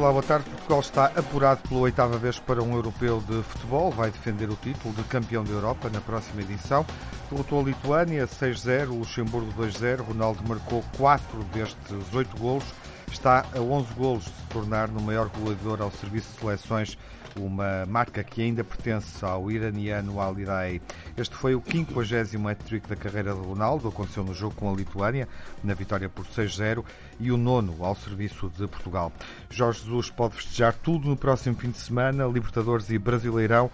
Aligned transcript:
Olá, 0.00 0.12
boa 0.12 0.22
tarde. 0.22 0.48
Portugal 0.48 0.80
está 0.80 1.04
apurado 1.14 1.60
pela 1.68 1.80
oitava 1.80 2.16
vez 2.16 2.38
para 2.38 2.62
um 2.62 2.72
europeu 2.72 3.22
de 3.28 3.42
futebol. 3.42 3.90
Vai 3.90 4.10
defender 4.10 4.48
o 4.48 4.56
título 4.56 4.94
de 4.94 5.02
campeão 5.02 5.44
da 5.44 5.50
Europa 5.50 5.90
na 5.90 6.00
próxima 6.00 6.40
edição. 6.40 6.86
Derrotou 7.30 7.60
a 7.60 7.64
Lituânia 7.64 8.26
6-0, 8.26 8.98
Luxemburgo 8.98 9.52
2-0. 9.52 10.00
Ronaldo 10.00 10.42
marcou 10.48 10.82
4 10.96 11.44
destes 11.52 12.14
8 12.14 12.34
golos. 12.38 12.64
Está 13.12 13.44
a 13.54 13.60
11 13.60 13.92
golos 13.92 14.24
de 14.24 14.30
se 14.30 14.46
tornar 14.48 14.88
no 14.88 15.02
maior 15.02 15.28
goleador 15.28 15.82
ao 15.82 15.90
serviço 15.90 16.32
de 16.32 16.40
seleções 16.40 16.96
uma 17.36 17.86
marca 17.86 18.22
que 18.24 18.42
ainda 18.42 18.64
pertence 18.64 19.24
ao 19.24 19.50
iraniano 19.50 20.20
Ali 20.20 20.44
Daei. 20.44 20.80
Este 21.16 21.34
foi 21.34 21.54
o 21.54 21.62
50 21.62 22.50
hat-trick 22.50 22.88
da 22.88 22.96
carreira 22.96 23.32
de 23.34 23.40
Ronaldo, 23.40 23.88
aconteceu 23.88 24.24
no 24.24 24.34
jogo 24.34 24.54
com 24.54 24.72
a 24.72 24.76
Lituânia, 24.76 25.28
na 25.62 25.74
vitória 25.74 26.08
por 26.08 26.26
6-0, 26.26 26.84
e 27.18 27.30
o 27.30 27.36
nono 27.36 27.84
ao 27.84 27.94
serviço 27.94 28.50
de 28.56 28.66
Portugal. 28.66 29.12
Jorge 29.48 29.80
Jesus 29.80 30.10
pode 30.10 30.36
festejar 30.36 30.74
tudo 30.74 31.08
no 31.08 31.16
próximo 31.16 31.56
fim 31.56 31.70
de 31.70 31.78
semana, 31.78 32.24
Libertadores 32.26 32.90
e 32.90 32.98
Brasileirão. 32.98 33.70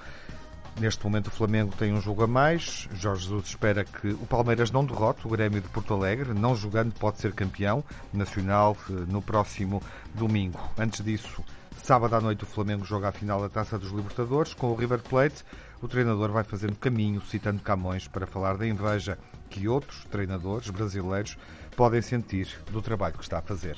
Neste 0.78 1.02
momento 1.04 1.28
o 1.28 1.30
Flamengo 1.30 1.74
tem 1.74 1.94
um 1.94 2.02
jogo 2.02 2.24
a 2.24 2.26
mais. 2.26 2.86
Jorge 2.92 3.24
Jesus 3.24 3.46
espera 3.46 3.82
que 3.82 4.08
o 4.08 4.26
Palmeiras 4.26 4.70
não 4.70 4.84
derrote 4.84 5.26
o 5.26 5.30
Grêmio 5.30 5.62
de 5.62 5.68
Porto 5.68 5.94
Alegre. 5.94 6.34
Não 6.34 6.54
jogando 6.54 6.92
pode 6.92 7.18
ser 7.18 7.32
campeão 7.32 7.82
nacional 8.12 8.76
eh, 8.90 8.92
no 9.08 9.22
próximo 9.22 9.82
domingo. 10.14 10.60
Antes 10.76 11.02
disso, 11.02 11.42
Sábado 11.86 12.16
à 12.16 12.20
noite 12.20 12.42
o 12.42 12.46
Flamengo 12.48 12.84
joga 12.84 13.10
a 13.10 13.12
final 13.12 13.40
da 13.40 13.48
Taça 13.48 13.78
dos 13.78 13.92
Libertadores 13.92 14.52
com 14.52 14.72
o 14.72 14.74
River 14.74 15.00
Plate. 15.00 15.44
O 15.80 15.86
treinador 15.86 16.32
vai 16.32 16.42
fazendo 16.42 16.74
caminho, 16.74 17.20
citando 17.20 17.62
Camões, 17.62 18.08
para 18.08 18.26
falar 18.26 18.56
da 18.56 18.66
inveja 18.66 19.16
que 19.48 19.68
outros 19.68 20.04
treinadores 20.06 20.68
brasileiros 20.68 21.38
podem 21.76 22.02
sentir 22.02 22.48
do 22.72 22.82
trabalho 22.82 23.16
que 23.16 23.22
está 23.22 23.38
a 23.38 23.40
fazer. 23.40 23.76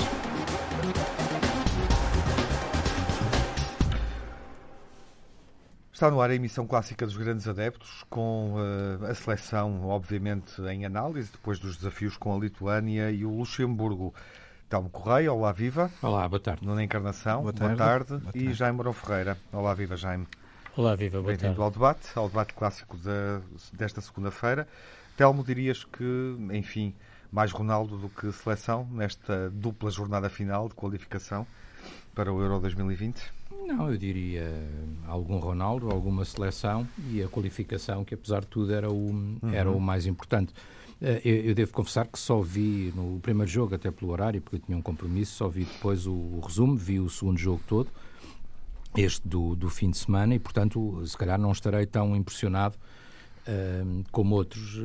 Está 5.93 6.11
no 6.11 6.23
ar 6.23 6.31
a 6.31 6.35
emissão 6.35 6.67
clássica 6.67 7.05
dos 7.05 7.19
grandes 7.19 7.47
adeptos, 7.47 8.07
com 8.09 8.55
uh, 8.55 9.05
a 9.05 9.15
seleção, 9.15 9.85
obviamente, 9.87 10.63
em 10.63 10.87
análise, 10.87 11.31
depois 11.31 11.59
dos 11.59 11.77
desafios 11.77 12.17
com 12.17 12.35
a 12.35 12.39
Lituânia 12.39 13.11
e 13.11 13.27
o 13.27 13.37
Luxemburgo. 13.37 14.15
Telmo 14.69 14.91
Correia, 14.91 15.33
olá 15.33 15.51
viva. 15.51 15.91
Olá, 16.03 16.29
boa 16.29 16.39
tarde. 16.39 16.67
Nuna 16.67 16.85
Encarnação, 16.85 17.41
boa 17.41 17.55
tarde. 17.55 17.77
Boa 17.77 17.89
tarde. 17.89 18.09
Boa 18.11 18.33
tarde. 18.33 18.39
E 18.39 18.53
Jaime 18.53 18.77
Mourão 18.77 18.93
Ferreira. 18.93 19.39
Olá 19.51 19.73
viva, 19.73 19.97
Jaime. 19.97 20.27
Olá 20.77 20.95
viva, 20.95 21.23
boa 21.23 21.35
Bem-vindo 21.35 21.63
ao 21.63 21.71
debate, 21.71 22.07
ao 22.15 22.29
debate 22.29 22.53
clássico 22.53 22.99
de, 22.99 23.41
desta 23.73 24.03
segunda-feira. 24.03 24.69
Telmo, 25.17 25.43
dirias 25.43 25.85
que, 25.85 26.37
enfim, 26.53 26.95
mais 27.33 27.51
Ronaldo 27.51 27.97
do 27.97 28.11
que 28.11 28.31
seleção 28.31 28.87
nesta 28.91 29.49
dupla 29.49 29.91
jornada 29.91 30.29
final 30.29 30.69
de 30.69 30.75
qualificação 30.75 31.47
para 32.15 32.31
o 32.31 32.39
Euro 32.39 32.61
2020? 32.61 33.33
Não, 33.67 33.91
eu 33.91 33.97
diria 33.97 34.47
algum 35.07 35.39
Ronaldo, 35.39 35.91
alguma 35.91 36.27
seleção 36.27 36.87
e 37.11 37.23
a 37.23 37.29
qualificação, 37.29 38.05
que 38.05 38.13
apesar 38.13 38.43
de 38.43 38.49
tudo 38.49 38.75
era 38.75 38.91
o, 38.91 39.11
uhum. 39.13 39.39
era 39.51 39.71
o 39.71 39.81
mais 39.81 40.05
importante. 40.05 40.53
Eh, 41.01 41.21
eu, 41.25 41.37
eu, 41.47 41.55
devo 41.55 41.73
confessar 41.73 42.07
que 42.07 42.19
só 42.19 42.41
vi 42.41 42.93
no 42.95 43.21
primeiro 43.21 43.51
jogo, 43.51 43.75
até 43.75 43.91
pelo 43.91 44.11
horário, 44.11 44.41
porque 44.41 44.57
eu 44.57 44.61
tinha 44.61 44.77
um 44.77 44.83
compromisso, 44.83 45.37
só 45.37 45.49
vi 45.49 45.65
depois 45.65 46.07
o, 46.07 46.13
o 46.13 46.41
resumo, 46.45 46.77
vi 46.77 46.99
o 46.99 47.09
segundo 47.09 47.39
jogo 47.39 47.63
todo, 47.67 47.89
este 48.97 49.27
do, 49.27 49.55
do 49.55 49.71
fim 49.71 49.91
de 49.91 49.99
semana, 49.99 50.35
e 50.35 50.39
portanto, 50.39 51.03
se 51.07 51.17
calhar 51.17 51.39
não 51.39 51.53
estarei 51.53 51.87
tão 51.87 52.17
impressionado 52.17 52.77
como 54.13 54.35
outros 54.35 54.79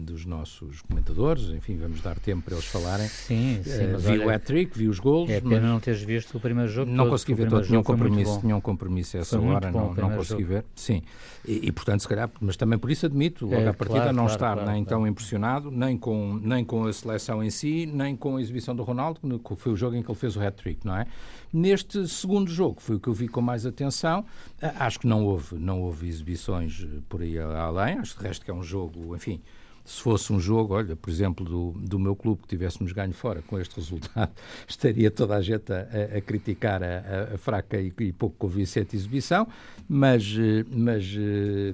dos 0.00 0.26
nossos 0.26 0.82
comentadores, 0.82 1.48
enfim, 1.50 1.76
vamos 1.76 2.00
dar 2.00 2.18
tempo 2.18 2.42
para 2.42 2.54
eles 2.54 2.66
falarem. 2.66 3.08
Sim, 3.08 3.60
sim. 3.64 3.94
Uh, 3.94 3.98
vi 3.98 4.10
olha, 4.10 4.26
o 4.26 4.30
hat-trick, 4.30 4.76
vi 4.76 4.88
os 4.88 4.98
gols. 4.98 5.30
É 5.30 5.40
pena 5.40 5.68
não 5.68 5.80
teres 5.80 6.02
visto 6.02 6.36
o 6.36 6.40
primeiro 6.40 6.70
jogo. 6.70 6.90
Não 6.90 7.04
todo, 7.04 7.12
consegui 7.12 7.34
ver 7.34 7.48
todo, 7.48 7.66
tinha 7.66 7.80
um 7.80 7.82
compromisso, 7.82 8.40
tinha 8.40 8.56
um 8.56 8.60
compromisso 8.60 9.16
a 9.16 9.20
essa 9.20 9.40
hora, 9.40 9.70
não, 9.70 9.94
não 9.94 10.10
consegui 10.10 10.42
jogo. 10.42 10.54
ver. 10.54 10.64
Sim, 10.74 11.02
e, 11.46 11.68
e, 11.68 11.72
portanto, 11.72 12.00
se 12.00 12.08
calhar, 12.08 12.30
mas 12.40 12.56
também 12.56 12.78
por 12.78 12.90
isso 12.90 13.06
admito, 13.06 13.46
logo 13.46 13.56
é, 13.56 13.68
à 13.68 13.74
partida, 13.74 14.00
claro, 14.00 14.16
não 14.16 14.24
claro, 14.24 14.34
estar 14.34 14.54
claro, 14.56 14.70
nem 14.70 14.84
tão 14.84 15.06
impressionado, 15.06 15.70
nem 15.70 15.96
com, 15.96 16.40
nem 16.42 16.64
com 16.64 16.84
a 16.84 16.92
seleção 16.92 17.42
em 17.42 17.50
si, 17.50 17.86
nem 17.86 18.16
com 18.16 18.36
a 18.36 18.40
exibição 18.40 18.74
do 18.74 18.82
Ronaldo, 18.82 19.20
que 19.38 19.56
foi 19.56 19.72
o 19.72 19.76
jogo 19.76 19.96
em 19.96 20.02
que 20.02 20.10
ele 20.10 20.18
fez 20.18 20.36
o 20.36 20.40
hat-trick, 20.40 20.86
não 20.86 20.96
é? 20.96 21.06
Neste 21.54 22.08
segundo 22.08 22.50
jogo, 22.50 22.80
foi 22.80 22.96
o 22.96 23.00
que 23.00 23.06
eu 23.06 23.14
vi 23.14 23.28
com 23.28 23.40
mais 23.40 23.64
atenção, 23.64 24.24
acho 24.60 24.98
que 24.98 25.06
não 25.06 25.24
houve, 25.24 25.54
não 25.54 25.82
houve 25.82 26.08
exibições 26.08 26.84
por 27.08 27.22
aí 27.22 27.38
além, 27.38 27.96
acho 27.98 28.18
de 28.18 28.24
resto 28.24 28.44
que 28.44 28.50
é 28.50 28.54
um 28.54 28.64
jogo, 28.64 29.14
enfim, 29.14 29.40
se 29.84 30.02
fosse 30.02 30.32
um 30.32 30.40
jogo, 30.40 30.74
olha, 30.74 30.96
por 30.96 31.08
exemplo, 31.08 31.44
do, 31.44 31.70
do 31.78 31.96
meu 31.96 32.16
clube 32.16 32.42
que 32.42 32.48
tivéssemos 32.48 32.90
ganho 32.90 33.12
fora 33.12 33.40
com 33.42 33.56
este 33.56 33.76
resultado, 33.76 34.32
estaria 34.66 35.12
toda 35.12 35.36
a 35.36 35.40
gente 35.40 35.72
a, 35.72 36.16
a 36.16 36.20
criticar 36.20 36.82
a, 36.82 37.34
a, 37.34 37.38
fraca 37.38 37.80
e, 37.80 37.92
e, 38.00 38.12
pouco 38.12 38.34
convincente 38.36 38.96
exibição, 38.96 39.46
mas, 39.88 40.24
mas, 40.68 41.14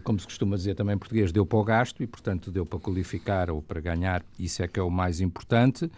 como 0.05 0.21
se 0.21 0.27
costuma 0.27 0.57
dizer 0.57 0.75
também 0.75 0.97
em 0.97 0.99
português, 0.99 1.33
deu 1.33 1.47
para 1.47 1.59
o 1.59 1.65
gasto 1.65 2.03
e, 2.03 2.07
portanto, 2.07 2.51
deu 2.51 2.67
para 2.67 2.79
qualificar 2.79 3.49
ou 3.49 3.63
para 3.63 3.81
ganhar, 3.81 4.23
isso 4.39 4.63
é 4.63 4.69
que 4.69 4.79
é 4.79 4.83
o 4.83 4.91
mais 4.91 5.23
importante. 5.23 5.91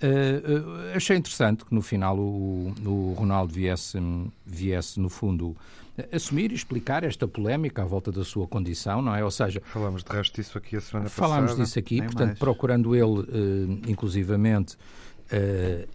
Uh, 0.00 0.92
uh, 0.92 0.96
achei 0.96 1.16
interessante 1.16 1.64
que 1.64 1.74
no 1.74 1.82
final 1.82 2.18
o, 2.18 2.74
o 2.84 3.14
Ronaldo 3.16 3.52
viesse, 3.52 3.98
viesse, 4.44 4.98
no 4.98 5.08
fundo, 5.08 5.56
assumir 6.10 6.50
e 6.50 6.54
explicar 6.54 7.04
esta 7.04 7.28
polémica 7.28 7.82
à 7.82 7.84
volta 7.84 8.10
da 8.10 8.24
sua 8.24 8.48
condição, 8.48 9.00
não 9.02 9.14
é? 9.14 9.24
Ou 9.24 9.30
seja... 9.30 9.62
Falamos 9.64 10.02
de 10.02 10.12
resto 10.12 10.40
disso 10.40 10.58
aqui 10.58 10.76
a 10.76 10.80
semana 10.80 11.08
falámos 11.08 11.50
passada. 11.52 11.64
disso 11.64 11.78
aqui, 11.78 12.02
portanto, 12.02 12.28
mais. 12.28 12.38
procurando 12.38 12.94
ele, 12.94 13.20
uh, 13.20 13.90
inclusivamente, 13.90 14.76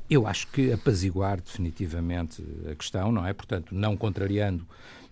eu 0.10 0.26
acho 0.26 0.48
que 0.48 0.74
apaziguar 0.74 1.40
definitivamente 1.40 2.44
a 2.72 2.74
questão, 2.74 3.12
não 3.12 3.24
é? 3.24 3.34
Portanto, 3.34 3.76
não 3.76 3.96
contrariando 3.96 4.66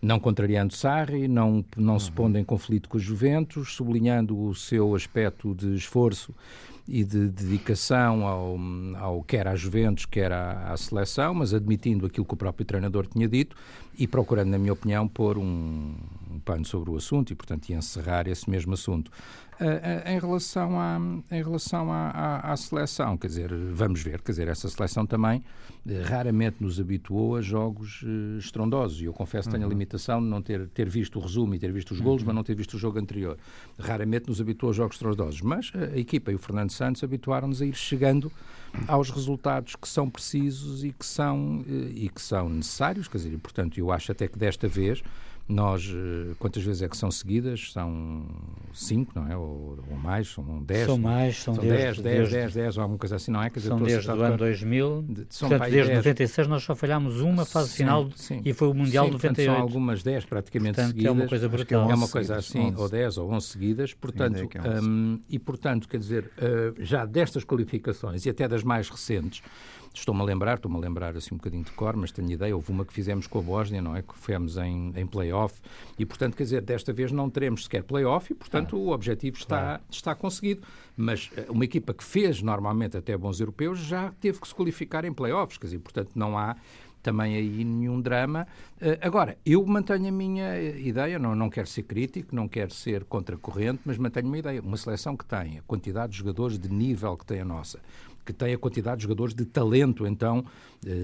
não 0.06 0.20
contrariando 0.20 0.74
Sarri, 0.74 1.28
não, 1.28 1.66
não 1.76 1.94
uhum. 1.94 2.00
se 2.00 2.12
pondo 2.12 2.38
em 2.38 2.44
conflito 2.44 2.88
com 2.88 2.98
os 2.98 3.04
Juventus, 3.04 3.74
sublinhando 3.74 4.40
o 4.40 4.54
seu 4.54 4.96
aspecto 4.96 5.54
de 5.56 5.76
esforço 5.76 6.34
e 6.88 7.04
de 7.04 7.28
dedicação 7.30 8.28
ao, 8.28 8.58
ao 9.00 9.24
quer 9.24 9.48
à 9.48 9.56
Juventus, 9.56 10.06
quer 10.06 10.32
à, 10.32 10.72
à, 10.72 10.78
seleção, 10.78 11.34
mas 11.34 11.54
admitindo 11.54 12.06
aquilo 12.06 12.26
que 12.26 12.34
o 12.34 12.38
próprio 12.38 12.66
treinador 12.66 13.08
tinha 13.08 13.28
dito 13.28 13.56
e 13.98 14.08
procurando, 14.08 14.50
na 14.50 14.58
minha 14.58 14.74
opinião, 14.74 15.08
pôr 15.08 15.38
um, 15.38 15.96
um 16.32 16.40
pano 16.40 16.64
sobre 16.64 16.92
o 16.92 16.96
assunto 16.96 17.32
e, 17.34 17.36
portanto, 17.36 17.70
encerrar 17.70 18.28
esse 18.28 18.50
mesmo 18.50 18.74
assunto. 18.74 19.12
Uh, 19.56 20.10
em 20.10 20.20
relação, 20.20 20.78
à, 20.78 21.00
em 21.32 21.42
relação 21.42 21.90
à, 21.90 22.10
à, 22.10 22.52
à, 22.52 22.58
seleção, 22.58 23.16
quer 23.16 23.28
dizer, 23.28 23.54
vamos 23.74 24.02
ver, 24.02 24.22
quer 24.22 24.34
dizer, 24.34 24.50
essa 24.50 24.68
seleção 24.68 25.06
também 25.06 25.40
uh, 25.40 25.92
raramente 26.04 26.58
nos 26.60 26.78
habituou 26.78 27.38
a 27.38 27.42
jogos 27.42 28.02
uh, 28.04 28.38
estrondosos. 28.38 29.00
E 29.00 29.06
eu 29.06 29.14
confesso 29.14 29.48
que 29.48 29.54
tenho 29.54 29.64
a 29.64 29.68
uhum. 29.68 29.72
limitação 29.72 30.22
de 30.22 30.28
não 30.28 30.42
ter, 30.42 30.68
ter 30.68 30.90
visto 30.90 31.20
o 31.20 31.22
resumo 31.22 31.56
e 31.56 31.60
ter 31.60 31.72
visto 31.72 31.92
os 31.92 32.02
golos, 32.02 32.22
uhum. 32.22 32.28
mas 32.28 32.36
não 32.36 32.44
ter 32.44 32.54
visto 32.54 32.74
o 32.74 32.78
jogo 32.78 33.00
anterior. 33.00 33.38
Raramente 33.80 34.28
nos 34.28 34.42
habituou 34.42 34.72
a 34.72 34.74
jogos 34.74 34.98
estrondosos. 34.98 35.40
Mas 35.42 35.72
a 35.74 35.98
equipa 35.98 36.34
e 36.34 36.36
o 36.36 36.40
Fernando 36.40 36.72
Santos 36.72 37.02
habituaram-nos 37.02 37.62
a 37.62 37.66
ir 37.66 37.76
chegando 37.76 38.30
aos 38.90 39.10
resultados 39.10 39.78
que 39.78 39.88
são 39.88 40.10
precisos 40.10 40.84
e 40.84 40.92
que 40.92 41.06
são, 41.06 41.64
e 41.94 42.10
que 42.10 42.22
são 42.22 42.50
necessários, 42.50 43.08
quer 43.08 43.20
dizer, 43.20 43.34
e, 43.34 43.38
portanto, 43.38 43.78
eu 43.78 43.90
acho 43.90 44.12
até 44.12 44.28
que 44.28 44.38
desta 44.38 44.68
vez 44.68 45.02
nós, 45.48 45.88
eh, 45.88 46.34
quantas 46.40 46.64
vezes 46.64 46.82
é 46.82 46.90
que 46.90 46.98
são 46.98 47.12
seguidas? 47.12 47.72
São 47.72 48.26
cinco, 48.74 49.12
não 49.14 49.28
é? 49.28 49.38
Ou, 49.38 49.78
ou 49.92 49.98
mais? 49.98 50.28
São 50.28 50.64
dez? 50.64 50.88
São 50.88 50.98
mais, 50.98 51.38
são, 51.38 51.54
são 51.54 51.64
dez, 51.64 52.00
dez, 52.00 52.32
dez, 52.32 52.54
dez, 52.54 52.78
ou 52.78 52.82
alguma 52.82 52.98
coisa 52.98 53.16
assim, 53.16 53.30
não 53.30 53.44
é? 53.44 53.50
Quer 53.52 53.60
dizer, 53.60 53.70
são 53.70 53.80
desde 53.80 54.10
o 54.10 54.22
ano 54.24 54.38
2000, 54.38 55.06
de, 55.08 55.28
são 55.30 55.50
portanto, 55.50 55.70
desde 55.70 55.92
10. 55.92 55.98
96 55.98 56.48
nós 56.48 56.64
só 56.64 56.76
falhámos 56.76 57.22
uma 57.22 57.46
fase 57.46 57.70
sim, 57.70 57.78
final 57.78 58.10
sim. 58.16 58.42
e 58.44 58.54
foi 58.54 58.70
o 58.70 58.74
Mundial 58.74 59.06
sim, 59.06 59.12
de 59.12 59.18
98. 59.18 59.54
são 59.54 59.62
algumas 59.62 60.02
dez 60.02 60.26
praticamente 60.26 60.76
portanto, 60.76 60.88
seguidas. 60.88 61.10
é 61.10 61.12
uma 61.12 61.28
coisa 61.28 61.50
brutal. 61.50 61.92
É 61.92 61.96
uma 61.96 62.08
coisa 62.08 62.36
assim, 62.38 62.74
ou 62.76 62.90
dez 62.90 63.18
ou 63.18 63.32
onze 63.32 63.48
seguidas, 63.48 63.94
portanto, 63.94 64.50
um, 64.84 65.20
e 65.30 65.38
portanto, 65.38 65.88
quer 65.88 66.00
dizer, 66.00 66.26
uh, 66.26 66.84
já 66.84 67.06
destas 67.06 67.44
qualificações 67.44 68.26
e 68.26 68.32
até 68.32 68.48
das 68.48 68.64
mais 68.64 68.90
recentes, 68.90 69.44
Estou-me 69.96 70.22
a 70.22 70.24
lembrar, 70.26 70.56
estou-me 70.56 70.78
a 70.78 70.80
lembrar 70.80 71.16
assim 71.16 71.34
um 71.34 71.38
bocadinho 71.38 71.64
de 71.64 71.72
cor, 71.72 71.96
mas 71.96 72.12
tenho 72.12 72.30
ideia, 72.30 72.54
houve 72.54 72.70
uma 72.70 72.84
que 72.84 72.94
fizemos 72.94 73.28
com 73.28 73.40
a 73.40 73.42
Bósnia, 73.42 73.82
não 73.82 73.96
é? 73.96 74.02
Que 74.02 74.14
fomos 74.14 74.58
em, 74.58 74.92
em 74.94 75.08
play-off 75.08 75.62
e, 75.98 76.06
portanto, 76.06 76.36
quer 76.36 76.44
dizer, 76.44 76.62
desta 76.62 76.92
vez 76.92 77.14
não 77.14 77.30
teremos 77.30 77.64
sequer 77.64 77.84
play-off 77.84 78.32
e, 78.32 78.36
portanto, 78.36 78.76
ah, 78.76 78.80
o 78.80 78.90
objetivo 78.90 79.38
está, 79.38 79.60
claro. 79.60 79.84
está 79.90 80.14
conseguido. 80.14 80.62
Mas 80.98 81.32
eh, 81.38 81.46
uma 81.50 81.64
equipa 81.64 81.94
que 81.94 82.04
fez 82.04 82.42
normalmente 82.42 82.98
até 82.98 83.16
bons 83.16 83.40
europeus 83.40 83.80
já 83.80 84.12
teve 84.20 84.40
que 84.40 84.48
se 84.48 84.54
qualificar 84.54 85.06
em 85.06 85.14
play-offs, 85.14 85.58
quer 85.58 85.68
dizer, 85.68 85.80
portanto, 85.80 86.12
não 86.14 86.38
há 86.38 86.58
também 87.06 87.36
aí 87.36 87.64
nenhum 87.64 88.02
drama. 88.02 88.48
Uh, 88.82 88.98
agora, 89.00 89.38
eu 89.46 89.64
mantenho 89.64 90.08
a 90.08 90.12
minha 90.12 90.60
ideia, 90.72 91.20
não, 91.20 91.36
não 91.36 91.52
quero 91.52 91.68
ser 91.68 91.84
crítico, 91.84 92.36
não 92.36 92.48
quero 92.48 92.74
ser 92.74 93.04
contracorrente, 93.04 93.82
mas 93.86 94.00
mantenho 94.00 94.26
uma 94.26 94.40
ideia. 94.40 94.60
Uma 94.60 94.76
seleção 94.76 95.16
que 95.16 95.24
tem 95.24 95.60
a 95.60 95.62
quantidade 95.62 96.14
de 96.14 96.18
jogadores 96.18 96.58
de 96.58 96.68
nível 96.68 97.16
que 97.16 97.24
tem 97.24 97.42
a 97.42 97.46
nossa, 97.46 97.80
que 98.26 98.34
tem 98.34 98.54
a 98.54 98.58
quantidade 98.58 98.98
de 98.98 99.04
jogadores 99.04 99.34
de 99.34 99.46
talento, 99.46 100.08
então, 100.08 100.44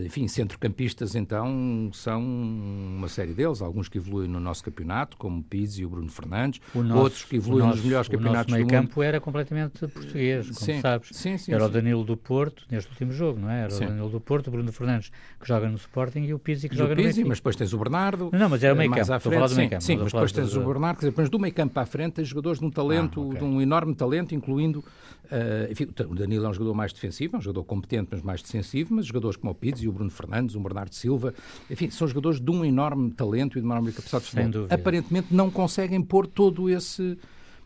enfim, 0.06 0.28
centrocampistas, 0.28 1.16
então, 1.16 1.90
são 1.94 2.22
uma 2.22 3.08
série 3.08 3.34
deles, 3.34 3.62
alguns 3.62 3.90
que 3.90 3.98
evoluem 3.98 4.30
no 4.30 4.40
nosso 4.40 4.64
campeonato, 4.64 5.18
como 5.18 5.40
o 5.40 5.44
Pizzi 5.44 5.82
e 5.82 5.86
o 5.86 5.90
Bruno 5.90 6.10
Fernandes, 6.10 6.62
o 6.76 6.84
nosso, 6.84 7.02
outros 7.02 7.24
que 7.24 7.38
evoluem 7.38 7.66
nosso, 7.66 7.78
nos 7.78 7.86
melhores 7.86 8.08
campeonatos 8.08 8.54
do 8.54 8.60
mundo. 8.60 8.68
O 8.68 8.72
meio 8.72 8.84
campo 8.84 9.02
era 9.02 9.20
completamente 9.20 9.88
português, 9.88 10.46
como 10.46 10.60
sim, 10.60 10.82
sabes. 10.82 11.10
Sim, 11.12 11.38
sim, 11.38 11.54
era 11.54 11.66
o 11.66 11.70
Danilo 11.70 12.04
do 12.04 12.16
Porto, 12.16 12.66
neste 12.70 12.92
último 12.92 13.12
jogo, 13.12 13.40
não 13.40 13.50
é? 13.50 13.64
Era 13.64 13.74
o 13.74 13.80
Danilo 13.80 14.10
do 14.10 14.22
Porto, 14.22 14.48
o 14.48 14.52
Bruno 14.52 14.72
Fernandes, 14.72 15.12
que 15.40 15.48
joga 15.48 15.68
no 15.68 15.78
Sporting, 15.78 16.20
e 16.20 16.34
o 16.34 16.40
Pizzi, 16.40 16.70
que 16.70 16.76
e 16.76 16.78
joga 16.78 16.94
o 16.94 16.96
Pizzi, 16.96 17.08
no 17.08 17.14
Benfica. 17.14 17.30
mas 17.30 17.38
depois 17.40 17.56
tens 17.56 17.74
o 17.74 17.78
Bernardo. 17.78 18.30
Não, 18.32 18.50
mas 18.50 18.64
era 18.64 18.74
o 18.74 18.78
meio 18.78 18.92
campo, 18.92 19.02
estou 19.02 19.16
a 19.16 19.20
falar 19.20 19.48
do 19.48 19.56
meio 19.56 19.70
campo. 19.70 19.84
Sim, 19.84 19.98
mas 19.98 20.12
depois 20.12 20.32
tens 20.32 20.56
o 20.56 20.64
Bernardo, 20.64 21.00
quer 21.00 21.08
dizer, 21.08 21.16
mas 21.18 21.30
do 21.30 21.40
meio 21.40 21.54
campo 21.54 21.74
para 21.74 21.84
a 21.84 21.86
frente 21.88 22.14
tens 22.14 22.28
jogadores 22.28 22.60
de 22.60 22.66
um 22.66 22.70
talento, 22.70 23.22
ah, 23.22 23.26
okay. 23.26 23.40
de 23.40 23.46
um 23.46 23.60
enorme 23.60 23.96
talento, 23.96 24.36
incluindo, 24.36 24.80
uh, 24.80 25.72
enfim, 25.72 25.88
o 26.08 26.16
Danilo 26.16 26.46
é 26.46 26.50
um 26.50 26.54
jogador 26.54 26.74
mais 26.76 26.94
defensivo, 26.94 27.36
é 27.36 27.40
um 27.40 27.42
jogador 27.42 27.64
competente, 27.64 28.10
mas 28.12 28.22
mais 28.22 28.42
defensivo, 28.42 28.94
mas 28.94 29.06
jogadores 29.06 29.38
como 29.38 29.52
o 29.52 29.56
Pizzi, 29.56 29.71
o 29.88 29.92
Bruno 29.92 30.10
Fernandes, 30.12 30.56
o 30.56 30.60
Bernardo 30.60 30.94
Silva, 30.94 31.34
enfim, 31.70 31.90
são 31.90 32.08
jogadores 32.08 32.40
de 32.40 32.52
um 32.52 32.64
enorme 32.64 33.12
talento 33.12 33.58
e 33.58 33.62
de 33.62 33.66
uma 33.66 33.76
enorme 33.76 33.92
capacidade 33.92 34.26
de 34.26 34.32
futebol. 34.32 34.68
Aparentemente 34.70 35.28
não 35.32 35.50
conseguem 35.50 36.02
pôr 36.02 36.28
todo 36.28 36.70
esse 36.70 37.18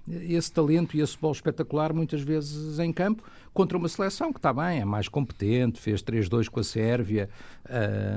esse 0.07 0.51
talento 0.51 0.95
e 0.95 1.01
esse 1.01 1.13
futebol 1.13 1.31
espetacular 1.31 1.93
muitas 1.93 2.21
vezes 2.21 2.79
em 2.79 2.93
campo 2.93 3.23
contra 3.53 3.77
uma 3.77 3.87
seleção 3.87 4.31
que 4.31 4.37
está 4.37 4.53
bem, 4.53 4.81
é 4.81 4.85
mais 4.85 5.07
competente, 5.07 5.79
fez 5.79 6.03
3-2 6.03 6.49
com 6.49 6.59
a 6.59 6.63
Sérvia, 6.63 7.29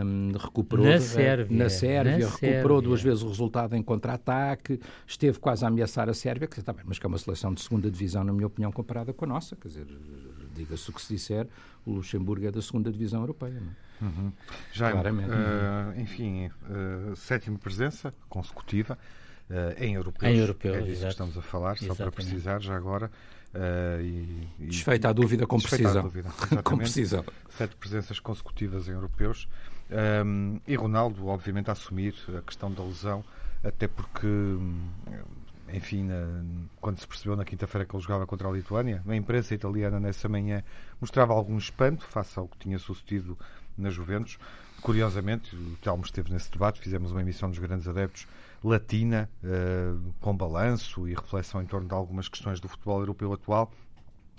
um, 0.04 0.32
recuperou 0.36 0.84
na 0.84 1.00
Sérvia, 1.00 1.56
na 1.56 1.70
Sérvia 1.70 2.18
na 2.18 2.26
recuperou 2.26 2.60
Sérvia. 2.60 2.82
duas 2.82 3.02
vezes 3.02 3.22
o 3.22 3.28
resultado 3.28 3.76
em 3.76 3.82
contra-ataque, 3.82 4.80
esteve 5.06 5.38
quase 5.38 5.64
a 5.64 5.68
ameaçar 5.68 6.08
a 6.08 6.14
Sérvia, 6.14 6.48
que 6.48 6.58
está 6.58 6.72
bem, 6.72 6.82
mas 6.84 6.98
que 6.98 7.06
é 7.06 7.08
uma 7.08 7.18
seleção 7.18 7.54
de 7.54 7.62
segunda 7.62 7.90
divisão, 7.90 8.24
na 8.24 8.32
minha 8.32 8.48
opinião, 8.48 8.72
comparada 8.72 9.12
com 9.12 9.24
a 9.24 9.28
nossa, 9.28 9.54
quer 9.54 9.68
dizer, 9.68 9.86
diga-se 10.54 10.90
o 10.90 10.92
que 10.92 11.00
se 11.00 11.14
disser, 11.14 11.46
o 11.86 11.92
Luxemburgo 11.92 12.44
é 12.46 12.50
da 12.50 12.60
segunda 12.60 12.90
divisão 12.90 13.20
europeia. 13.20 13.60
Não 13.60 13.68
é? 13.68 13.88
Uhum. 14.00 14.32
Já, 14.72 14.92
Claramente. 14.92 15.30
Uh, 15.30 16.00
enfim, 16.00 16.46
uh, 16.46 17.16
sétima 17.16 17.58
presença 17.58 18.14
consecutiva. 18.28 18.98
Uh, 19.50 19.82
em 19.82 19.94
europeus. 19.94 20.32
Em 20.32 20.38
europeus, 20.38 20.76
é 20.76 20.80
disso 20.82 21.02
que 21.02 21.08
estamos 21.08 21.38
a 21.38 21.42
falar, 21.42 21.72
Exatamente. 21.72 21.96
só 21.96 22.04
para 22.04 22.12
precisar 22.12 22.60
já 22.60 22.76
agora. 22.76 23.10
Uh, 23.54 24.02
e, 24.02 24.48
e, 24.60 24.66
desfeita 24.66 25.08
a 25.08 25.12
dúvida 25.12 25.46
com 25.46 25.58
precisão. 25.58 26.02
Dúvida, 26.02 26.28
com 26.62 26.76
precisão. 26.76 27.24
Sete 27.48 27.74
presenças 27.76 28.20
consecutivas 28.20 28.88
em 28.88 28.92
europeus. 28.92 29.48
Um, 29.90 30.60
e 30.66 30.74
Ronaldo, 30.74 31.26
obviamente, 31.28 31.70
a 31.70 31.72
assumir 31.72 32.14
a 32.36 32.42
questão 32.42 32.70
da 32.70 32.82
lesão, 32.82 33.24
até 33.64 33.88
porque, 33.88 34.26
enfim, 35.72 36.04
na, 36.04 36.44
quando 36.78 37.00
se 37.00 37.06
percebeu 37.06 37.34
na 37.34 37.44
quinta-feira 37.44 37.86
que 37.86 37.96
ele 37.96 38.02
jogava 38.02 38.26
contra 38.26 38.48
a 38.48 38.52
Lituânia, 38.52 39.02
a 39.08 39.16
imprensa 39.16 39.54
italiana 39.54 39.98
nessa 39.98 40.28
manhã 40.28 40.62
mostrava 41.00 41.32
algum 41.32 41.56
espanto 41.56 42.04
face 42.04 42.38
ao 42.38 42.46
que 42.46 42.58
tinha 42.58 42.78
sucedido 42.78 43.38
na 43.78 43.88
Juventus. 43.88 44.38
Curiosamente, 44.82 45.56
o 45.56 45.76
Telmo 45.80 46.04
esteve 46.04 46.30
nesse 46.30 46.52
debate, 46.52 46.78
fizemos 46.80 47.12
uma 47.12 47.22
emissão 47.22 47.48
dos 47.48 47.58
grandes 47.58 47.88
adeptos 47.88 48.26
latina, 48.62 49.28
uh, 49.42 50.12
com 50.20 50.36
balanço 50.36 51.08
e 51.08 51.14
reflexão 51.14 51.62
em 51.62 51.66
torno 51.66 51.88
de 51.88 51.94
algumas 51.94 52.28
questões 52.28 52.60
do 52.60 52.68
futebol 52.68 53.00
europeu 53.00 53.32
atual, 53.32 53.70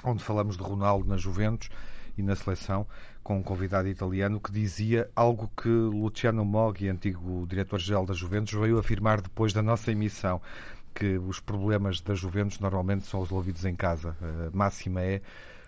onde 0.03 0.23
falamos 0.23 0.57
de 0.57 0.63
Ronaldo 0.63 1.07
na 1.07 1.17
Juventus 1.17 1.69
e 2.17 2.21
na 2.21 2.35
seleção, 2.35 2.85
com 3.23 3.37
um 3.37 3.43
convidado 3.43 3.87
italiano 3.87 4.39
que 4.39 4.51
dizia 4.51 5.09
algo 5.15 5.49
que 5.55 5.69
Luciano 5.69 6.43
Moggi, 6.43 6.89
antigo 6.89 7.45
diretor-geral 7.47 8.05
da 8.05 8.13
Juventus, 8.13 8.53
veio 8.53 8.77
afirmar 8.77 9.21
depois 9.21 9.53
da 9.53 9.61
nossa 9.61 9.91
emissão, 9.91 10.41
que 10.93 11.17
os 11.17 11.39
problemas 11.39 12.01
da 12.01 12.13
Juventus 12.13 12.59
normalmente 12.59 13.05
são 13.05 13.21
resolvidos 13.21 13.63
em 13.63 13.75
casa. 13.75 14.17
A 14.21 14.55
máxima 14.55 15.01
é 15.01 15.21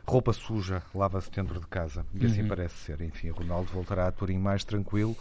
roupa 0.05 0.33
suja 0.33 0.81
lava-se 0.93 1.31
dentro 1.31 1.59
de 1.59 1.67
casa. 1.67 2.05
E 2.13 2.25
assim 2.25 2.41
uhum. 2.41 2.47
parece 2.47 2.75
ser. 2.75 3.01
Enfim, 3.01 3.29
Ronaldo 3.29 3.71
voltará 3.71 4.07
a 4.07 4.11
Turim 4.11 4.37
mais 4.37 4.63
tranquilo, 4.63 5.15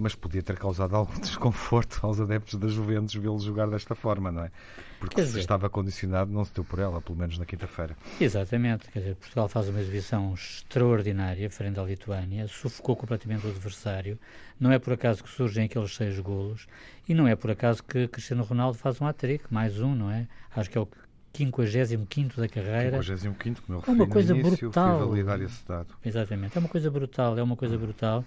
mas 0.00 0.14
podia 0.14 0.42
ter 0.42 0.56
causado 0.58 0.96
algum 0.96 1.16
desconforto 1.20 2.00
aos 2.02 2.18
adeptos 2.20 2.58
da 2.58 2.66
Juventus 2.68 3.14
vê-lo 3.14 3.38
jogar 3.38 3.68
desta 3.68 3.94
forma, 3.94 4.32
não 4.32 4.44
é? 4.44 4.50
Porque 4.98 5.24
se 5.24 5.38
estava 5.38 5.68
condicionado, 5.68 6.32
não 6.32 6.44
se 6.44 6.54
deu 6.54 6.64
por 6.64 6.78
ela, 6.78 7.00
pelo 7.00 7.18
menos 7.18 7.38
na 7.38 7.44
quinta-feira. 7.44 7.96
Exatamente, 8.20 8.90
quer 8.90 8.98
dizer, 9.00 9.14
Portugal 9.16 9.48
faz 9.48 9.68
uma 9.68 9.80
exibição 9.80 10.34
extraordinária 10.34 11.48
frente 11.50 11.78
à 11.78 11.82
Lituânia, 11.82 12.48
sufocou 12.48 12.96
completamente 12.96 13.46
o 13.46 13.50
adversário, 13.50 14.18
não 14.58 14.72
é 14.72 14.78
por 14.78 14.94
acaso 14.94 15.22
que 15.22 15.30
surgem 15.30 15.64
aqueles 15.66 15.94
seis 15.94 16.18
golos, 16.18 16.66
e 17.08 17.14
não 17.14 17.28
é 17.28 17.36
por 17.36 17.50
acaso 17.50 17.82
que 17.82 18.08
Cristiano 18.08 18.42
Ronaldo 18.42 18.78
faz 18.78 19.00
um 19.00 19.06
hat-trick, 19.06 19.44
mais 19.52 19.80
um, 19.80 19.94
não 19.94 20.10
é? 20.10 20.26
Acho 20.54 20.70
que 20.70 20.78
é 20.78 20.80
o 20.80 20.88
55 21.32 22.40
da 22.40 22.48
carreira. 22.48 23.02
55, 23.02 23.62
como 23.62 23.78
eu 23.78 23.84
é 23.86 23.90
uma 23.90 24.06
coisa 24.06 24.36
início, 24.36 24.70
brutal. 24.70 25.08
validar 25.08 25.40
esse 25.40 25.66
dado. 25.66 25.94
Exatamente, 26.04 26.56
é 26.56 26.60
uma 26.60 26.68
coisa 26.68 26.90
brutal, 26.90 27.38
é 27.38 27.42
uma 27.42 27.56
coisa 27.56 27.78
brutal 27.78 28.24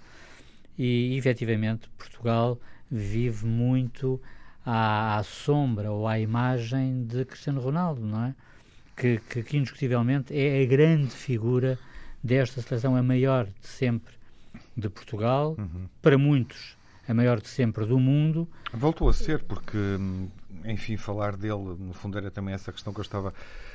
e 0.78 1.16
efetivamente 1.16 1.88
Portugal 1.96 2.58
vive 2.90 3.46
muito 3.46 4.20
à, 4.64 5.18
à, 5.18 5.22
sombra 5.22 5.90
ou 5.90 6.06
à 6.06 6.18
imagem 6.18 7.04
de 7.04 7.24
Cristiano 7.24 7.60
Ronaldo, 7.60 8.00
não 8.00 8.24
é? 8.24 8.34
Que, 8.96 9.20
que, 9.28 9.42
que, 9.42 9.56
indiscutivelmente 9.56 10.36
é 10.36 10.62
a 10.62 10.66
grande 10.66 11.10
figura 11.10 11.78
desta 12.22 12.62
seleção, 12.62 12.94
a 12.94 13.02
maior 13.02 13.46
de 13.46 13.66
sempre 13.66 14.14
de 14.76 14.88
Portugal, 14.88 15.56
uhum. 15.58 15.88
para 16.00 16.16
muitos 16.16 16.76
a 17.08 17.14
maior 17.14 17.40
de 17.40 17.48
sempre 17.48 17.84
do 17.84 17.98
mundo. 17.98 18.48
Voltou 18.72 19.08
a 19.08 19.12
ser, 19.12 19.42
porque, 19.42 19.78
enfim, 20.64 20.96
falar 20.96 21.36
dele, 21.36 21.76
no 21.78 21.92
fundo, 21.92 22.18
era 22.18 22.30
também 22.30 22.54
essa 22.54 22.72
questão 22.72 22.92
que 22.92 23.00
eu 23.00 23.02
estava 23.02 23.32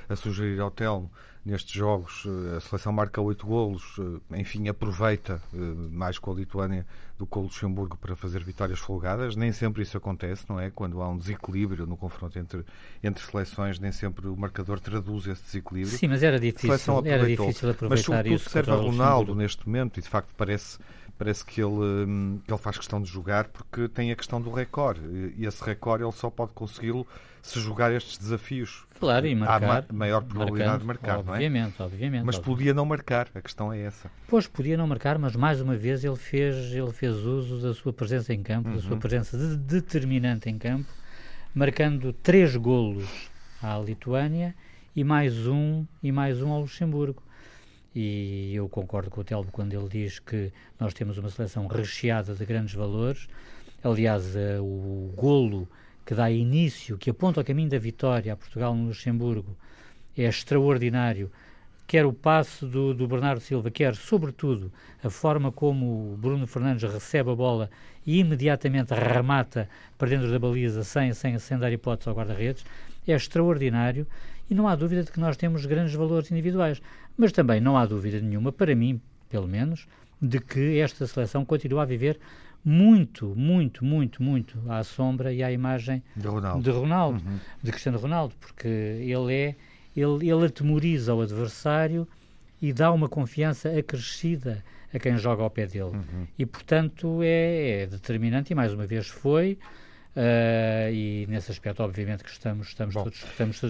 a 0.07 0.15
sugerir 0.15 0.59
ao 0.59 0.71
Telmo 0.71 1.09
nestes 1.45 1.71
jogos. 1.71 2.25
Eh, 2.25 2.57
a 2.57 2.59
seleção 2.59 2.91
marca 2.91 3.21
oito 3.21 3.45
golos, 3.45 3.95
eh, 4.31 4.39
enfim, 4.39 4.67
aproveita 4.67 5.41
eh, 5.53 5.57
mais 5.91 6.17
com 6.17 6.31
a 6.31 6.35
Lituânia 6.35 6.85
do 7.17 7.25
que 7.25 7.37
o 7.37 7.41
Luxemburgo 7.41 7.97
para 7.97 8.15
fazer 8.15 8.43
vitórias 8.43 8.79
folgadas. 8.79 9.35
Nem 9.35 9.51
sempre 9.51 9.83
isso 9.83 9.97
acontece, 9.97 10.45
não 10.49 10.59
é? 10.59 10.69
Quando 10.69 11.01
há 11.01 11.09
um 11.09 11.17
desequilíbrio 11.17 11.85
no 11.85 11.97
confronto 11.97 12.37
entre, 12.39 12.65
entre 13.03 13.23
seleções, 13.23 13.79
nem 13.79 13.91
sempre 13.91 14.27
o 14.27 14.35
marcador 14.35 14.79
traduz 14.79 15.27
esse 15.27 15.43
desequilíbrio. 15.43 15.97
Sim, 15.97 16.07
mas 16.07 16.23
era 16.23 16.39
difícil, 16.39 17.05
era 17.05 17.25
difícil 17.25 17.69
aproveitar 17.69 17.89
mas, 17.89 18.01
sobretudo, 18.01 18.35
isso. 18.35 18.49
serve 18.49 18.71
a 18.71 18.75
Ronaldo 18.75 19.35
neste 19.35 19.67
momento 19.67 19.99
e, 19.99 20.01
de 20.01 20.09
facto, 20.09 20.33
parece 20.35 20.79
parece 21.19 21.45
que 21.45 21.61
ele, 21.61 22.39
que 22.45 22.51
ele 22.51 22.61
faz 22.61 22.77
questão 22.77 23.01
de 23.01 23.09
jogar 23.09 23.49
porque 23.49 23.89
tem 23.89 24.09
a 24.09 24.15
questão 24.15 24.41
do 24.41 24.49
recorde. 24.49 25.01
E 25.37 25.45
esse 25.45 25.61
recorde 25.61 26.01
ele 26.01 26.13
só 26.13 26.29
pode 26.29 26.53
consegui-lo 26.53 27.05
se 27.41 27.59
jogar 27.59 27.91
estes 27.91 28.17
desafios. 28.17 28.85
Claro, 28.99 29.27
e 29.27 29.35
marcar. 29.35 29.85
Há 29.89 29.93
maior 29.93 30.23
probabilidade 30.23 30.69
marcando, 30.69 30.79
de 30.79 30.87
marcar, 30.87 31.19
obviamente, 31.19 31.75
não 31.77 31.85
é? 31.85 31.87
Obviamente, 31.87 32.25
Mas 32.25 32.35
obviamente. 32.37 32.57
podia 32.57 32.73
não 32.73 32.85
marcar, 32.85 33.27
a 33.35 33.41
questão 33.41 33.71
é 33.71 33.81
essa. 33.81 34.09
Pois, 34.27 34.47
podia 34.47 34.77
não 34.77 34.87
marcar, 34.87 35.19
mas 35.19 35.35
mais 35.35 35.59
uma 35.59 35.75
vez 35.75 36.03
ele 36.03 36.15
fez, 36.15 36.55
ele 36.73 36.91
fez 36.91 37.15
uso 37.17 37.61
da 37.61 37.73
sua 37.73 37.91
presença 37.91 38.33
em 38.33 38.41
campo, 38.41 38.69
uhum. 38.69 38.75
da 38.75 38.81
sua 38.81 38.97
presença 38.97 39.37
de, 39.37 39.57
determinante 39.57 40.49
em 40.49 40.57
campo, 40.57 40.89
marcando 41.53 42.13
três 42.13 42.55
golos 42.55 43.29
à 43.61 43.77
Lituânia 43.77 44.55
e 44.95 45.03
mais 45.03 45.47
um, 45.47 45.85
e 46.01 46.11
mais 46.11 46.41
um 46.41 46.51
ao 46.51 46.61
Luxemburgo 46.61 47.21
e 48.01 48.55
eu 48.55 48.69
concordo 48.69 49.09
com 49.09 49.19
o 49.19 49.23
Telmo 49.25 49.51
quando 49.51 49.73
ele 49.73 49.89
diz 49.89 50.19
que 50.19 50.53
nós 50.79 50.93
temos 50.93 51.17
uma 51.17 51.29
seleção 51.29 51.67
recheada 51.67 52.33
de 52.33 52.45
grandes 52.45 52.73
valores. 52.73 53.27
Aliás, 53.83 54.35
uh, 54.35 54.63
o 54.63 55.11
golo 55.17 55.67
que 56.05 56.15
dá 56.15 56.31
início, 56.31 56.97
que 56.97 57.09
aponta 57.09 57.41
o 57.41 57.43
caminho 57.43 57.69
da 57.69 57.77
vitória 57.77 58.31
a 58.31 58.37
Portugal 58.37 58.73
no 58.73 58.87
Luxemburgo, 58.87 59.53
é 60.17 60.23
extraordinário. 60.23 61.29
Quer 61.85 62.05
o 62.05 62.13
passe 62.13 62.65
do, 62.65 62.93
do 62.93 63.05
Bernardo 63.05 63.41
Silva, 63.41 63.69
quer, 63.69 63.93
sobretudo, 63.95 64.71
a 65.03 65.09
forma 65.09 65.51
como 65.51 66.13
o 66.13 66.17
Bruno 66.17 66.47
Fernandes 66.47 66.89
recebe 66.89 67.31
a 67.31 67.35
bola 67.35 67.69
e 68.05 68.19
imediatamente 68.19 68.93
remata 68.93 69.67
para 69.97 70.07
dentro 70.07 70.31
da 70.31 70.39
baliza 70.39 70.85
sem, 70.85 71.11
sem, 71.11 71.37
sem 71.37 71.57
dar 71.57 71.73
hipótese 71.73 72.07
ao 72.07 72.15
guarda-redes, 72.15 72.63
é 73.05 73.13
extraordinário 73.13 74.07
e 74.49 74.55
não 74.55 74.67
há 74.67 74.75
dúvida 74.75 75.03
de 75.03 75.11
que 75.11 75.19
nós 75.19 75.37
temos 75.37 75.65
grandes 75.65 75.93
valores 75.93 76.31
individuais. 76.31 76.81
Mas 77.19 77.33
também 77.33 77.59
não 77.59 77.77
há 77.77 77.85
dúvida 77.85 78.21
nenhuma, 78.21 78.49
para 78.49 78.73
mim, 78.73 79.01
pelo 79.29 79.45
menos, 79.45 79.85
de 80.21 80.39
que 80.39 80.79
esta 80.79 81.05
seleção 81.05 81.43
continua 81.43 81.83
a 81.83 81.85
viver 81.85 82.17
muito, 82.63 83.33
muito, 83.35 83.83
muito, 83.83 84.23
muito 84.23 84.57
à 84.71 84.81
sombra 84.85 85.33
e 85.33 85.43
à 85.43 85.51
imagem 85.51 86.01
de 86.15 86.27
Ronaldo, 86.27 86.63
de, 86.63 86.69
Ronaldo, 86.71 87.21
uhum. 87.25 87.39
de 87.61 87.71
Cristiano 87.71 87.97
Ronaldo, 87.97 88.33
porque 88.39 88.69
ele 88.69 89.33
é, 89.33 89.55
ele, 89.93 90.29
ele 90.29 90.45
atemoriza 90.45 91.13
o 91.13 91.19
adversário 91.19 92.07
e 92.61 92.71
dá 92.71 92.89
uma 92.89 93.09
confiança 93.09 93.69
acrescida 93.77 94.63
a 94.93 94.97
quem 94.97 95.17
joga 95.17 95.43
ao 95.43 95.49
pé 95.49 95.67
dele. 95.67 95.91
Uhum. 95.91 96.25
E, 96.37 96.45
portanto, 96.45 97.19
é, 97.21 97.81
é, 97.81 97.85
determinante 97.85 98.53
e, 98.53 98.55
mais 98.55 98.73
uma 98.73 98.87
vez, 98.87 99.07
foi. 99.07 99.59
Uh, 100.15 100.91
e 100.91 101.27
nesse 101.27 101.51
aspecto, 101.51 101.83
obviamente, 101.83 102.23
que 102.23 102.29
estamos, 102.29 102.69
estamos, 102.69 102.95
todos, 102.95 103.23
estamos, 103.23 103.61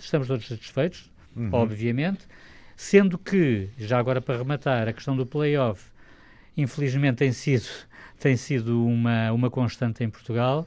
estamos 0.00 0.26
todos 0.26 0.48
satisfeitos, 0.48 1.08
uhum. 1.36 1.50
obviamente. 1.52 2.26
Sendo 2.80 3.18
que, 3.18 3.70
já 3.76 3.98
agora 3.98 4.20
para 4.20 4.38
rematar, 4.38 4.86
a 4.86 4.92
questão 4.92 5.16
do 5.16 5.26
playoff, 5.26 5.90
infelizmente 6.56 7.16
tem 7.16 7.32
sido, 7.32 7.66
tem 8.20 8.36
sido 8.36 8.86
uma, 8.86 9.32
uma 9.32 9.50
constante 9.50 10.04
em 10.04 10.08
Portugal. 10.08 10.64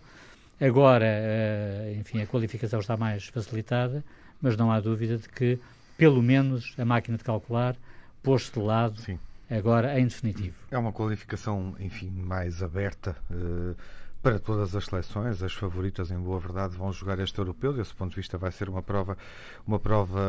Agora, 0.59 1.05
uh, 1.05 1.97
enfim, 1.97 2.21
a 2.21 2.27
qualificação 2.27 2.81
está 2.81 2.97
mais 2.97 3.27
facilitada, 3.27 4.03
mas 4.41 4.57
não 4.57 4.69
há 4.69 4.81
dúvida 4.81 5.17
de 5.17 5.29
que, 5.29 5.57
pelo 5.97 6.21
menos, 6.21 6.75
a 6.77 6.83
máquina 6.83 7.17
de 7.17 7.23
calcular 7.23 7.77
posto 8.21 8.59
de 8.59 8.65
lado 8.65 8.99
Sim. 8.99 9.17
agora 9.49 9.97
em 9.97 10.05
definitivo. 10.05 10.57
É 10.69 10.77
uma 10.77 10.91
qualificação, 10.91 11.77
enfim, 11.79 12.09
mais 12.09 12.61
aberta. 12.61 13.15
Uh, 13.31 13.73
para 14.21 14.37
todas 14.39 14.75
as 14.75 14.85
seleções, 14.85 15.41
as 15.41 15.53
favoritas, 15.53 16.11
em 16.11 16.17
boa 16.17 16.39
verdade, 16.39 16.75
vão 16.75 16.93
jogar 16.93 17.19
este 17.19 17.39
europeu. 17.39 17.73
Desse 17.73 17.93
ponto 17.93 18.11
de 18.11 18.17
vista, 18.17 18.37
vai 18.37 18.51
ser 18.51 18.69
uma 18.69 18.81
prova, 18.81 19.17
uma 19.65 19.79
prova, 19.79 20.19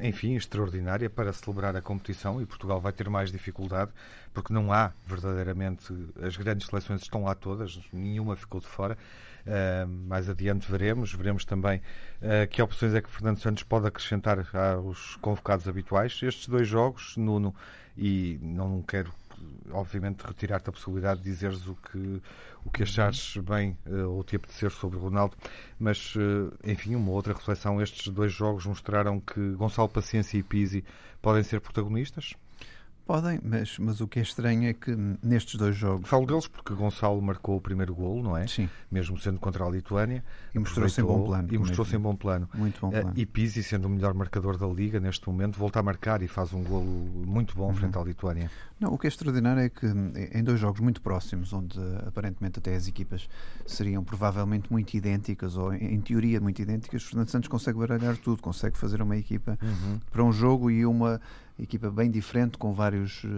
eh, 0.00 0.08
enfim, 0.08 0.34
extraordinária 0.34 1.10
para 1.10 1.32
celebrar 1.32 1.76
a 1.76 1.82
competição 1.82 2.40
e 2.40 2.46
Portugal 2.46 2.80
vai 2.80 2.92
ter 2.92 3.08
mais 3.10 3.30
dificuldade 3.30 3.90
porque 4.34 4.52
não 4.52 4.72
há 4.72 4.92
verdadeiramente 5.06 5.94
as 6.20 6.36
grandes 6.36 6.66
seleções 6.66 7.02
estão 7.02 7.22
lá 7.22 7.34
todas, 7.34 7.78
nenhuma 7.92 8.34
ficou 8.36 8.60
de 8.60 8.66
fora. 8.66 8.98
Uh, 9.46 9.86
mais 9.86 10.28
adiante 10.28 10.70
veremos. 10.70 11.12
Veremos 11.12 11.44
também 11.44 11.78
uh, 12.20 12.48
que 12.48 12.60
opções 12.62 12.94
é 12.94 13.00
que 13.02 13.10
Fernando 13.10 13.38
Santos 13.38 13.62
pode 13.62 13.86
acrescentar 13.86 14.38
aos 14.54 15.16
convocados 15.16 15.68
habituais. 15.68 16.18
Estes 16.22 16.48
dois 16.48 16.66
jogos, 16.66 17.14
Nuno, 17.16 17.54
e 17.96 18.38
não 18.42 18.82
quero 18.82 19.12
obviamente 19.70 20.22
retirar-te 20.26 20.68
a 20.68 20.72
possibilidade 20.72 21.20
de 21.20 21.30
dizeres 21.30 21.66
o 21.66 21.74
que, 21.74 22.22
o 22.64 22.70
que 22.70 22.82
achares 22.82 23.36
bem 23.38 23.76
uh, 23.86 24.08
ou 24.10 24.22
te 24.22 24.36
apetecer 24.36 24.70
sobre 24.70 24.98
o 24.98 25.00
Ronaldo, 25.00 25.36
mas 25.78 26.14
enfim, 26.62 26.94
uma 26.94 27.10
outra 27.10 27.32
reflexão, 27.32 27.80
estes 27.80 28.08
dois 28.12 28.32
jogos 28.32 28.66
mostraram 28.66 29.20
que 29.20 29.52
Gonçalo 29.54 29.88
Paciência 29.88 30.38
e 30.38 30.42
Pizzi 30.42 30.84
podem 31.20 31.42
ser 31.42 31.60
protagonistas? 31.60 32.34
Podem, 33.06 33.38
mas, 33.42 33.78
mas 33.78 34.00
o 34.00 34.08
que 34.08 34.18
é 34.18 34.22
estranho 34.22 34.66
é 34.66 34.72
que 34.72 34.96
nestes 35.22 35.56
dois 35.56 35.76
jogos. 35.76 36.08
Falo 36.08 36.26
deles 36.26 36.48
porque 36.48 36.72
Gonçalo 36.72 37.20
marcou 37.20 37.56
o 37.56 37.60
primeiro 37.60 37.94
golo, 37.94 38.22
não 38.22 38.34
é? 38.34 38.46
Sim. 38.46 38.68
Mesmo 38.90 39.18
sendo 39.18 39.38
contra 39.38 39.62
a 39.62 39.70
Lituânia. 39.70 40.24
E 40.54 40.58
mostrou-se 40.58 41.00
em 41.02 41.04
bom 41.04 41.22
plano. 41.22 41.48
E 41.52 41.58
mostrou-se 41.58 41.94
em 41.94 41.98
bom 41.98 42.16
plano. 42.16 42.48
Muito 42.54 42.80
bom 42.80 42.90
plano. 42.90 43.12
E 43.14 43.26
Pizzi, 43.26 43.62
sendo 43.62 43.86
o 43.86 43.90
melhor 43.90 44.14
marcador 44.14 44.56
da 44.56 44.66
Liga 44.66 44.98
neste 45.00 45.28
momento, 45.28 45.58
volta 45.58 45.80
a 45.80 45.82
marcar 45.82 46.22
e 46.22 46.28
faz 46.28 46.54
um 46.54 46.62
golo 46.62 46.86
muito 47.26 47.54
bom 47.54 47.66
uhum. 47.66 47.74
frente 47.74 47.98
à 47.98 48.02
Lituânia. 48.02 48.50
Não, 48.80 48.94
o 48.94 48.98
que 48.98 49.06
é 49.06 49.08
extraordinário 49.08 49.62
é 49.62 49.68
que 49.68 49.86
em 49.86 50.42
dois 50.42 50.58
jogos 50.58 50.80
muito 50.80 51.02
próximos, 51.02 51.52
onde 51.52 51.78
aparentemente 52.06 52.58
até 52.58 52.74
as 52.74 52.88
equipas 52.88 53.28
seriam 53.66 54.02
provavelmente 54.02 54.72
muito 54.72 54.94
idênticas, 54.94 55.58
ou 55.58 55.74
em 55.74 56.00
teoria 56.00 56.40
muito 56.40 56.60
idênticas, 56.62 57.02
Fernando 57.02 57.28
Santos 57.28 57.48
consegue 57.48 57.78
baralhar 57.78 58.16
tudo, 58.16 58.40
consegue 58.40 58.78
fazer 58.78 59.02
uma 59.02 59.16
equipa 59.16 59.58
uhum. 59.62 60.00
para 60.10 60.24
um 60.24 60.32
jogo 60.32 60.70
e 60.70 60.86
uma 60.86 61.20
equipa 61.62 61.88
bem 61.90 62.10
diferente, 62.10 62.58
com 62.58 62.74
vários, 62.74 63.22
uh, 63.24 63.28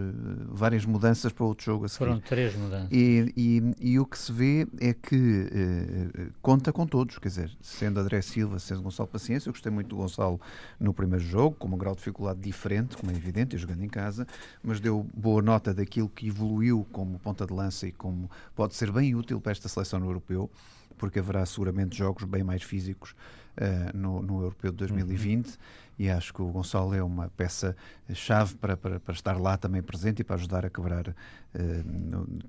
várias 0.49 0.85
mudanças 0.85 1.31
para 1.31 1.45
outro 1.45 1.65
jogo 1.65 1.85
a 1.85 1.87
seguir. 1.87 2.05
Foram 2.05 2.19
três 2.19 2.55
mudanças. 2.55 2.89
E, 2.91 3.31
e, 3.37 3.91
e 3.91 3.99
o 3.99 4.05
que 4.05 4.17
se 4.17 4.31
vê 4.31 4.67
é 4.79 4.93
que 4.93 5.15
uh, 5.15 6.33
conta 6.41 6.73
com 6.73 6.87
todos, 6.87 7.19
quer 7.19 7.27
dizer, 7.27 7.51
sendo 7.61 7.99
André 7.99 8.21
Silva, 8.21 8.57
sendo 8.57 8.81
Gonçalo 8.81 9.07
Paciência, 9.07 9.49
eu 9.49 9.53
gostei 9.53 9.71
muito 9.71 9.89
do 9.89 9.97
Gonçalo 9.97 10.41
no 10.79 10.93
primeiro 10.93 11.23
jogo, 11.23 11.55
com 11.55 11.67
um 11.67 11.77
grau 11.77 11.93
de 11.93 11.99
dificuldade 11.99 12.39
diferente, 12.39 12.97
como 12.97 13.11
é 13.11 13.15
evidente, 13.15 13.57
jogando 13.57 13.83
em 13.83 13.89
casa, 13.89 14.25
mas 14.63 14.79
deu 14.79 15.07
boa 15.13 15.41
nota 15.41 15.73
daquilo 15.73 16.09
que 16.09 16.27
evoluiu 16.27 16.87
como 16.91 17.19
ponta 17.19 17.45
de 17.45 17.53
lança 17.53 17.87
e 17.87 17.91
como 17.91 18.29
pode 18.55 18.75
ser 18.75 18.91
bem 18.91 19.13
útil 19.13 19.39
para 19.39 19.51
esta 19.51 19.69
seleção 19.69 19.99
no 19.99 20.07
europeu, 20.07 20.49
porque 20.97 21.19
haverá 21.19 21.45
seguramente 21.45 21.95
jogos 21.95 22.23
bem 22.23 22.43
mais 22.43 22.63
físicos 22.63 23.13
uh, 23.57 23.97
no, 23.97 24.21
no 24.21 24.41
europeu 24.41 24.71
de 24.71 24.77
2020. 24.77 25.47
Uhum 25.47 25.53
e 25.99 26.09
acho 26.09 26.33
que 26.33 26.41
o 26.41 26.47
Gonçalo 26.47 26.93
é 26.93 27.01
uma 27.01 27.29
peça-chave 27.29 28.55
para, 28.55 28.77
para, 28.77 28.99
para, 28.99 29.13
estar 29.13 29.39
lá 29.39 29.57
também 29.57 29.81
presente 29.81 30.19
e 30.19 30.23
para 30.23 30.35
ajudar 30.35 30.65
a 30.65 30.69
quebrar 30.69 31.07
uh, 31.09 31.13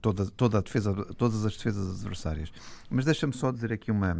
toda, 0.00 0.26
toda 0.26 0.58
a 0.58 0.60
defesa, 0.60 0.92
todas 1.14 1.46
as 1.46 1.56
defesas 1.56 2.00
adversárias. 2.00 2.52
Mas 2.90 3.06
deixa-me 3.06 3.32
só 3.32 3.50
dizer 3.50 3.72
aqui 3.72 3.90
uma, 3.90 4.14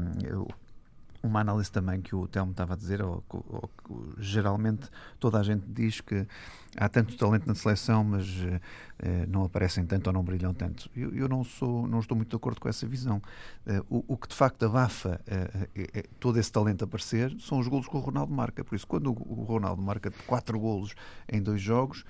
uma 1.23 1.41
análise 1.41 1.71
também 1.71 2.01
que 2.01 2.15
o 2.15 2.27
Telmo 2.29 2.53
estava 2.53 2.75
a 2.75 2.77
dizer, 2.77 3.03
ou, 3.03 3.25
ou, 3.29 3.71
geralmente 4.19 4.89
toda 5.19 5.39
a 5.39 5.43
gente 5.43 5.65
diz 5.67 6.01
que 6.01 6.27
há 6.77 6.89
tanto 6.89 7.17
talento 7.17 7.47
na 7.47 7.55
seleção, 7.55 8.05
mas 8.05 8.27
uh, 8.29 8.61
não 9.29 9.45
aparecem 9.45 9.85
tanto 9.85 10.07
ou 10.07 10.13
não 10.13 10.23
brilham 10.23 10.55
tanto. 10.55 10.89
Eu, 10.95 11.15
eu, 11.15 11.29
não 11.29 11.43
sou, 11.43 11.87
não 11.89 12.01
estou 12.01 12.17
muito 12.17 12.31
de 12.31 12.37
acordo 12.37 12.61
com 12.61 12.69
essa 12.69 12.87
visão. 12.87 13.21
Uh, 13.67 13.85
o, 13.89 14.15
o, 14.15 14.17
que 14.17 14.29
de 14.29 14.35
facto 14.35 14.65
abafa 14.65 15.21
uh, 15.27 16.09
todo 16.21 16.39
esse 16.39 16.53
talento 16.53 16.85
aparecer 16.85 17.35
são 17.41 17.59
os 17.59 17.67
golos 17.67 17.89
que 17.89 17.97
o 17.97 18.01
Ronaldo 18.01 18.33
marca. 18.33 18.65
Por 18.65 18.75
isso, 18.75 18.87
quando 18.87 19.11
o, 19.11 19.41
o 19.41 19.45
Ronaldo 19.45 19.83
marca 19.83 20.13
quatro 20.27 20.59
golos 20.59 20.95
em 21.29 21.43
dois 21.43 21.61
jogos, 21.61 22.05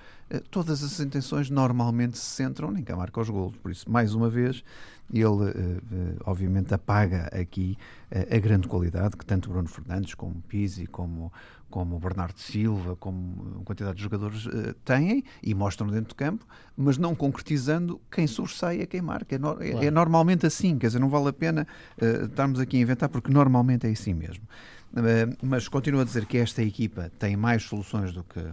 todas 0.51 0.83
as 0.83 0.99
intenções 0.99 1.49
normalmente 1.49 2.17
se 2.17 2.25
centram 2.25 2.69
nem 2.69 2.83
cá 2.83 2.95
marca 2.95 3.19
os 3.19 3.29
golos. 3.29 3.55
Por 3.57 3.71
isso, 3.71 3.89
mais 3.89 4.13
uma 4.13 4.29
vez, 4.29 4.63
ele 5.11 5.81
obviamente 6.25 6.73
apaga 6.73 7.27
aqui 7.27 7.77
a 8.11 8.37
grande 8.37 8.67
qualidade 8.67 9.17
que 9.17 9.25
tanto 9.25 9.49
Bruno 9.49 9.67
Fernandes 9.67 10.13
como 10.13 10.41
Pizzi, 10.41 10.85
como 10.85 11.31
como 11.69 11.95
o 11.95 11.99
Bernardo 11.99 12.39
Silva, 12.39 12.95
como 12.95 13.63
quantidade 13.63 13.97
de 13.97 14.03
jogadores 14.03 14.47
têm 14.83 15.23
e 15.41 15.53
mostram 15.53 15.87
dentro 15.87 16.09
do 16.09 16.15
campo, 16.15 16.45
mas 16.75 16.97
não 16.97 17.13
concretizando, 17.13 18.01
quem 18.11 18.25
sobressai 18.25 18.81
é 18.81 18.85
quem 18.85 19.01
marca. 19.01 19.35
É, 19.35 19.37
no, 19.37 19.51
é, 19.61 19.71
claro. 19.71 19.85
é 19.85 19.91
normalmente 19.91 20.45
assim, 20.45 20.77
quer 20.77 20.87
dizer, 20.87 20.99
não 20.99 21.09
vale 21.09 21.29
a 21.29 21.33
pena 21.33 21.67
uh, 22.01 22.25
estarmos 22.25 22.59
aqui 22.59 22.77
a 22.77 22.81
inventar, 22.81 23.09
porque 23.09 23.31
normalmente 23.31 23.87
é 23.87 23.91
assim 23.91 24.13
mesmo. 24.13 24.43
Uh, 24.91 25.37
mas 25.41 25.67
continuo 25.67 26.01
a 26.01 26.03
dizer 26.03 26.25
que 26.25 26.37
esta 26.37 26.63
equipa 26.63 27.11
tem 27.19 27.35
mais 27.35 27.63
soluções 27.63 28.11
do 28.11 28.23
que, 28.23 28.43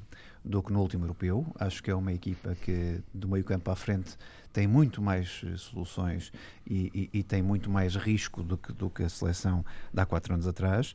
do 0.45 0.63
que 0.63 0.73
no 0.73 0.81
último 0.81 1.05
europeu. 1.05 1.47
Acho 1.59 1.83
que 1.83 1.91
é 1.91 1.95
uma 1.95 2.13
equipa 2.13 2.55
que, 2.55 3.01
do 3.15 3.29
meio 3.29 3.45
campo 3.45 3.71
à 3.71 3.77
frente, 3.77 4.17
tem 4.57 4.67
muito 4.67 5.03
mais 5.03 5.45
soluções 5.59 6.33
e, 6.67 7.11
e, 7.13 7.19
e 7.19 7.23
tem 7.23 7.43
muito 7.43 7.69
mais 7.69 7.95
risco 7.95 8.43
do 8.43 8.57
que, 8.57 8.73
do 8.73 8.89
que 8.89 9.03
a 9.03 9.09
seleção 9.11 9.63
de 9.93 10.01
há 10.01 10.07
quatro 10.07 10.33
anos 10.33 10.47
atrás. 10.47 10.95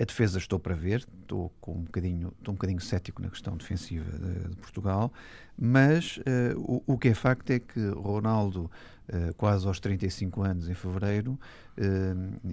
A 0.00 0.04
defesa 0.04 0.38
estou 0.38 0.58
para 0.58 0.74
ver, 0.74 1.06
estou, 1.20 1.52
com 1.60 1.72
um 1.72 1.82
bocadinho, 1.82 2.32
estou 2.38 2.52
um 2.52 2.56
bocadinho 2.56 2.80
cético 2.80 3.20
na 3.20 3.28
questão 3.28 3.58
defensiva 3.58 4.10
de, 4.10 4.48
de 4.48 4.56
Portugal, 4.56 5.12
mas 5.54 6.16
uh, 6.16 6.56
o, 6.56 6.94
o, 6.94 6.98
que 6.98 7.08
é 7.08 7.14
facto 7.14 7.50
é 7.50 7.58
que 7.58 7.88
Ronaldo 7.90 8.70
eh, 9.06 9.34
quase 9.36 9.66
aos 9.66 9.78
35 9.80 10.40
anos 10.40 10.66
em 10.66 10.72
fevereiro 10.72 11.38
uh, 11.76 12.50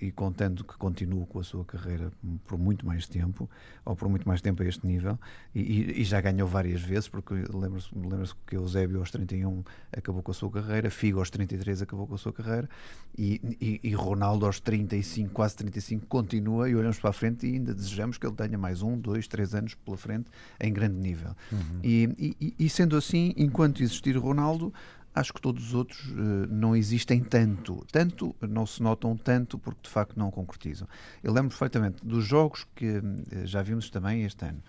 e, 0.00 0.06
e, 0.06 0.10
contando 0.10 0.64
que 0.64 0.76
continue 0.76 1.24
com 1.26 1.38
a 1.38 1.44
sua 1.44 1.64
carreira 1.64 2.10
por 2.44 2.58
muito 2.58 2.84
mais 2.84 3.06
tempo 3.06 3.48
ou 3.84 3.94
por 3.94 4.08
muito 4.08 4.26
mais 4.26 4.40
tempo 4.40 4.64
a 4.64 4.66
este 4.66 4.84
nível 4.84 5.16
e, 5.54 6.00
e 6.00 6.02
já 6.02 6.20
ganhou 6.20 6.48
várias 6.48 6.82
vezes 6.82 7.08
porque 7.08 7.34
lembra-se 7.54 7.88
lembra 7.94 8.26
que 8.44 8.56
Eusébio 8.56 8.98
aos 8.98 9.12
31 9.12 9.62
acabou 9.96 10.24
com 10.24 10.32
a 10.32 10.34
sua 10.34 10.50
carreira 10.50 10.90
Figo 10.90 11.20
aos 11.20 11.30
33 11.30 11.82
acabou 11.82 12.08
com 12.08 12.16
a 12.16 12.18
sua 12.18 12.32
carreira 12.32 12.68
e, 13.16 13.78
e, 13.84 13.94
Ronaldo 13.94 14.44
aos 14.44 14.58
35, 14.58 15.30
quase 15.30 15.54
35 15.58 16.06
continua 16.06 16.68
e 16.68 16.74
olhamos 16.74 16.98
para 16.98 17.10
a 17.10 17.12
frente 17.12 17.46
e 17.46 17.52
ainda 17.54 17.72
desejamos 17.72 18.18
que 18.18 18.26
ele 18.26 18.34
tenha 18.34 18.58
mais 18.58 18.82
um, 18.82 18.98
dois, 18.98 19.28
três 19.28 19.54
anos 19.54 19.76
pela 19.76 19.96
frente 19.96 20.28
em 20.58 20.72
grande 20.72 20.96
nível 20.96 21.30
uhum. 21.52 21.80
e, 21.84 22.54
e 22.58 22.68
sendo 22.68 22.96
assim, 22.96 23.32
enquanto 23.36 23.84
existir 23.84 24.16
Ronaldo 24.16 24.72
acho 25.14 25.32
que 25.32 25.40
todos 25.40 25.68
os 25.68 25.74
outros 25.74 26.00
uh, 26.10 26.46
não 26.50 26.74
existem 26.74 27.20
tanto. 27.22 27.84
Tanto, 27.90 28.34
não 28.40 28.66
se 28.66 28.82
notam 28.82 29.16
tanto 29.16 29.58
porque 29.58 29.80
de 29.82 29.90
facto 29.90 30.18
não 30.18 30.30
concretizam. 30.30 30.88
Eu 31.22 31.32
lembro 31.32 31.50
perfeitamente 31.50 32.04
dos 32.04 32.24
jogos 32.24 32.66
que 32.74 32.98
uh, 32.98 33.02
já 33.44 33.62
vimos 33.62 33.90
também 33.90 34.24
este 34.24 34.44
ano. 34.44 34.62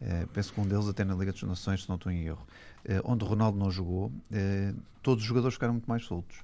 Uh, 0.00 0.26
penso 0.28 0.52
que 0.52 0.60
um 0.60 0.66
deles 0.66 0.88
até 0.88 1.04
na 1.04 1.14
Liga 1.14 1.32
das 1.32 1.42
Nações, 1.42 1.82
se 1.82 1.88
não 1.88 1.96
estou 1.96 2.10
em 2.10 2.24
erro, 2.24 2.46
onde 3.04 3.24
o 3.24 3.26
Ronaldo 3.26 3.58
não 3.58 3.70
jogou, 3.70 4.12
todos 5.00 5.22
os 5.22 5.26
jogadores 5.26 5.54
ficaram 5.54 5.72
muito 5.72 5.86
mais 5.86 6.04
soltos. 6.04 6.36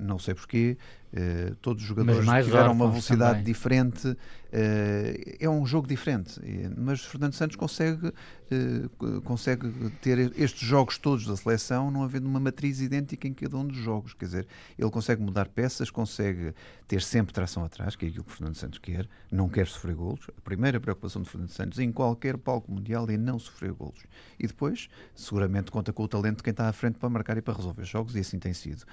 não 0.00 0.18
sei 0.18 0.32
porquê, 0.32 0.78
Uh, 1.12 1.54
todos 1.56 1.82
os 1.82 1.88
jogadores 1.88 2.24
tiveram 2.42 2.72
uma 2.72 2.88
velocidade 2.88 3.32
também. 3.32 3.44
diferente. 3.44 4.08
Uh, 4.08 5.36
é 5.40 5.48
um 5.48 5.64
jogo 5.64 5.86
diferente, 5.86 6.40
mas 6.76 7.04
Fernando 7.04 7.34
Santos 7.34 7.56
consegue, 7.56 8.08
uh, 8.08 9.20
consegue 9.22 9.70
ter 10.02 10.18
estes 10.38 10.66
jogos 10.66 10.96
todos 10.96 11.26
da 11.26 11.36
seleção, 11.36 11.90
não 11.90 12.02
havendo 12.02 12.26
uma 12.26 12.40
matriz 12.40 12.80
idêntica 12.80 13.28
em 13.28 13.34
cada 13.34 13.56
um 13.58 13.66
dos 13.66 13.76
jogos. 13.76 14.14
Quer 14.14 14.24
dizer, 14.24 14.46
ele 14.78 14.90
consegue 14.90 15.22
mudar 15.22 15.48
peças, 15.48 15.90
consegue 15.90 16.54
ter 16.88 17.02
sempre 17.02 17.32
tração 17.32 17.62
atrás, 17.64 17.94
que 17.94 18.06
é 18.06 18.08
aquilo 18.08 18.24
que 18.24 18.32
Fernando 18.32 18.56
Santos 18.56 18.78
quer, 18.78 19.06
não 19.30 19.48
quer 19.48 19.66
sofrer 19.66 19.94
golos. 19.94 20.26
A 20.36 20.40
primeira 20.40 20.80
preocupação 20.80 21.20
de 21.22 21.28
Fernando 21.28 21.50
Santos 21.50 21.78
em 21.78 21.92
qualquer 21.92 22.38
palco 22.38 22.72
mundial 22.72 23.06
é 23.10 23.18
não 23.18 23.38
sofrer 23.38 23.72
golos. 23.72 24.00
E 24.38 24.46
depois, 24.46 24.88
seguramente, 25.14 25.70
conta 25.70 25.92
com 25.92 26.02
o 26.02 26.08
talento 26.08 26.38
de 26.38 26.42
quem 26.42 26.52
está 26.52 26.68
à 26.68 26.72
frente 26.72 26.98
para 26.98 27.08
marcar 27.08 27.36
e 27.36 27.42
para 27.42 27.54
resolver 27.54 27.84
jogos, 27.84 28.16
e 28.16 28.20
assim 28.20 28.38
tem 28.38 28.52
sido. 28.52 28.84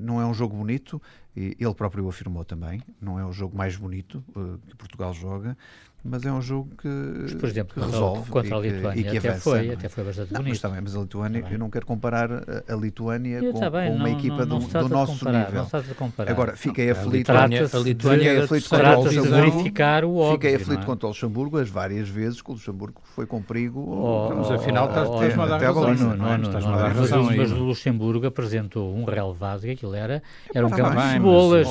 não 0.00 0.20
é 0.20 0.26
um 0.26 0.34
jogo 0.34 0.56
bonito 0.56 1.00
ele 1.34 1.74
próprio 1.74 2.08
afirmou 2.08 2.44
também. 2.44 2.82
Não 3.00 3.18
é 3.18 3.24
o 3.24 3.32
jogo 3.32 3.56
mais 3.56 3.76
bonito 3.76 4.24
uh, 4.36 4.58
que 4.66 4.76
Portugal 4.76 5.14
joga, 5.14 5.56
mas 6.04 6.24
é 6.26 6.32
um 6.32 6.42
jogo 6.42 6.68
que, 6.76 6.88
mas, 6.88 7.34
por 7.34 7.48
exemplo, 7.48 7.74
que 7.74 7.80
resolve 7.80 8.28
contra 8.28 8.56
a 8.56 8.60
Lituânia 8.60 9.00
e 9.00 9.04
que 9.04 9.18
até 9.18 9.28
avança, 9.28 9.42
foi, 9.42 9.68
é? 9.68 9.72
até 9.74 9.88
foi 9.88 10.04
bastante 10.04 10.32
bonito. 10.32 10.48
Mas, 10.48 10.60
também, 10.60 10.80
mas 10.80 10.96
a 10.96 11.00
Lituânia, 11.00 11.44
eu 11.48 11.58
não 11.58 11.70
quero 11.70 11.86
comparar 11.86 12.28
a, 12.32 12.74
Lituânia 12.74 13.40
com, 13.40 13.52
com, 13.52 13.58
uma 13.58 13.98
não, 13.98 14.08
equipa 14.08 14.44
não, 14.44 14.58
não 14.58 14.66
do, 14.66 14.78
do 14.80 14.88
nosso 14.88 15.18
comparar, 15.18 15.46
nível. 15.46 15.66
Não 15.72 16.12
Agora, 16.26 16.56
fiquei 16.56 16.90
aflito, 16.90 17.30
a 17.30 17.46
Lituânia, 17.46 17.68
fiquei 17.68 18.38
aflito 18.40 18.68
contra 18.68 18.98
o 18.98 19.04
Luxemburgo. 19.04 20.32
Fiquei 20.32 20.54
aflito 20.56 20.86
contra 20.86 21.06
o 21.06 21.10
Luxemburgo 21.10 21.58
as 21.58 21.68
várias 21.68 22.08
vezes 22.08 22.42
que 22.42 22.50
o 22.50 22.54
Luxemburgo 22.54 23.00
foi 23.04 23.24
com 23.24 23.40
perigo. 23.40 23.80
Oh, 23.80 24.34
mas 24.34 24.50
afinal 24.50 24.90
oh, 24.90 25.18
tens-me 25.20 25.42
a 25.42 25.46
dar 25.46 26.92
razão. 26.92 27.30
Mas 27.36 27.52
o 27.52 27.62
Luxemburgo 27.62 28.26
apresentou 28.26 28.92
um 28.92 29.04
relevado 29.04 29.60
que 29.60 29.70
aquilo 29.70 29.94
era, 29.94 30.20
era 30.52 30.66
um 30.66 30.70
campo 30.70 30.96
de 30.96 31.12
cebolas. 31.12 31.68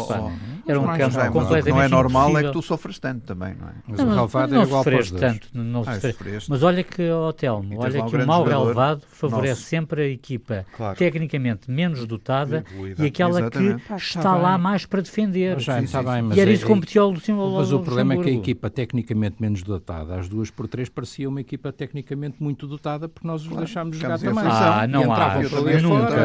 Era 0.66 0.80
um 0.80 0.86
campo 0.86 1.32
completamente 1.32 1.74
Não 1.74 1.82
é 1.82 1.88
normal 1.88 2.38
é 2.38 2.44
que 2.44 2.52
tu 2.52 2.62
sofres 2.62 2.98
tanto 2.98 3.26
também, 3.26 3.56
não 3.56 3.68
é? 3.68 4.21
Relevado 4.22 4.52
não 4.52 4.62
é 4.62 4.66
igual 4.66 4.84
para 4.84 5.00
os 5.00 5.08
sofreste 5.08 5.12
dois. 5.12 5.34
tanto. 5.34 5.48
Não 5.54 5.82
Ah, 5.86 6.00
sofreste. 6.00 6.50
Mas 6.50 6.64
olha 6.64 6.84
que, 6.84 7.10
ó 7.10 7.32
Telmo, 7.32 7.74
E 7.74 7.78
olha 7.78 8.04
um 8.04 8.10
que 8.10 8.16
o 8.16 8.28
mau 8.28 8.44
relevado 8.44 9.02
favorece 9.12 9.50
nosso. 9.54 9.62
sempre 9.64 10.02
a 10.04 10.08
equipa 10.08 10.66
Claro. 10.76 10.98
tecnicamente 10.98 11.70
menos 11.70 12.06
dotada 12.06 12.64
Evoluída. 12.72 13.04
e 13.04 13.08
aquela 13.08 13.40
Exatamente. 13.40 13.76
que 13.84 13.94
está 13.94 14.20
está 14.22 14.36
lá 14.36 14.58
mais 14.58 14.86
para 14.86 15.02
defender. 15.02 15.60
Já, 15.60 15.78
Sim, 15.80 15.86
está 15.86 16.00
sim, 16.00 16.06
bem, 16.10 16.22
mas 16.22 16.38
e 16.38 16.42
era 16.42 16.50
é- 16.50 16.54
isso 16.54 16.66
que 16.66 16.72
competiu 16.72 17.04
ao 17.04 17.10
Luxemburgo. 17.12 17.58
Mas 17.58 17.72
o 17.72 17.80
problema 17.80 18.14
é 18.14 18.18
que 18.18 18.30
a 18.30 18.34
equipa 18.34 18.70
tecnicamente 18.70 19.36
menos 19.40 19.64
dotada, 19.64 20.16
às 20.20 20.28
duas 20.30 20.50
por 20.52 20.68
três, 20.68 20.90
parecia 20.90 21.28
uma 21.28 21.42
equipa 21.42 21.72
tecnicamente 21.72 22.42
muito 22.42 22.68
dotada, 22.68 23.08
porque 23.10 23.28
nós 23.28 23.46
os 23.46 23.56
deixámos 23.56 23.98
jogar 23.98 24.18
também. 24.20 24.44
Ah, 24.46 24.88
não 24.88 25.04
fora, 25.06 25.34
nunca. 25.36 25.42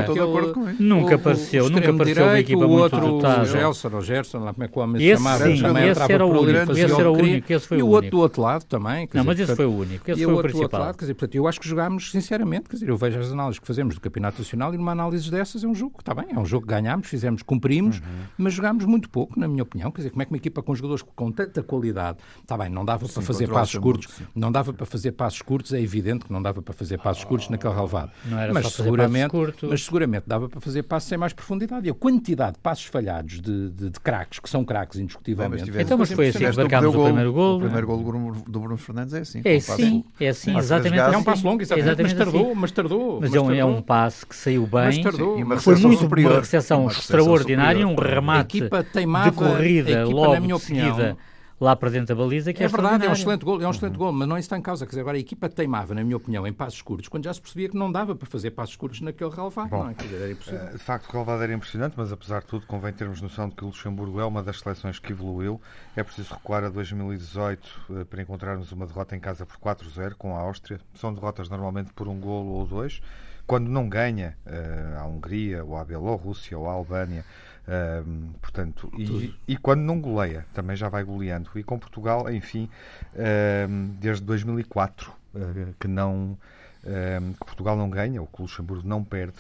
Estou 0.00 0.14
de 0.14 0.20
acordo 0.20 0.50
aquele- 0.50 0.52
com 0.66 0.70
isso. 0.70 0.82
Nunca 0.82 1.12
o- 1.12 1.14
apareceu, 1.16 1.64
o 1.64 1.70
nunca 1.70 1.90
apareceu 1.90 2.24
uma 2.24 2.38
equipa 2.38 2.64
o 2.64 2.68
muito 2.68 2.82
outro, 2.82 3.00
dotada. 3.00 3.42
O 3.42 3.46
Gelson, 3.46 3.90
ou 3.92 4.00
Gerson, 4.02 4.38
lá 4.40 4.52
como 4.52 4.64
é 4.64 4.68
que 4.68 4.78
o 4.78 4.82
homem 4.82 5.00
se 5.00 5.06
Esse 5.08 5.22
chamava, 5.22 5.48
esse 5.50 5.62
entrava 5.90 6.12
era 6.12 6.26
o 6.26 6.28
por 6.30 6.36
ali, 6.48 6.56
único, 6.56 6.72
esse 6.72 6.92
o 6.92 7.00
era 7.00 7.10
o 7.10 7.14
único, 7.16 7.52
esse 7.52 7.66
foi 7.68 7.82
o 7.86 7.90
outro 7.90 8.10
do 8.10 8.18
outro 8.18 8.42
lado 8.42 8.64
também. 8.64 9.06
quer 9.06 9.18
Não, 9.18 9.24
dizer, 9.24 9.26
mas 9.26 9.38
esse 9.40 9.46
portanto, 9.46 9.56
foi 9.56 9.66
o 9.66 9.78
único, 9.78 10.10
esse 10.10 10.20
e 10.20 10.24
foi 10.24 10.32
o 10.32 10.36
outro 10.36 10.52
do 10.52 10.54
outro 10.56 10.68
principal. 10.68 10.80
lado, 10.80 10.96
quer 10.96 11.04
dizer, 11.04 11.14
portanto, 11.14 11.34
eu 11.34 11.48
acho 11.48 11.60
que 11.60 11.68
jogámos, 11.68 12.10
sinceramente, 12.10 12.68
quer 12.68 12.76
dizer, 12.76 12.88
eu 12.88 12.96
vejo 12.96 13.18
as 13.18 13.32
análises 13.32 13.58
que 13.58 13.66
fazemos 13.66 13.94
do 13.94 14.00
Campeonato 14.00 14.38
Nacional 14.38 14.74
e 14.74 14.76
numa 14.76 14.92
análise 14.92 15.30
dessas 15.30 15.62
é 15.64 15.66
um 15.66 15.74
jogo, 15.74 15.96
está 16.00 16.14
bem, 16.14 16.26
é 16.30 16.38
um 16.38 16.44
jogo 16.46 16.66
que 16.66 16.72
ganhámos, 16.72 17.08
fizemos, 17.08 17.42
cumprimos, 17.42 18.00
mas 18.36 18.52
jogámos 18.54 18.84
muito 18.84 19.08
pouco, 19.10 19.38
na 19.38 19.48
minha 19.48 19.62
opinião. 19.62 19.90
Quer 19.90 19.98
dizer, 20.02 20.10
como 20.10 20.22
é 20.22 20.24
que 20.24 20.30
uma 20.32 20.36
equipa 20.36 20.62
com 20.62 20.74
jogadores 20.74 21.02
com 21.14 21.30
tanta 21.32 21.62
qualidade, 21.62 22.18
está 22.42 22.56
bem, 22.56 22.68
não 22.70 22.84
dava 22.84 23.06
para 23.08 23.22
fazer 23.22 23.48
passos 23.48 23.78
curtos, 23.78 24.08
não 24.34 24.50
dava 24.52 24.72
para 24.72 24.86
fazer 24.86 25.12
passos 25.12 25.42
curtos, 25.42 25.72
é 25.72 25.80
evidente 25.80 26.24
que 26.26 26.32
não 26.32 26.42
dava 26.42 26.60
para 26.62 26.74
fazer 26.74 26.98
passos 26.98 27.24
curtos 27.24 27.48
naquele 27.48 27.74
relevado. 27.74 28.10
Não 28.24 28.38
era 28.38 28.52
mas 28.52 28.64
só 28.64 28.70
fazer 28.70 28.82
seguramente, 28.84 29.30
passos 29.30 29.30
curtos. 29.46 29.70
mas 29.70 29.84
seguramente 29.84 30.24
dava 30.26 30.48
para 30.48 30.60
fazer 30.60 30.82
passos 30.82 31.08
sem 31.08 31.18
mais 31.18 31.32
profundidade. 31.32 31.86
E 31.86 31.90
a 31.90 31.94
quantidade 31.94 32.54
de 32.54 32.58
passos 32.60 32.84
falhados 32.86 33.40
de, 33.40 33.70
de, 33.70 33.90
de 33.90 34.00
craques, 34.00 34.38
que 34.38 34.48
são 34.48 34.64
craques 34.64 34.98
indiscutivelmente. 34.98 35.64
tivemos- 35.64 35.86
Então, 35.86 35.98
mas 35.98 36.10
foi 36.12 36.28
assim 36.28 36.38
que 36.50 36.56
marcámos 36.56 36.94
o 36.94 37.04
primeiro 37.04 37.32
golo. 37.32 37.58
O 37.84 37.86
primeiro 37.86 37.86
gol 37.86 38.42
do 38.46 38.60
Bruno, 38.60 38.76
Fernandes 38.76 39.14
é 39.14 39.20
assim. 39.20 39.40
É 39.44 39.60
sim, 39.60 40.04
é 40.18 40.28
assim, 40.28 40.56
exatamente. 40.56 40.98
É 40.98 41.16
um 41.16 41.22
passo 41.22 41.46
longo, 41.46 41.62
exatamente, 41.62 41.86
mas 41.86 42.12
Exatamente 42.12 42.16
tardou, 42.16 42.50
assim. 42.50 42.60
mas 42.60 42.70
tardou. 42.72 43.20
Mas 43.20 43.34
é 43.34 43.40
um, 43.40 43.50
é 43.52 43.64
um 43.64 43.82
passe 43.82 44.26
que 44.26 44.34
saiu 44.36 44.68
Mas 44.70 44.94
bem, 44.94 45.04
tardou. 45.04 45.36
Sim, 45.36 45.42
uma 45.44 45.56
foi 45.58 45.76
muito 45.76 46.00
superior. 46.00 46.32
uma 46.32 46.40
recepção 46.40 46.80
Uma 46.82 46.88
recepção 46.88 47.18
extraordinária, 47.18 47.86
um 47.86 47.94
remate 47.94 48.58
equipa 48.58 48.82
teimava, 48.82 49.30
de 49.30 49.36
corrida 49.36 49.88
a 50.00 50.02
equipa, 50.02 50.16
logo 50.16 50.34
na 50.34 50.40
minha 50.40 50.54
de 50.56 50.62
seguida 50.62 50.92
opinião, 50.92 51.16
lá 51.60 51.74
para 51.74 51.90
dentro 51.90 52.14
da 52.14 52.14
baliza, 52.14 52.52
que 52.52 52.62
é, 52.62 52.66
É 52.66 52.68
verdade, 52.68 53.06
é 53.06 53.08
um 53.08 53.12
excelente 53.12 53.44
gol, 53.44 53.60
é 53.62 53.66
um 53.66 53.70
excelente 53.70 53.96
gol, 53.96 54.12
mas 54.12 54.28
não 54.28 54.36
isso 54.36 54.46
está 54.46 54.58
em 54.58 54.62
causa. 54.62 54.84
Quer 54.84 54.90
dizer, 54.90 55.00
agora 55.00 55.16
a 55.16 55.20
equipa 55.20 55.48
teimava, 55.48 55.94
na 55.94 56.04
minha 56.04 56.16
opinião, 56.16 56.46
em 56.46 56.52
passos 56.52 56.82
curtos, 56.82 57.08
quando 57.08 57.24
já 57.24 57.32
se 57.32 57.40
percebia 57.40 57.68
que 57.68 57.76
não 57.76 57.90
dava 57.90 58.14
para 58.14 58.26
fazer 58.26 58.50
passos 58.50 58.76
curtos 58.76 59.00
naquele 59.00 59.30
relevado. 59.30 59.70
Bom, 59.70 59.84
não 59.84 59.90
é? 59.90 59.94
Quer 59.94 60.04
dizer, 60.04 60.22
era 60.22 60.32
impossível. 60.32 60.60
Eh, 60.60 60.72
De 60.72 60.78
facto, 60.78 61.08
o 61.08 61.12
relevado 61.12 61.42
era 61.42 61.52
impressionante, 61.54 61.94
mas 61.96 62.12
apesar 62.12 62.40
de 62.40 62.46
tudo, 62.46 62.66
convém 62.66 62.92
termos 62.92 63.20
noção 63.22 63.48
de 63.48 63.54
que 63.54 63.64
o 63.64 63.68
Luxemburgo 63.68 64.20
é 64.20 64.24
uma 64.24 64.42
das 64.42 64.60
seleções 64.60 64.98
que 64.98 65.12
evoluiu. 65.12 65.60
É 65.96 66.02
preciso 66.02 66.34
recuar 66.34 66.64
a 66.64 66.68
2018 66.68 67.68
eh, 67.90 68.04
para 68.04 68.22
encontrarmos 68.22 68.70
uma 68.72 68.86
derrota 68.86 69.16
em 69.16 69.20
casa 69.20 69.46
por 69.46 69.56
4-0 69.56 70.14
com 70.18 70.36
a 70.36 70.40
Áustria. 70.40 70.78
São 70.94 71.12
derrotas 71.12 71.48
normalmente 71.48 71.92
por 71.94 72.08
um 72.08 72.20
golo 72.20 72.50
ou 72.52 72.66
dois. 72.66 73.00
Quando 73.46 73.68
não 73.68 73.88
ganha 73.88 74.36
eh, 74.44 74.96
a 74.98 75.04
Hungria, 75.06 75.64
ou 75.64 75.76
a 75.76 75.84
Bielorrússia, 75.84 76.58
ou 76.58 76.68
a 76.68 76.72
Albânia, 76.72 77.24
eh, 77.68 78.02
portanto, 78.40 78.90
e, 78.96 79.34
e 79.48 79.56
quando 79.56 79.80
não 79.80 80.00
goleia, 80.00 80.46
também 80.52 80.76
já 80.76 80.88
vai 80.88 81.02
goleando. 81.04 81.50
E 81.56 81.62
com 81.62 81.78
Portugal, 81.78 82.30
enfim, 82.30 82.68
eh, 83.14 83.66
desde 84.00 84.24
2004, 84.24 85.12
eh, 85.34 85.72
que 85.78 85.88
não 85.88 86.36
eh, 86.84 87.20
que 87.32 87.44
Portugal 87.44 87.76
não 87.76 87.90
ganha, 87.90 88.20
ou 88.20 88.26
que 88.26 88.40
o 88.40 88.42
Luxemburgo 88.42 88.86
não 88.86 89.02
perde 89.02 89.38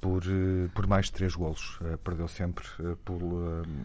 por, 0.00 0.22
eh, 0.24 0.68
por 0.74 0.86
mais 0.86 1.06
de 1.06 1.12
três 1.12 1.34
golos. 1.34 1.78
Eh, 1.84 1.96
Perdeu 2.02 2.26
sempre 2.26 2.64
eh, 2.80 2.94
por, 3.04 3.20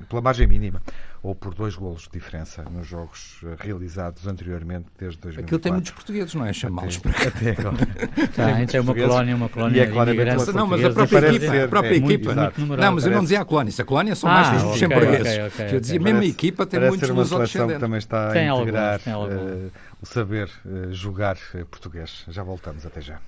pela 0.10 0.22
margem 0.22 0.48
mínima 0.48 0.82
ou 1.22 1.34
por 1.36 1.54
dois 1.54 1.76
golos 1.76 2.04
de 2.04 2.10
diferença 2.12 2.64
nos 2.72 2.88
jogos 2.88 3.42
realizados 3.60 4.26
anteriormente 4.28 4.86
desde 4.98 5.20
2004. 5.20 5.44
Aquilo 5.46 5.60
tem 5.60 5.72
muitos 5.72 5.92
portuguedes, 5.92 6.36
não 6.36 6.46
é? 6.46 6.54
Chamá-los 6.54 6.98
para 6.98 7.12
cá. 7.14 7.28
Até 7.28 7.50
agora. 7.52 7.78
Tá, 8.36 8.46
tem 8.66 8.80
uma 8.80 8.86
portugueses. 8.86 9.10
colónia, 9.10 9.36
uma 9.36 9.50
colónia 9.50 9.78
E 9.78 9.80
é 9.82 9.88
claramente 9.88 10.36
uma 10.36 10.54
Não, 10.54 10.68
mas 10.68 10.86
a 10.86 10.90
própria 10.92 11.20
parece 11.22 11.36
equipa, 11.38 11.52
ser- 11.52 11.64
a 11.64 11.68
própria 11.68 11.96
é, 11.96 12.00
muito 12.00 12.14
equipa. 12.14 12.32
exato. 12.32 12.62
Não, 12.62 12.68
mas 12.68 12.78
eu 12.78 12.88
não 12.88 13.00
Parece- 13.00 13.22
dizia 13.22 13.42
a 13.42 13.46
colónia. 13.46 13.72
Se 13.72 13.82
a 13.82 13.86
colónia 13.86 14.16
são 14.16 14.30
Ah, 14.30 14.34
mais 14.34 14.52
dos 14.54 14.64
luxemburgueses. 14.72 15.34
ok, 15.34 15.48
ok, 15.48 15.66
Que 15.68 15.76
eu 15.76 15.80
dizia, 15.82 16.00
mesmo 16.00 16.10
a 16.10 16.22
Parece- 16.22 16.32
equipa 16.32 16.66
tem 16.66 16.80
Parece 16.80 16.90
muitos 16.98 17.10
dos 17.16 17.32
outros 17.32 17.52
que 17.52 17.80
também 17.80 17.98
está 17.98 18.32
Tem 18.32 18.48
a 18.48 18.52
alguns, 18.52 18.64
integrar 18.68 19.00
tem 19.00 19.14
alguns. 19.14 19.34
eh, 19.34 19.70
o 20.02 20.06
saber 20.06 20.50
eh, 20.66 20.88
jogar 20.92 21.38
português. 21.72 22.24
Já 22.30 22.44
voltamos, 22.44 22.86
até 22.86 23.02
já. 23.02 23.20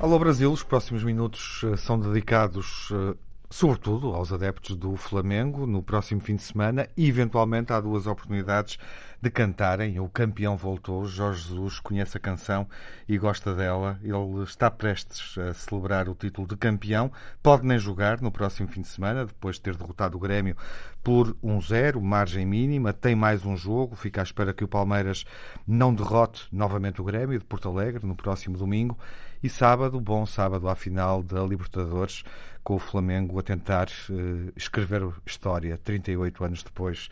Alô 0.00 0.18
Brasil, 0.18 0.50
os 0.50 0.62
próximos 0.62 1.04
minutos 1.04 1.60
eh, 1.62 1.76
são 1.76 2.00
dedicados 2.00 2.88
eh, 2.90 3.14
sobretudo 3.50 4.14
aos 4.14 4.32
adeptos 4.32 4.74
do 4.74 4.96
Flamengo 4.96 5.66
no 5.66 5.82
próximo 5.82 6.22
fim 6.22 6.36
de 6.36 6.42
semana 6.42 6.88
e 6.96 7.06
eventualmente 7.06 7.70
há 7.70 7.80
duas 7.82 8.06
oportunidades 8.06 8.78
de 9.20 9.30
cantarem. 9.30 10.00
O 10.00 10.08
campeão 10.08 10.56
voltou, 10.56 11.04
Jorge 11.04 11.48
Jesus 11.48 11.78
conhece 11.78 12.16
a 12.16 12.20
canção 12.20 12.66
e 13.08 13.18
gosta 13.18 13.54
dela. 13.54 13.98
Ele 14.02 14.42
está 14.42 14.70
prestes 14.70 15.36
a 15.38 15.52
celebrar 15.52 16.08
o 16.08 16.14
título 16.14 16.46
de 16.46 16.56
campeão. 16.56 17.12
Pode 17.42 17.66
nem 17.66 17.78
jogar 17.78 18.20
no 18.20 18.30
próximo 18.30 18.68
fim 18.68 18.80
de 18.80 18.88
semana, 18.88 19.26
depois 19.26 19.56
de 19.56 19.62
ter 19.62 19.76
derrotado 19.76 20.16
o 20.16 20.20
Grêmio 20.20 20.56
por 21.02 21.34
1-0, 21.42 22.00
margem 22.00 22.46
mínima. 22.46 22.92
Tem 22.92 23.14
mais 23.14 23.44
um 23.44 23.56
jogo, 23.56 23.94
fica 23.96 24.20
à 24.20 24.24
espera 24.24 24.52
que 24.52 24.64
o 24.64 24.68
Palmeiras 24.68 25.24
não 25.66 25.94
derrote 25.94 26.46
novamente 26.52 27.00
o 27.00 27.04
Grêmio 27.04 27.38
de 27.38 27.44
Porto 27.44 27.68
Alegre 27.68 28.06
no 28.06 28.14
próximo 28.14 28.56
domingo. 28.56 28.98
E 29.42 29.48
sábado, 29.48 29.98
bom 29.98 30.26
sábado 30.26 30.68
à 30.68 30.74
final 30.74 31.22
da 31.22 31.42
Libertadores, 31.42 32.22
com 32.62 32.74
o 32.74 32.78
Flamengo 32.78 33.38
a 33.38 33.42
tentar 33.42 33.88
eh, 33.88 34.52
escrever 34.54 35.08
história 35.24 35.78
38 35.78 36.44
anos 36.44 36.62
depois, 36.62 37.08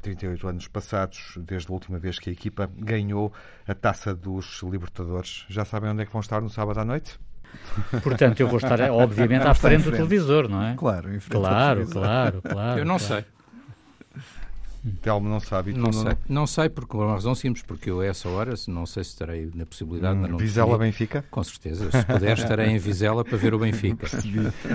38 0.00 0.48
anos 0.48 0.68
passados, 0.68 1.34
desde 1.38 1.70
a 1.70 1.74
última 1.74 1.98
vez 1.98 2.18
que 2.18 2.30
a 2.30 2.32
equipa 2.32 2.70
ganhou 2.76 3.32
a 3.66 3.74
taça 3.74 4.14
dos 4.14 4.62
Libertadores. 4.62 5.44
Já 5.48 5.64
sabem 5.64 5.90
onde 5.90 6.02
é 6.02 6.06
que 6.06 6.12
vão 6.12 6.20
estar 6.20 6.40
no 6.40 6.48
sábado 6.48 6.80
à 6.80 6.84
noite? 6.84 7.18
Portanto, 8.02 8.40
eu 8.40 8.48
vou 8.48 8.58
estar, 8.58 8.80
obviamente, 8.90 9.46
à 9.46 9.50
em 9.50 9.54
frente 9.54 9.78
do 9.78 9.90
frente. 9.90 9.96
televisor, 9.96 10.48
não 10.48 10.62
é? 10.62 10.74
Claro, 10.76 11.14
em 11.14 11.18
frente 11.20 11.40
Claro, 11.40 11.74
televisor. 11.80 12.02
claro, 12.02 12.42
claro. 12.48 12.78
Eu 12.80 12.84
não 12.86 12.98
claro. 12.98 13.14
sei. 13.22 13.24
Telmo 15.02 15.28
não 15.28 15.40
sabe. 15.40 15.72
Tu 15.72 15.78
Não 15.80 15.92
sei. 15.92 16.12
Não 16.28 16.46
sei 16.46 16.68
por 16.68 16.86
uma 16.96 17.12
razão 17.12 17.34
simples, 17.34 17.62
porque 17.62 17.90
eu 17.90 18.00
a 18.00 18.06
essa 18.06 18.28
hora, 18.28 18.54
não 18.68 18.86
sei 18.86 19.04
se 19.04 19.10
estarei 19.10 19.50
na 19.54 19.66
possibilidade, 19.66 20.18
mas 20.18 20.30
não 20.30 20.38
Vizela 20.38 20.66
defini. 20.72 20.84
Benfica? 20.90 21.24
Com 21.30 21.42
certeza. 21.44 21.90
Se 21.90 22.04
puder, 22.04 22.38
estarei 22.38 22.66
em 22.68 22.78
Vizela 22.78 23.24
para 23.24 23.36
ver 23.36 23.54
o 23.54 23.58
Benfica. 23.58 24.06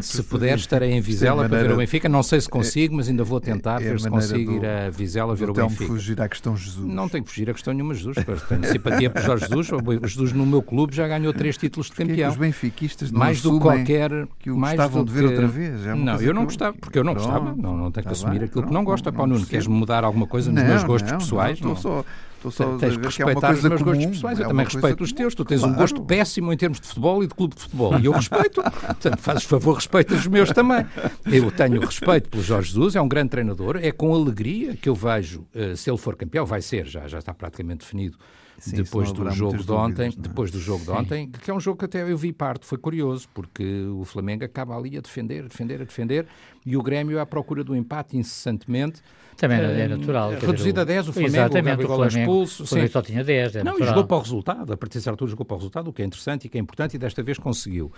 Se 0.02 0.24
puder, 0.24 0.58
estarei 0.58 0.92
em 0.92 1.02
Vizela 1.02 1.48
para 1.50 1.64
ver 1.64 1.72
o 1.72 1.78
Benfica. 1.78 2.08
Não 2.10 2.22
sei 2.24 2.40
se 2.42 2.50
consigo, 2.50 2.96
mas 2.96 3.08
ainda 3.10 3.24
vou 3.24 3.40
tentar 3.40 3.82
é 3.82 3.86
ver 3.90 4.00
se 4.00 4.10
consigo 4.10 4.52
do- 4.52 4.58
ir 4.58 4.66
a 4.66 4.90
Vizela 4.90 5.36
ver 5.36 5.50
o 5.50 5.54
Benfica. 5.54 5.86
fugir 5.86 6.22
à 6.22 6.30
questão 6.30 6.56
Jesus. 6.56 6.86
Não 6.86 7.10
tenho 7.10 7.24
que 7.24 7.30
fugir 7.30 7.50
a 7.50 7.54
questão 7.54 7.74
nenhuma, 7.74 7.94
Jesus. 7.94 8.18
Tenho 8.48 8.64
simpatia 8.66 9.10
por 9.10 9.22
Jorge 9.22 9.46
Jesus. 9.48 9.70
O 9.72 10.08
Jesus 10.08 10.34
no 10.34 10.46
meu 10.46 10.62
clube 10.62 10.96
já 10.96 11.08
ganhou 11.08 11.34
três 11.34 11.58
títulos 11.58 11.88
de 11.88 11.94
é 11.94 12.06
campeão. 12.06 12.30
os 12.32 12.38
benfiquistas 12.38 13.12
não 13.12 13.20
Mais 13.20 13.42
do 13.42 13.60
qualquer. 13.60 14.12
que 14.40 14.52
o 14.52 14.58
mais 14.58 14.76
gostavam 14.78 15.04
de 15.04 15.12
ver 15.14 15.20
que- 15.22 15.26
outra 15.28 15.48
vez? 15.48 15.86
É 15.86 15.96
não, 15.96 16.22
eu 16.22 16.34
não 16.34 16.44
gostava, 16.46 16.76
porque 16.78 17.00
eu 17.00 17.04
não 17.04 17.14
Pronto. 17.14 17.26
gostava. 17.28 17.56
Não, 17.56 17.76
não 17.78 17.92
tenho 17.92 18.04
que 18.04 18.04
Tá 18.04 18.12
assumir 18.12 18.44
aquilo 18.44 18.66
que 18.68 18.74
não 18.74 18.84
gosta. 18.84 19.12
não 19.12 19.18
Pá, 19.18 19.26
Nuno, 19.28 19.46
queres 19.46 19.68
mudar 19.68 19.95
alguma 20.04 20.28
coisa 20.28 20.52
nos 20.52 20.62
Não, 20.62 20.70
meus 20.70 20.84
gostos 20.84 21.12
não, 21.12 21.18
pessoais? 21.20 21.60
Não, 21.62 21.74
estou 21.74 21.92
só, 21.92 22.06
estou 22.36 22.52
só 22.52 22.78
Tens 22.78 22.96
que 22.96 23.02
ver 23.02 23.14
que 23.14 23.22
é 23.22 23.26
respeitar 23.26 23.54
os 23.54 23.64
meus 23.64 23.82
comum. 23.82 23.92
gostos 23.94 24.06
pessoais. 24.16 24.40
Eu 24.40 24.46
é 24.46 24.48
também 24.48 24.64
uma 24.66 24.72
coisa 24.72 24.78
respeito 24.88 25.04
os 25.04 25.12
teus. 25.14 25.36
Tu 25.36 25.46
tens 25.46 25.58
um 25.64 25.68
Claro. 25.68 25.78
gosto 25.82 26.02
péssimo 26.04 26.54
em 26.54 26.58
termos 26.58 26.80
de 26.80 26.88
futebol 26.88 27.24
e 27.24 27.28
de 27.28 27.34
clube 27.34 27.56
de 27.56 27.62
futebol. 27.62 28.00
E 28.00 28.06
eu 28.06 28.12
respeito. 28.12 28.62
Portanto, 28.62 29.18
fazes 29.20 29.44
favor, 29.44 29.74
respeita 29.76 30.14
os 30.14 30.28
meus 30.28 30.50
também. 30.52 30.86
Eu 31.26 31.52
tenho 31.52 31.80
respeito 31.82 32.30
pelo 32.30 32.44
Jorge 32.44 32.70
Jesus, 32.70 32.96
é 32.96 33.02
um 33.02 33.08
grande 33.08 33.30
treinador. 33.30 33.78
É 33.82 33.92
com 33.92 34.14
alegria 34.14 34.76
que 34.76 34.90
eu 34.90 34.96
vejo, 34.96 35.46
eh, 35.54 35.76
se 35.76 35.90
ele 35.90 35.98
for 35.98 36.16
campeão, 36.16 36.46
vai 36.46 36.62
ser, 36.62 36.86
já, 36.86 37.08
já 37.08 37.20
está 37.20 37.34
praticamente 37.34 37.80
definido. 37.80 38.18
Sim, 38.58 38.78
depois 38.78 39.10
senão 39.10 39.26
do 39.26 39.32
jogo 39.32 39.58
de 39.58 39.72
ontem, 39.72 40.10
dúvidas, 40.10 40.16
é? 40.18 40.22
depois 40.30 40.50
do 40.50 40.60
jogo 40.62 40.86
de 40.86 40.90
ontem, 40.90 41.30
que 41.30 41.52
é 41.52 41.54
um 41.54 41.60
jogo 41.60 41.78
que 41.78 41.84
até 41.86 42.10
eu 42.10 42.18
vi 42.18 42.32
parte, 42.32 42.66
foi 42.66 42.78
curioso, 42.78 43.28
porque 43.34 43.84
o 43.88 44.06
Flamengo 44.06 44.46
acaba 44.46 44.78
ali 44.78 44.98
a 44.98 45.02
defender, 45.02 45.44
a 45.44 45.48
defender, 45.50 45.82
a 45.82 45.84
defender, 45.84 46.26
e 46.66 46.76
o 46.76 46.82
Grêmio 46.82 47.20
à 47.20 47.26
procura 47.26 47.64
do 47.64 47.76
empate 47.76 48.18
incessantemente. 48.18 49.02
Também 49.38 49.58
é 49.60 49.82
Eh, 49.82 49.88
natural. 49.90 50.32
Reduzido 50.32 50.80
a 50.80 50.86
10, 50.86 51.10
o 51.10 51.14
Flamengo, 51.14 51.36
Exatamente, 51.36 51.76
o 51.86 51.90
o 51.90 51.92
é 51.92 51.96
Flamengo, 51.98 52.20
expulso, 52.20 52.64
o 52.64 52.66
Flamengo 52.68 52.92
só 52.94 53.02
tinha 53.02 53.22
10, 53.22 53.56
é 53.58 53.64
Não, 53.66 53.72
e 53.72 53.74
natural. 53.74 53.88
jogou 53.90 54.04
para 54.06 54.16
o 54.16 54.20
resultado, 54.22 54.72
a 54.74 54.78
partir 54.78 54.98
de 55.00 55.04
certa 55.04 55.12
altura 55.16 55.30
jogou 55.32 55.46
para 55.46 55.56
o 55.56 55.58
resultado, 55.58 55.90
o 55.90 55.94
que 55.94 56.02
é 56.02 56.06
interessante 56.06 56.46
e 56.46 56.50
que 56.50 56.58
é 56.58 56.62
importante, 56.62 56.94
e 56.96 56.98
desta 56.98 57.22
vez 57.22 57.38
conseguiu. 57.38 57.92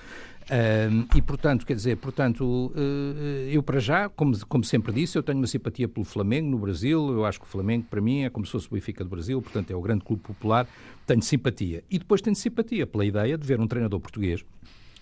Ahm, 0.50 1.06
e, 1.16 1.22
portanto, 1.22 1.64
quer 1.64 1.76
dizer, 1.76 1.96
portanto, 1.98 2.74
eh, 2.76 3.50
eu 3.52 3.62
para 3.62 3.80
já, 3.80 4.10
como, 4.10 4.36
como 4.48 4.64
sempre 4.64 4.92
disse, 4.92 5.16
eu 5.16 5.22
tenho 5.22 5.38
uma 5.38 5.46
simpatia 5.46 5.88
pelo 5.88 6.04
Flamengo 6.06 6.50
no 6.50 6.58
Brasil, 6.58 7.08
eu 7.12 7.24
acho 7.24 7.40
que 7.40 7.46
o 7.46 7.50
Flamengo, 7.50 7.86
para 7.88 8.02
mim, 8.02 8.24
é 8.24 8.32
como 8.32 8.44
se 8.44 8.52
fosse 8.54 8.68
o 8.68 8.72
Benfica 8.74 9.04
do 9.04 9.10
Brasil, 9.12 9.40
portanto, 9.40 9.70
é 9.70 9.76
o 9.76 9.82
grande 9.82 10.04
clube 10.04 10.24
popular, 10.24 10.68
tenho 11.06 11.22
simpatia. 11.22 11.84
E 11.88 12.00
depois 12.00 12.20
tenho 12.20 12.36
simpatia 12.36 12.88
pela 12.88 13.06
ideia 13.06 13.38
de 13.38 13.46
ver 13.46 13.60
um 13.60 13.68
treinador 13.68 14.00
português 14.00 14.44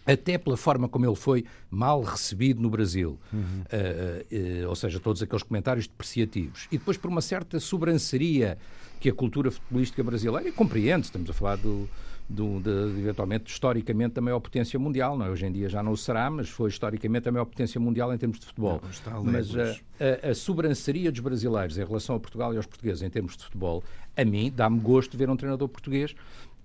até 0.06 0.38
pela 0.38 0.56
forma 0.56 0.88
como 0.88 1.06
ele 1.06 1.16
foi 1.16 1.46
mal 1.70 2.02
recebido 2.02 2.62
no 2.62 2.70
Brasil, 2.70 3.20
uhum. 3.34 3.42
uh, 3.42 4.66
uh, 4.66 4.70
ou 4.70 4.76
seja, 4.76 5.00
todos 5.00 5.22
aqueles 5.22 5.44
comentários 5.44 5.88
depreciativos, 5.88 6.68
e 6.72 6.78
depois 6.78 6.98
por 6.98 7.10
uma 7.10 7.22
certa 7.22 7.60
sobranceria 7.60 8.58
que 9.00 9.10
a 9.10 9.14
cultura 9.14 9.52
futebolística 9.52 10.04
brasileira 10.04 10.52
compreende, 10.52 11.06
estamos 11.06 11.30
a 11.30 11.34
falar 11.34 11.58
do, 11.58 11.88
do, 12.28 12.60
de, 12.60 13.00
eventualmente, 13.00 13.52
historicamente, 13.52 14.16
da 14.16 14.22
maior 14.22 14.40
potência 14.40 14.80
mundial. 14.80 15.18
Não 15.18 15.26
é? 15.26 15.30
Hoje 15.30 15.46
em 15.46 15.52
dia 15.52 15.70
já 15.70 15.84
não 15.84 15.92
o 15.92 15.98
será, 15.98 16.30
mas 16.30 16.50
foi 16.50 16.70
historicamente 16.70 17.30
a 17.30 17.32
maior 17.32 17.46
potência 17.46 17.80
mundial 17.80 18.14
em 18.14 18.18
termos 18.18 18.40
de 18.40 18.46
futebol. 18.46 18.82
Não, 18.82 19.24
mas 19.24 19.56
a, 19.56 20.28
a, 20.28 20.32
a 20.32 20.36
sobranceria 20.36 21.12
dos 21.12 21.20
brasileiros 21.20 21.78
em 21.78 21.86
relação 21.86 22.16
a 22.16 22.20
Portugal 22.20 22.54
e 22.54 22.58
aos 22.58 22.66
portugueses 22.66 23.04
em 23.04 23.10
termos 23.10 23.38
de 23.38 23.44
futebol, 23.44 23.84
a 24.16 24.26
mim 24.26 24.52
dá-me 24.56 24.80
gosto 24.80 25.12
de 25.12 25.18
ver 25.18 25.30
um 25.30 25.36
treinador 25.36 25.68
português 25.68 26.16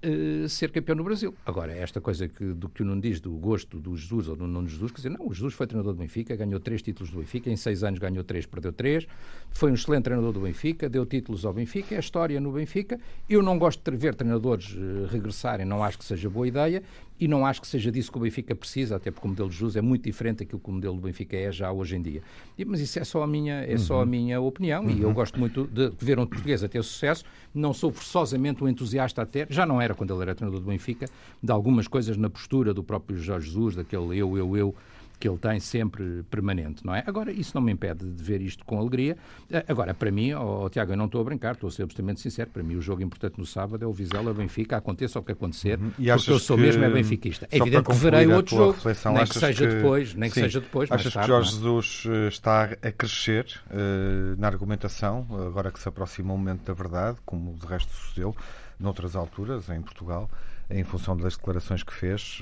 uh, 0.05 0.49
ser 0.49 0.71
campeão 0.71 0.97
no 0.97 1.05
Brasil. 1.05 1.35
Agora, 1.45 1.73
esta 1.73 2.01
coisa 2.01 2.29
que, 2.29 2.45
do 2.55 2.69
que 2.69 2.83
o 2.83 2.85
Nuno 2.85 3.01
diz 3.01 3.21
do 3.21 3.33
gosto 3.33 3.79
do 3.79 3.97
Jesus 3.97 4.29
ou 4.29 4.37
do 4.37 4.47
Nuno 4.47 4.69
Jesus, 4.69 4.91
quer 4.91 4.99
dizer, 4.99 5.11
não, 5.11 5.27
o 5.27 5.33
Jesus 5.33 5.55
foi 5.55 5.67
treinador 5.67 5.93
do 5.93 5.99
Benfica, 5.99 6.35
ganhou 6.37 6.61
três 6.61 6.83
títulos 6.83 7.11
do 7.11 7.19
Benfica, 7.19 7.51
em 7.51 7.57
seis 7.57 7.83
anos 7.83 7.99
ganhou 7.99 8.25
três, 8.25 8.47
perdeu 8.47 8.73
três, 8.73 9.07
foi 9.51 9.71
um 9.71 9.75
excelente 9.75 10.05
treinador 10.05 10.33
do 10.33 10.41
Benfica, 10.41 10.89
deu 10.89 11.05
títulos 11.07 11.45
ao 11.45 11.53
Benfica, 11.53 11.95
é 11.95 11.99
a 11.99 12.01
história 12.01 12.41
no 12.41 12.53
Benfica. 12.53 12.99
Eu 13.29 13.43
não 13.43 13.59
gosto 13.59 13.91
de 13.91 13.97
ver 13.97 14.15
treinadores 14.15 14.75
uh, 14.75 15.07
regressarem, 15.11 15.67
não 15.67 15.83
acho 15.83 15.99
que 15.99 16.05
seja 16.05 16.29
boa 16.29 16.47
ideia, 16.47 16.83
e 17.21 17.29
não 17.29 17.45
acho 17.45 17.61
que 17.61 17.67
seja 17.67 17.93
disso 17.93 18.11
que 18.11 18.17
o 18.17 18.21
Benfica 18.23 18.55
precisa, 18.55 18.97
até 18.97 19.11
porque 19.11 19.27
o 19.27 19.31
modelo 19.31 19.51
de 19.51 19.55
Jesus 19.55 19.77
é 19.77 19.83
muito 19.83 20.05
diferente 20.05 20.39
daquilo 20.39 20.59
que 20.59 20.71
o 20.71 20.73
modelo 20.73 20.95
do 20.95 21.03
Benfica 21.03 21.37
é 21.37 21.53
já 21.53 21.71
hoje 21.71 21.95
em 21.95 22.01
dia. 22.01 22.23
E, 22.57 22.65
mas 22.65 22.81
isso 22.81 22.99
é 22.99 23.05
só 23.05 23.23
a 23.23 23.27
minha, 23.27 23.63
é 23.63 23.73
uhum. 23.73 23.79
só 23.79 23.97
a 23.97 23.99
uhum. 24.01 24.07
minha 24.07 24.41
opinião 24.41 24.85
uhum. 24.85 24.91
e 24.91 25.03
eu 25.03 25.09
uhum. 25.09 25.15
gosto 25.15 25.39
muito 25.39 25.67
de 25.67 25.93
ver 25.99 26.19
um 26.19 26.27
português 26.27 26.65
a 26.65 26.69
ter 26.69 26.83
sucesso. 26.83 27.25
Não 27.55 27.75
sou 27.75 27.93
forçosamente 27.93 28.65
um 28.65 28.69
entusiasta 28.69 29.21
até, 29.21 29.47
já 29.51 29.67
não 29.67 29.81
era 29.81 29.95
quando 29.95 30.15
ele 30.15 30.23
era 30.23 30.35
treinador 30.35 30.61
do 30.63 30.71
Benfica, 30.71 31.07
de 31.43 31.53
algumas 31.53 31.87
coisas 31.87 32.17
na 32.17 32.31
postura 32.31 32.73
do 32.73 32.83
próprio 32.83 33.19
Jorge 33.19 33.49
Jesus, 33.49 33.77
daquele 33.77 34.17
eu, 34.17 34.39
eu, 34.39 34.57
eu, 34.57 34.75
que 35.21 35.29
ele 35.29 35.37
tem 35.37 35.61
sempre 35.61 36.23
permanente, 36.31 36.85
não 36.85 36.95
é? 36.95 37.05
Agora, 37.07 37.31
isso 37.31 37.53
não 37.55 37.61
me 37.61 37.71
impede 37.71 38.11
de 38.11 38.25
ver 38.25 38.41
isto 38.41 38.65
com 38.65 38.81
alegria. 38.81 39.19
Eh, 39.51 39.63
agora, 39.69 39.93
para 39.93 40.11
mim, 40.11 40.33
oh, 40.33 40.69
Tiago, 40.71 40.95
eu 40.95 40.97
não 40.97 41.05
estou 41.05 41.21
a 41.21 41.25
brincar, 41.25 41.53
estou 41.53 41.69
a 41.69 41.71
ser 41.71 41.83
absolutamente 41.83 42.23
sincero, 42.23 42.49
para 42.51 42.63
mim 42.63 42.75
o 42.75 42.81
jogo 42.81 43.03
importante 43.03 43.39
no 43.39 43.45
sábado 43.45 43.85
é 43.85 43.87
o 43.87 43.93
Vizela 43.93 44.33
Benfica, 44.33 44.79
aconteça 44.79 45.19
o 45.19 45.23
que 45.23 45.33
acontecer, 45.33 45.79
uhum. 45.79 45.91
porque 45.91 46.31
eu 46.31 46.39
sou 46.39 46.57
mesmo 46.57 46.83
é 46.83 46.91
benfiquista. 46.91 47.47
É 47.51 47.59
evidente 47.59 47.85
que 47.85 47.95
verei 47.97 48.27
outro 48.29 48.57
jogo, 48.57 48.79
nem 49.13 49.27
que 49.27 49.39
seja 49.39 49.69
que, 49.69 49.75
depois, 49.75 50.15
nem 50.15 50.31
sim, 50.31 50.35
que 50.35 50.41
seja 50.41 50.61
depois, 50.61 50.91
Achas 50.91 51.13
tarde, 51.13 51.27
que 51.27 51.33
Jorge 51.35 51.51
é? 51.51 51.53
Jesus 51.53 52.05
eh, 52.07 52.29
está 52.29 52.65
a 52.65 52.93
crescer 52.93 53.47
uh, 53.67 54.41
na 54.41 54.47
argumentação, 54.47 55.27
agora 55.47 55.71
que 55.71 55.79
se 55.79 55.89
aproxima 55.89 56.33
o 56.33 56.39
momento 56.39 56.65
da 56.65 56.73
verdade, 56.73 57.19
como 57.27 57.55
de 57.59 57.67
resto 57.67 57.93
sucedeu 57.93 58.35
noutras 58.79 59.15
alturas 59.15 59.69
em 59.69 59.83
Portugal, 59.83 60.31
em 60.71 60.85
função 60.85 61.17
das 61.17 61.37
declarações 61.37 61.83
que 61.83 61.93
fez, 61.93 62.39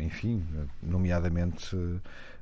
enfim, 0.00 0.44
nomeadamente 0.82 1.76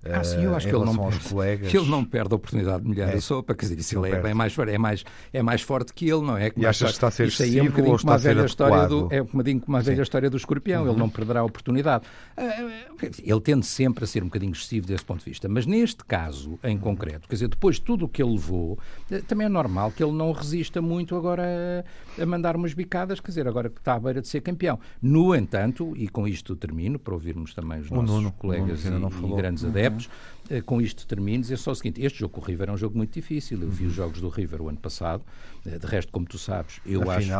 ah, 0.04 0.24
sim, 0.24 0.42
eu 0.42 0.54
acho 0.54 0.66
que 0.66 0.74
ele 0.74 0.84
não, 0.84 0.96
perde, 0.96 1.68
que 1.68 1.78
ele 1.78 1.88
não 1.88 2.04
perde 2.04 2.32
a 2.32 2.36
oportunidade 2.36 2.82
de 2.82 2.88
molhar 2.88 3.08
é, 3.10 3.14
a 3.14 3.20
sopa, 3.20 3.54
quer 3.54 3.66
dizer, 3.66 3.78
isso 3.78 4.04
ele 4.04 4.14
é, 4.14 4.20
bem 4.20 4.34
mais, 4.34 4.56
é, 4.58 4.78
mais, 4.78 5.04
é 5.32 5.42
mais 5.42 5.62
forte 5.62 5.92
que 5.92 6.08
ele, 6.08 6.22
não 6.22 6.36
é? 6.36 6.50
Que 6.50 6.60
e 6.60 6.66
achas 6.66 6.90
que 6.90 6.94
está 6.94 7.08
a 7.08 7.10
ser 7.10 7.30
aí 7.40 7.58
é 7.58 7.62
um 7.62 7.66
bocadinho 7.66 7.98
como 7.98 8.12
a 8.12 8.16
velha 8.16 8.44
história 8.44 8.88
do, 8.88 9.08
é 9.10 9.22
um 9.22 9.26
bocadinho 9.26 9.60
como 9.60 9.76
a 9.76 9.80
velha 9.80 10.02
história 10.02 10.28
do 10.28 10.36
escorpião, 10.36 10.82
uhum. 10.82 10.90
ele 10.90 10.98
não 10.98 11.08
perderá 11.08 11.40
a 11.40 11.44
oportunidade. 11.44 12.04
Ah, 12.36 12.42
ele 13.22 13.40
tende 13.40 13.66
sempre 13.66 14.04
a 14.04 14.06
ser 14.06 14.22
um 14.22 14.26
bocadinho 14.26 14.52
excessivo 14.52 14.86
desse 14.86 15.04
ponto 15.04 15.20
de 15.20 15.30
vista, 15.30 15.48
mas 15.48 15.66
neste 15.66 16.04
caso 16.04 16.58
em 16.64 16.76
concreto, 16.76 17.28
quer 17.28 17.34
dizer, 17.34 17.48
depois 17.48 17.76
de 17.76 17.82
tudo 17.82 18.06
o 18.06 18.08
que 18.08 18.22
ele 18.22 18.32
levou, 18.32 18.78
eh, 19.10 19.20
também 19.20 19.46
é 19.46 19.48
normal 19.48 19.90
que 19.92 20.02
ele 20.02 20.12
não 20.12 20.32
resista 20.32 20.82
muito 20.82 21.16
agora 21.16 21.84
a, 22.18 22.26
mandar 22.26 22.56
umas 22.56 22.74
bicadas, 22.74 23.20
quer 23.20 23.28
dizer, 23.28 23.48
agora 23.48 23.70
que 23.70 23.78
está 23.78 23.94
à 23.94 24.00
beira 24.00 24.20
de 24.20 24.28
ser 24.28 24.40
campeão. 24.40 24.78
No 25.00 25.34
entanto, 25.34 25.92
e 25.96 26.08
com 26.08 26.26
isto 26.26 26.56
termino, 26.56 26.98
para 26.98 27.14
ouvirmos 27.14 27.54
também 27.54 27.80
os 27.80 27.90
nossos 27.90 28.10
Nuno, 28.10 28.32
colegas 28.32 28.84
Nuno 28.84 29.10
e, 29.10 29.32
e, 29.32 29.36
grandes 29.36 29.64
adeptos, 29.64 29.91
adeptos. 29.92 30.10
Eh, 30.50 30.60
com 30.60 30.80
isto 30.80 31.06
termino, 31.06 31.40
dizer 31.40 31.56
só 31.56 31.70
o 31.70 31.74
seguinte: 31.74 32.02
este 32.02 32.18
jogo 32.20 32.34
com 32.34 32.40
o 32.40 32.44
River 32.44 32.68
é 32.68 32.72
um 32.72 32.76
jogo 32.76 32.96
muito 32.96 33.12
difícil. 33.12 33.60
Eu 33.62 33.70
vi 33.70 33.86
os 33.86 33.92
jogos 33.92 34.20
do 34.20 34.28
River 34.28 34.60
o 34.60 34.68
ano 34.68 34.78
passado, 34.78 35.22
eh, 35.64 35.78
de 35.78 35.86
resto, 35.86 36.10
como 36.10 36.26
tu 36.26 36.38
sabes, 36.38 36.80
eu 36.84 37.10
acho. 37.10 37.30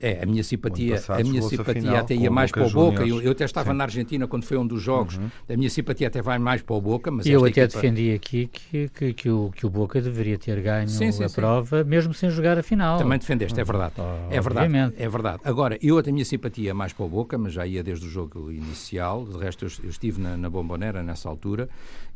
É, 0.00 0.20
a 0.20 0.26
minha 0.26 0.42
simpatia, 0.42 1.00
a 1.08 1.22
minha 1.22 1.40
simpatia 1.42 2.00
até 2.00 2.12
ia 2.14 2.28
mais 2.28 2.50
para 2.50 2.66
o 2.66 2.70
Boca. 2.70 3.06
Eu, 3.06 3.22
eu, 3.22 3.30
até 3.30 3.44
estava 3.44 3.70
Sim. 3.70 3.76
na 3.76 3.84
Argentina 3.84 4.26
quando 4.26 4.44
foi 4.44 4.56
um 4.58 4.66
dos 4.66 4.82
jogos. 4.82 5.16
Uhum. 5.16 5.30
A 5.48 5.56
minha 5.56 5.70
simpatia 5.70 6.08
até 6.08 6.20
vai 6.20 6.40
mais 6.40 6.60
para 6.60 6.74
o 6.74 6.80
Boca. 6.80 7.08
Mas 7.08 7.24
eu 7.24 7.44
até 7.44 7.62
equipa... 7.62 7.80
defendi 7.80 8.12
aqui 8.12 8.48
que, 8.48 8.88
que, 8.88 9.12
que, 9.14 9.30
o, 9.30 9.52
que 9.54 9.64
o 9.64 9.70
Boca 9.70 10.00
deveria 10.00 10.36
ter 10.36 10.60
ganho 10.60 10.88
sim, 10.88 11.12
sim, 11.12 11.22
a 11.22 11.30
prova, 11.30 11.84
mesmo 11.84 12.12
sem 12.12 12.30
jogar 12.30 12.58
a 12.58 12.64
final. 12.64 12.98
Também 12.98 13.16
defendeste, 13.16 13.60
é 13.60 13.62
verdade. 13.62 13.94
é 14.28 14.40
verdade. 14.40 14.94
É 14.96 15.08
verdade. 15.08 15.40
Agora, 15.44 15.78
eu 15.80 15.96
até 15.98 16.10
a 16.10 16.12
minha 16.12 16.24
simpatia 16.24 16.74
mais 16.74 16.92
para 16.92 17.06
o 17.06 17.08
Boca, 17.08 17.38
mas 17.38 17.52
já 17.52 17.64
ia 17.64 17.84
desde 17.84 18.04
o 18.04 18.10
jogo 18.10 18.50
inicial. 18.50 19.24
De 19.24 19.38
resto, 19.38 19.64
eu, 19.64 19.70
eu 19.84 19.90
estive 19.90 20.20
na, 20.20 20.36
na 20.36 20.50
Bombonera 20.50 21.00
nessa 21.00 21.28
altura 21.28 21.68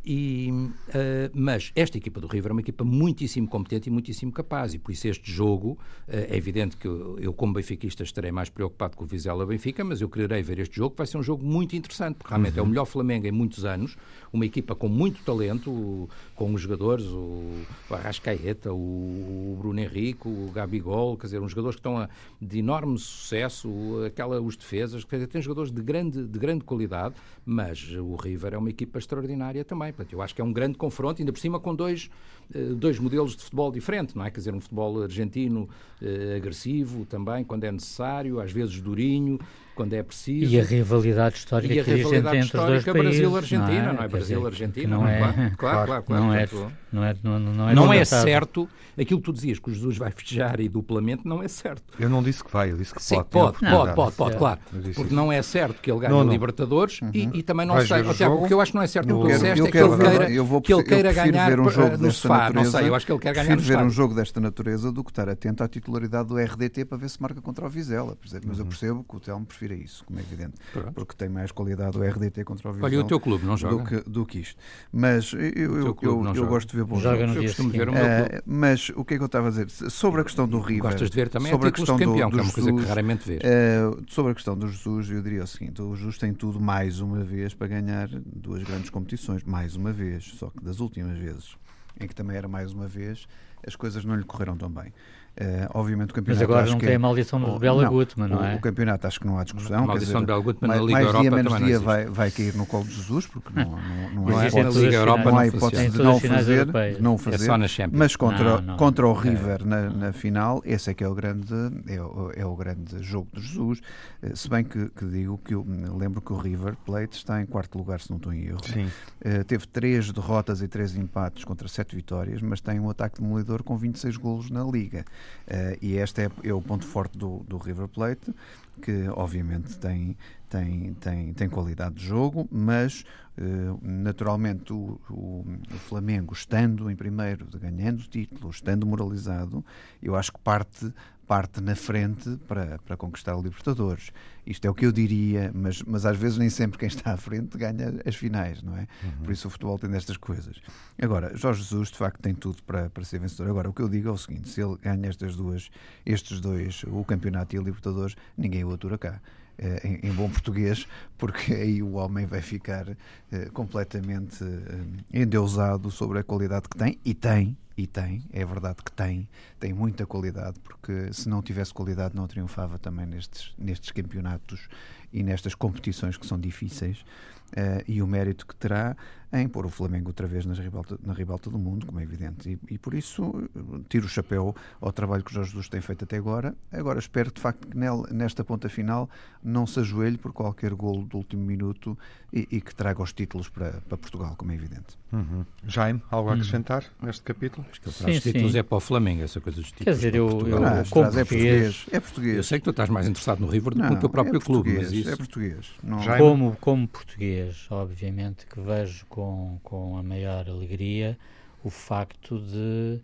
e, 0.07 0.36
uh, 0.51 1.31
mas 1.35 1.73
esta 1.75 1.97
equipa 1.99 2.21
do 2.21 2.27
River 2.27 2.51
é 2.51 2.53
uma 2.53 2.61
equipa 2.61 2.85
muitíssimo 2.85 3.49
competente 3.49 3.89
e 3.89 3.93
muitíssimo 3.93 4.33
capaz, 4.33 4.75
e 4.75 4.79
por 4.79 4.93
isso 4.93 5.09
este 5.09 5.31
jogo, 5.31 5.73
uh, 5.73 5.79
é 6.09 6.37
evidente 6.37 6.77
que 6.77 6.87
eu, 6.87 7.19
eu, 7.19 7.33
como 7.33 7.53
benfiquista, 7.53 8.03
estarei 8.03 8.33
mais 8.33 8.49
preocupado 8.49 8.97
com 8.97 9.05
o 9.05 9.07
Vizela 9.07 9.47
Benfica, 9.47 9.85
mas 9.85 10.01
eu 10.01 10.09
quererei 10.09 10.43
ver 10.43 10.59
este 10.59 10.77
jogo, 10.77 10.95
vai 10.97 11.07
ser 11.07 11.19
um 11.19 11.23
jogo 11.23 11.45
muito 11.45 11.77
interessante, 11.77 12.17
porque 12.17 12.31
realmente 12.31 12.55
uhum. 12.55 12.59
é 12.59 12.63
o 12.63 12.65
uhum. 12.65 12.71
melhor 12.71 12.85
Flamengo 12.85 13.27
em 13.27 13.33
muitos 13.33 13.65
anos, 13.65 13.97
uma 14.33 14.45
equipa 14.45 14.75
com 14.75 14.89
muito 14.89 15.23
talento, 15.23 16.09
com 16.35 16.53
os 16.53 16.61
jogadores, 16.61 17.07
o, 17.07 17.43
o 17.91 17.95
Arrascaeta, 17.95 18.73
o, 18.73 18.77
o 18.77 19.57
Bruno 19.59 19.81
Henrique, 19.81 20.29
o 20.29 20.51
Gabigol, 20.53 21.17
quer 21.17 21.27
dizer, 21.27 21.41
uns 21.41 21.51
jogadores 21.51 21.77
que 21.77 21.81
estão 21.81 21.99
a, 21.99 22.09
de 22.41 22.59
enorme 22.59 22.99
sucesso, 22.99 23.69
aquela, 24.05 24.41
os 24.41 24.57
defesas, 24.57 25.05
quer 25.05 25.17
dizer, 25.17 25.29
tem 25.29 25.41
jogadores 25.41 25.71
de 25.71 25.83
grande, 25.83 26.27
de 26.27 26.39
grande 26.39 26.65
qualidade, 26.65 27.15
mas 27.45 27.91
o 27.93 28.17
River 28.17 28.55
é 28.55 28.59
uma 28.59 28.71
equipa 28.71 28.99
extraordinária 28.99 29.65
também. 29.65 29.93
Portanto, 29.93 30.13
eu 30.13 30.21
acho 30.27 30.35
que 30.35 30.41
é 30.41 30.45
um 30.45 30.53
grande 30.53 30.77
confronto, 30.77 31.23
ainda 31.23 31.33
por 31.33 31.39
cima 31.39 31.59
com 31.59 31.75
dois, 31.75 32.11
eh, 32.55 32.59
dois 32.75 32.99
modelos 32.99 33.35
de 33.35 33.43
futebol 33.43 33.73
diferentes, 33.73 34.15
não 34.15 34.25
é? 34.25 34.31
Quer 34.31 34.39
dizer, 34.39 34.55
um 34.55 34.61
futebol 34.61 35.03
argentino 35.03 35.69
eh, 36.03 36.37
agressivo 36.37 37.07
também, 37.07 37.43
quando 37.43 37.65
é 37.65 37.73
necessário, 37.73 38.39
às 38.39 38.53
vezes 38.53 38.81
durinho, 38.81 39.39
quando 39.75 39.93
é 39.93 40.03
preciso. 40.03 40.53
E 40.53 40.59
a 40.59 40.65
rivalidade 40.65 41.37
histórica 41.37 41.73
e 41.75 41.81
a 41.81 41.83
rivalidade 41.83 42.37
entre 42.39 42.59
os 42.59 42.67
dois 42.67 42.85
Brasil-Argentina, 42.85 43.93
não 43.93 44.03
é? 44.03 44.05
é? 44.05 44.09
Brasil-Argentina, 44.09 44.97
não 44.97 45.09
é? 45.09 45.53
Claro, 45.57 45.87
claro, 45.87 46.03
claro. 46.03 46.25
Não 46.25 46.35
é, 46.35 46.49
não 46.93 47.05
é, 47.05 47.17
não, 47.23 47.39
não 47.39 47.69
é, 47.69 47.75
não 47.75 47.93
é 47.93 48.05
certo 48.05 48.69
aquilo 48.99 49.21
que 49.21 49.27
tu 49.27 49.33
dizias 49.33 49.59
que 49.59 49.71
o 49.71 49.75
Jesus 49.75 49.99
vai 49.99 50.11
festejar 50.17 50.59
e 50.61 50.69
duplamente 50.69 51.27
não 51.27 51.43
é 51.43 51.49
certo. 51.49 51.83
Eu 52.01 52.09
não 52.09 52.23
disse 52.23 52.43
que 52.43 52.51
vai, 52.51 52.73
eu 52.73 52.77
disse 52.77 52.95
que 52.95 53.03
Sim, 53.03 53.23
pode. 53.31 53.59
Pode, 53.59 53.71
pode, 53.71 53.95
pode, 53.95 54.17
pode, 54.17 54.37
claro. 54.37 54.61
Porque 54.95 55.15
não 55.15 55.31
é 55.31 55.43
certo 55.43 55.81
que 55.81 55.91
ele 55.91 56.01
ganhe 56.01 56.15
o 56.15 56.25
Libertadores 56.25 57.01
uhum. 57.03 57.11
e, 57.13 57.31
e, 57.35 57.43
também 57.43 57.67
não 57.67 57.79
sei. 57.85 58.01
O 58.03 58.47
que 58.47 58.55
eu 58.55 58.61
acho 58.61 58.73
que 58.73 58.77
não 58.77 58.83
é 58.83 58.87
certo 58.87 59.15
o 59.15 59.23
que 59.23 59.29
tu 59.29 59.35
disseste 59.35 59.67
é 59.67 59.71
que 59.71 59.79
ele 59.79 59.97
queira, 60.19 60.61
que 60.61 60.73
ele 60.73 60.83
queira 60.83 61.13
ganhar 61.13 61.61
um 61.61 61.69
jogo 61.69 61.97
no 61.97 62.11
sofá. 62.13 62.51
Não 62.51 62.65
sei, 62.65 62.89
eu 62.89 62.95
acho 62.95 63.07
que 63.07 63.13
ele 63.13 63.19
quer 63.19 63.35
ganhar 63.35 63.57
no 63.57 63.63
ver 63.63 63.79
um 63.79 63.91
jogo 63.91 64.15
desta 64.15 64.41
natureza 64.41 64.93
do 64.93 65.05
que 65.05 65.11
estar 65.11 65.29
atento 65.29 65.63
à 65.63 65.69
titularidade 65.69 66.29
do 66.29 66.37
RDT 66.37 66.85
para 66.85 66.99
ver 66.99 67.11
se 67.11 67.21
marca 67.21 67.41
contra 67.41 67.67
o 67.67 67.69
Vizela. 67.69 68.17
Mas 68.23 68.59
eu 68.59 68.65
uhum. 68.65 68.69
percebo 68.69 69.05
que 69.05 69.17
o 69.17 69.21
Telmo 69.21 69.47
prefira 69.47 69.75
isso, 69.75 70.05
como 70.05 70.19
é 70.19 70.23
evidente. 70.23 70.55
Porque 70.95 71.15
tem 71.17 71.29
mais 71.29 71.51
qualidade 71.53 71.99
o 71.99 72.03
RDT 72.03 72.45
contra 72.45 72.69
o 72.69 72.73
Vizela. 72.73 72.89
Olha, 72.89 73.01
o 73.01 73.05
teu 73.05 73.21
clube 73.21 73.45
não 73.45 73.57
joga? 73.57 73.77
Do 73.77 73.85
que, 73.85 74.11
do 74.11 74.27
que 74.27 74.41
isto. 74.41 74.57
Mas 74.93 75.33
eu, 75.33 75.79
eu, 75.79 76.35
eu 76.35 76.47
gosto 76.47 76.71
de 76.71 76.77
ver 76.77 76.85
bons 76.85 77.01
joga 77.01 77.27
jogos. 77.27 77.59
No 77.59 77.71
dia 77.71 77.85
uh, 77.85 78.43
mas 78.47 78.91
o 78.91 79.05
que 79.05 79.15
é 79.15 79.17
que 79.17 79.23
eu 79.23 79.27
estava 79.27 79.49
a 79.49 79.51
dizer? 79.51 79.71
Sobre 79.71 80.21
a 80.21 80.25
questão 80.25 80.47
do 80.47 80.61
River... 80.61 80.83
Gostas 80.83 81.11
de 81.11 81.17
ver 81.17 81.29
também 81.29 81.51
sobre 81.51 81.69
a 81.69 81.73
questão 81.73 81.99
campeão, 81.99 82.31
do, 82.31 82.37
do 82.37 82.37
que 82.37 82.41
é 82.41 82.43
uma 82.43 82.53
coisa 82.53 82.73
que 82.73 82.89
raramente 82.89 83.27
vês. 83.27 83.41
Uh, 83.41 84.03
sobre 84.09 84.33
a 84.33 84.35
questão 84.35 84.57
do 84.57 84.69
Jesus, 84.69 85.11
eu 85.11 85.23
diria 85.23 85.43
o 85.43 85.47
seguinte, 85.47 85.83
o 85.83 85.95
Jesus 85.95 86.19
tem 86.19 86.33
tudo 86.33 86.61
mais 86.61 87.01
uma 87.01 87.23
vez 87.23 87.55
para 87.55 87.67
ganhar 87.67 88.09
duas 88.25 88.63
grandes 88.63 88.91
competições, 88.91 89.43
mais 89.45 89.77
uma 89.77 89.93
vez, 89.93 90.06
só 90.21 90.51
que 90.51 90.63
das 90.63 90.81
últimas 90.81 91.19
vezes, 91.19 91.57
em 91.99 92.07
que 92.07 92.15
também 92.15 92.37
era 92.37 92.49
mais 92.49 92.73
uma 92.73 92.87
vez, 92.87 93.27
as 93.67 93.77
coisas 93.77 94.05
não 94.05 94.15
lhe 94.15 94.25
correram 94.25 94.57
tão 94.57 94.71
bem. 94.71 94.93
Uh, 95.39 95.69
obviamente 95.75 96.13
o 96.13 96.15
campeonato. 96.15 96.49
Mas 96.49 96.57
agora 96.57 96.71
não 96.71 96.79
tem 96.79 96.95
a 96.95 96.99
maldição 96.99 97.39
do 97.39 97.59
Bela 97.59 97.87
Gutmann, 97.87 98.29
não, 98.29 98.43
é? 98.43 98.55
O, 98.55 98.61
campeonato 98.61 99.07
acho 99.07 99.21
que 99.21 99.27
não 99.27 99.39
há 99.39 99.45
discussão. 99.45 99.85
A 99.85 99.87
maldição 99.87 100.23
do 100.23 100.27
Bela 100.27 100.41
Gutmann 100.41 100.69
na 100.69 100.77
Liga 100.77 100.93
mais 100.93 101.07
Europa 101.07 101.21
dia, 101.21 101.31
menos 101.31 101.57
dia 101.59 101.79
vai, 101.79 102.07
vai 102.07 102.31
cair 102.31 102.55
no 102.55 102.65
colo 102.65 102.85
de 102.85 102.95
Jesus, 102.95 103.27
porque 103.27 103.51
não, 103.55 103.71
não, 103.71 104.29
não, 104.29 104.39
há 104.39 104.47
hipótese, 104.47 104.81
Liga 104.81 104.97
Europa 104.97 105.31
não 105.31 105.39
há 105.39 105.47
hipótese 105.47 105.91
de 105.91 105.99
não 106.03 106.19
fazer, 106.19 106.69
não 107.01 107.19
fazer. 107.19 107.45
É 107.45 107.47
só 107.47 107.59
na 107.59 107.69
Champions. 107.69 107.99
Mas 107.99 108.17
contra, 108.17 108.63
não, 108.63 108.77
contra 108.79 109.07
o 109.07 109.13
River 109.13 109.61
é. 109.61 109.65
na, 109.67 109.91
na, 109.91 110.13
final, 110.15 110.63
esse 110.65 110.91
é 110.91 110.95
que 110.95 111.05
é 111.05 111.09
o 111.09 111.15
grande, 111.15 111.55
é, 111.87 112.01
o, 112.01 112.33
é 112.35 112.47
o 112.47 112.57
grande 112.57 113.03
jogo 113.03 113.29
de 113.35 113.43
Jesus. 113.43 113.83
Eh, 114.23 114.35
se 114.35 114.49
bem 114.49 114.65
que, 114.65 114.89
que, 114.89 115.05
digo 115.05 115.37
que 115.45 115.53
eu 115.53 115.67
lembro 115.99 116.23
que 116.23 116.33
o 116.33 116.39
River 116.39 116.77
Plate 116.77 117.15
está 117.15 117.43
em 117.43 117.45
quarto 117.45 117.77
lugar, 117.77 118.01
se 118.01 118.09
não 118.09 118.17
estou 118.17 118.33
em 118.33 118.47
erro. 118.47 118.65
Sim. 118.65 118.87
Uh, 118.87 119.45
teve 119.45 119.67
três 119.67 120.11
derrotas 120.11 120.63
e 120.63 120.69
três 120.69 120.97
empates 120.97 121.45
contra 121.45 121.69
sete 121.69 121.95
vitórias, 121.95 122.41
mas 122.41 122.63
tem 122.63 122.81
um 122.81 122.89
ataque 122.89 123.21
demolidor 123.21 123.63
com 123.63 123.77
26 123.77 124.17
golos 124.17 124.49
na 124.49 124.65
Liga. 124.65 125.05
Uh, 125.47 125.79
e 125.81 125.97
este 125.97 126.23
é, 126.23 126.31
é 126.43 126.53
o 126.53 126.61
ponto 126.61 126.85
forte 126.85 127.17
do, 127.17 127.45
do 127.49 127.59
River 127.59 127.89
Plate, 127.89 128.35
que 128.83 129.09
obviamente 129.09 129.79
tem, 129.79 130.17
tem, 130.49 130.95
tem, 130.95 131.33
tem 131.33 131.49
qualidade 131.49 131.97
de 131.97 132.07
jogo, 132.07 132.49
mas 132.51 133.05
uh, 133.39 133.79
naturalmente 133.83 134.73
o, 134.73 135.01
o, 135.09 135.45
o, 135.73 135.79
Flamengo, 135.79 136.35
estando 136.35 136.91
em 136.91 136.97
primeiro, 136.97 137.47
ganhando 137.59 138.03
título, 138.03 138.51
estando 138.51 138.87
moralizado, 138.87 139.65
eu 140.03 140.15
acho 140.15 140.33
que 140.33 140.41
parte, 140.41 140.93
parte 141.27 141.61
na 141.61 141.75
frente 141.75 142.37
para, 142.47 142.79
para 142.79 142.97
conquistar 142.97 143.37
o 143.37 143.43
Libertadores. 143.43 144.11
Isto 144.47 144.67
é 144.67 144.71
o 144.71 144.75
que 144.75 144.87
eu 144.87 144.93
diria, 144.93 145.51
mas, 145.55 145.83
mas 145.83 146.07
às 146.07 146.17
vezes 146.17 146.39
nem 146.39 146.49
sempre 146.49 146.79
quem 146.79 146.87
está 146.87 147.13
à 147.13 147.17
frente 147.17 147.59
ganha 147.59 148.01
as 148.07 148.15
finais, 148.15 148.63
não 148.63 148.77
é? 148.77 148.87
Uhum. 149.03 149.25
Por 149.25 149.33
isso 149.33 149.49
o 149.49 149.51
futebol 149.51 149.79
tem 149.79 149.91
destas 149.91 150.17
coisas. 150.17 150.61
Agora, 151.01 151.37
Jorge 151.37 151.63
Jesus 151.63 151.91
de 151.91 151.97
facto 151.97 152.21
tem 152.21 152.35
tudo 152.35 152.63
para, 152.63 152.89
para 152.91 153.05
ser 153.05 153.19
vencedor. 153.19 153.51
Agora, 153.51 153.69
o 153.69 153.73
que 153.73 153.83
eu 153.83 153.89
digo 153.89 154.09
é 154.09 154.13
o 154.13 154.19
seguinte: 154.19 154.49
se 154.49 154.63
ele 154.63 154.77
ganha 154.81 155.09
estas 155.09 155.35
duas, 155.35 155.69
estes 156.05 156.41
dois, 156.41 156.85
o 156.85 157.05
campeonato 157.05 157.57
e 157.57 157.59
o 157.59 157.63
Libertadores, 157.63 158.15
ninguém 158.37 158.65
o 158.65 158.73
atura 158.73 158.97
cá. 158.97 159.21
Eh, 159.59 160.01
em, 160.03 160.09
em, 160.11 160.13
bom 160.13 160.29
português, 160.29 160.87
porque 161.17 161.55
aí 161.55 161.83
o 161.83 161.95
homem 161.95 162.27
vai 162.27 162.43
ficar 162.43 162.89
uh, 162.91 163.53
completamente 163.55 164.45
uh, 164.45 164.87
endeusado 165.11 165.91
sobre 165.91 166.19
a 166.19 166.23
qualidade 166.23 166.69
que 166.69 166.77
tem, 166.77 166.99
e 167.03 167.15
tem, 167.15 167.57
e 167.77 167.87
tem, 167.87 168.25
é 168.33 168.45
verdade 168.45 168.83
que 168.83 168.91
tem, 168.91 169.29
tem 169.61 169.73
muita 169.73 170.07
qualidade, 170.07 170.59
porque 170.61 171.13
se 171.13 171.29
não 171.29 171.43
tivesse 171.43 171.75
qualidade 171.75 172.17
não 172.17 172.27
triunfava 172.27 172.79
também 172.79 173.05
nestes, 173.05 173.55
nestes 173.59 173.91
campeonatos 173.91 174.69
e 175.13 175.23
nestas 175.23 175.55
competições 175.55 176.17
que 176.17 176.27
são 176.27 176.39
difíceis. 176.39 177.05
Uh, 177.53 177.85
e 177.87 178.03
o 178.03 178.07
mérito 178.09 178.45
que 178.45 178.57
terá 178.57 178.97
em 179.33 179.49
pôr 179.49 179.67
o 179.67 179.71
Flamengo 179.71 180.09
outra 180.09 180.27
vez 180.27 180.47
nas 180.47 180.59
ribalta, 180.59 180.99
na 181.03 181.13
ribalta 181.13 181.51
do 181.51 181.59
mundo, 181.59 181.87
como 181.87 181.99
é 181.99 182.03
evidente. 182.03 182.51
E, 182.51 182.75
e, 182.75 182.79
por 182.79 182.95
isso 182.95 183.49
tiro 183.89 184.07
o 184.07 184.09
chapéu 184.09 184.55
ao 184.81 184.93
trabalho 184.93 185.25
que 185.25 185.31
o 185.31 185.35
Jorge 185.35 185.51
Jesus 185.51 185.69
tem 185.69 185.81
feito 185.81 186.05
até 186.05 186.17
agora. 186.17 186.55
Agora 186.73 186.99
espero 186.99 187.33
de 187.33 187.41
facto 187.41 187.67
que 187.67 187.77
nel, 187.77 188.07
nesta 188.11 188.45
ponta 188.45 188.69
final 188.69 189.11
não 189.43 189.67
se 189.67 189.81
ajoelhe 189.81 190.17
por 190.19 190.33
qualquer 190.33 190.75
golo 190.75 191.05
do 191.05 191.17
último 191.17 191.43
minuto 191.43 191.99
e, 192.33 192.47
e 192.51 192.61
que 192.61 192.75
traga 192.75 193.03
os 193.03 193.13
títulos 193.13 193.49
para, 193.49 193.81
para 193.89 193.97
Portugal, 193.97 194.35
como 194.37 194.53
é 194.53 194.55
evidente. 194.55 194.99
Uhum. 195.13 195.45
Jaime, 195.67 196.03
algo 196.11 196.29
a 196.29 196.33
hum. 196.33 196.35
acrescentar 196.35 196.83
uhum. 196.83 197.07
neste 197.07 197.23
capítulo? 197.23 197.67
Acho 197.71 197.81
que 197.81 197.89
ele 197.89 197.97
traz 197.97 198.17
sim, 198.17 198.33
títulos 198.33 198.53
sim. 198.53 198.59
é 198.59 198.63
para 198.63 198.77
o 198.77 198.81
Flamengo, 198.81 199.23
essa 199.23 199.41
coisa 199.41 199.61
dos 199.61 199.71
títulos. 199.71 199.85
Quer 199.85 199.95
dizer, 199.95 200.15
eu, 200.15 200.47
eu, 200.47 200.65
ah, 200.65 200.85
como 200.91 201.07
é 201.07 201.25
português, 201.25 201.87
é 201.91 202.01
português. 202.01 202.37
Eu 202.37 202.43
sei 202.43 202.59
que 202.59 202.65
tu 202.65 202.71
estás 202.71 202.89
mais 202.89 203.07
interessado 203.07 203.41
no 203.41 203.47
River 203.47 203.75
do 203.75 203.83
que 203.83 203.91
no 203.91 204.01
teu 204.01 204.09
próprio 204.09 204.39
é 204.39 204.41
clube, 204.41 204.75
mas 204.75 204.93
isso... 204.93 205.11
É 205.11 205.17
português. 205.17 205.71
Não... 205.83 205.99
Como, 206.19 206.57
como 206.61 206.89
português, 206.89 207.67
obviamente 207.71 208.47
que 208.47 208.61
vejo 208.61 209.07
com, 209.17 209.59
com 209.63 209.97
a 209.97 210.03
maior 210.03 210.47
alegria 210.47 211.19
o 211.65 211.71
facto 211.71 212.39
de 212.39 213.01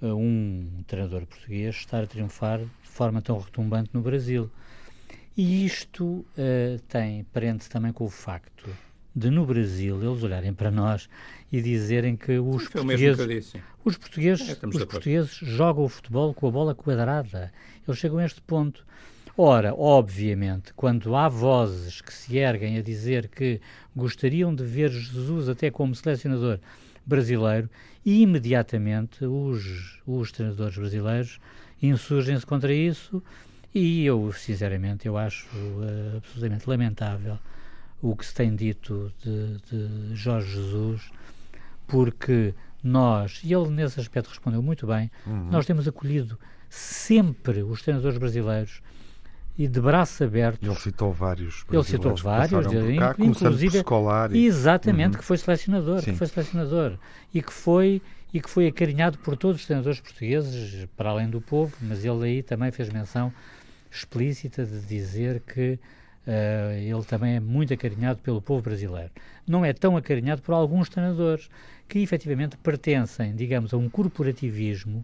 uh, 0.00 0.14
um 0.14 0.84
treinador 0.86 1.26
português 1.26 1.74
estar 1.74 2.04
a 2.04 2.06
triunfar 2.06 2.60
de 2.60 2.88
forma 2.88 3.20
tão 3.20 3.36
retumbante 3.36 3.90
no 3.92 4.00
Brasil. 4.00 4.48
E 5.36 5.66
isto 5.66 6.04
uh, 6.04 6.78
tem 6.88 7.24
parente 7.24 7.68
também 7.68 7.92
com 7.92 8.04
o 8.04 8.08
facto 8.08 8.70
de 9.14 9.28
no 9.28 9.44
Brasil 9.44 10.00
eles 10.00 10.22
olharem 10.22 10.54
para 10.54 10.70
nós 10.70 11.08
e 11.50 11.60
dizerem 11.60 12.16
que 12.16 12.38
os 12.38 12.64
Foi 12.66 12.82
portugueses, 12.82 13.52
que 13.52 13.60
os 13.84 13.96
portugueses, 13.96 14.48
é, 14.48 14.66
os 14.66 14.84
portugueses 14.84 15.30
jogam 15.30 15.84
o 15.84 15.88
futebol 15.88 16.32
com 16.32 16.46
a 16.46 16.50
bola 16.50 16.74
quadrada. 16.76 17.52
Eles 17.86 17.98
chegam 17.98 18.18
a 18.18 18.24
este 18.24 18.40
ponto. 18.40 18.86
Ora, 19.38 19.74
obviamente, 19.74 20.72
quando 20.74 21.14
há 21.14 21.28
vozes 21.28 22.00
que 22.00 22.12
se 22.12 22.38
erguem 22.38 22.78
a 22.78 22.82
dizer 22.82 23.28
que 23.28 23.60
gostariam 23.94 24.54
de 24.54 24.64
ver 24.64 24.90
Jesus 24.90 25.48
até 25.48 25.70
como 25.70 25.94
selecionador 25.94 26.58
brasileiro, 27.04 27.68
imediatamente 28.04 29.26
os, 29.26 30.00
os 30.06 30.32
treinadores 30.32 30.78
brasileiros 30.78 31.38
insurgem-se 31.82 32.46
contra 32.46 32.72
isso 32.72 33.22
e 33.74 34.06
eu, 34.06 34.32
sinceramente, 34.32 35.06
eu 35.06 35.18
acho 35.18 35.46
uh, 35.54 36.16
absolutamente 36.16 36.66
lamentável 36.66 37.38
o 38.00 38.16
que 38.16 38.24
se 38.24 38.34
tem 38.34 38.56
dito 38.56 39.12
de, 39.22 39.58
de 39.68 40.14
Jorge 40.14 40.50
Jesus, 40.50 41.10
porque 41.86 42.54
nós, 42.82 43.42
e 43.44 43.52
ele 43.52 43.68
nesse 43.68 44.00
aspecto 44.00 44.28
respondeu 44.28 44.62
muito 44.62 44.86
bem, 44.86 45.10
uhum. 45.26 45.50
nós 45.50 45.66
temos 45.66 45.86
acolhido 45.86 46.38
sempre 46.70 47.62
os 47.62 47.82
treinadores 47.82 48.16
brasileiros 48.16 48.80
e 49.58 49.66
de 49.66 49.80
braço 49.80 50.22
aberto. 50.22 50.62
Ele 50.62 50.74
citou 50.74 51.12
vários. 51.12 51.64
Ele 51.70 51.82
citou 51.82 52.14
vários, 52.16 52.66
cá, 52.98 53.14
inclusive 53.18 53.82
exatamente 54.34 55.14
uhum. 55.14 55.18
que 55.18 55.24
foi 55.24 55.38
selecionador, 55.38 56.02
Sim. 56.02 56.12
que 56.12 56.18
foi 56.18 56.26
selecionador 56.26 56.98
e 57.32 57.42
que 57.42 57.52
foi 57.52 58.02
e 58.34 58.40
que 58.40 58.50
foi 58.50 58.66
acarinhado 58.66 59.16
por 59.18 59.36
todos 59.36 59.60
os 59.60 59.66
treinadores 59.66 59.98
portugueses, 59.98 60.86
para 60.94 61.08
além 61.08 61.30
do 61.30 61.40
povo, 61.40 61.74
mas 61.80 62.04
ele 62.04 62.24
aí 62.24 62.42
também 62.42 62.70
fez 62.70 62.90
menção 62.90 63.32
explícita 63.90 64.66
de 64.66 64.80
dizer 64.80 65.40
que 65.40 65.78
uh, 66.26 66.72
ele 66.72 67.02
também 67.04 67.36
é 67.36 67.40
muito 67.40 67.72
acarinhado 67.72 68.18
pelo 68.18 68.42
povo 68.42 68.62
brasileiro. 68.62 69.10
Não 69.46 69.64
é 69.64 69.72
tão 69.72 69.96
acarinhado 69.96 70.42
por 70.42 70.52
alguns 70.52 70.90
treinadores 70.90 71.48
que 71.88 72.00
efetivamente 72.00 72.58
pertencem, 72.58 73.34
digamos, 73.34 73.72
a 73.72 73.78
um 73.78 73.88
corporativismo 73.88 75.02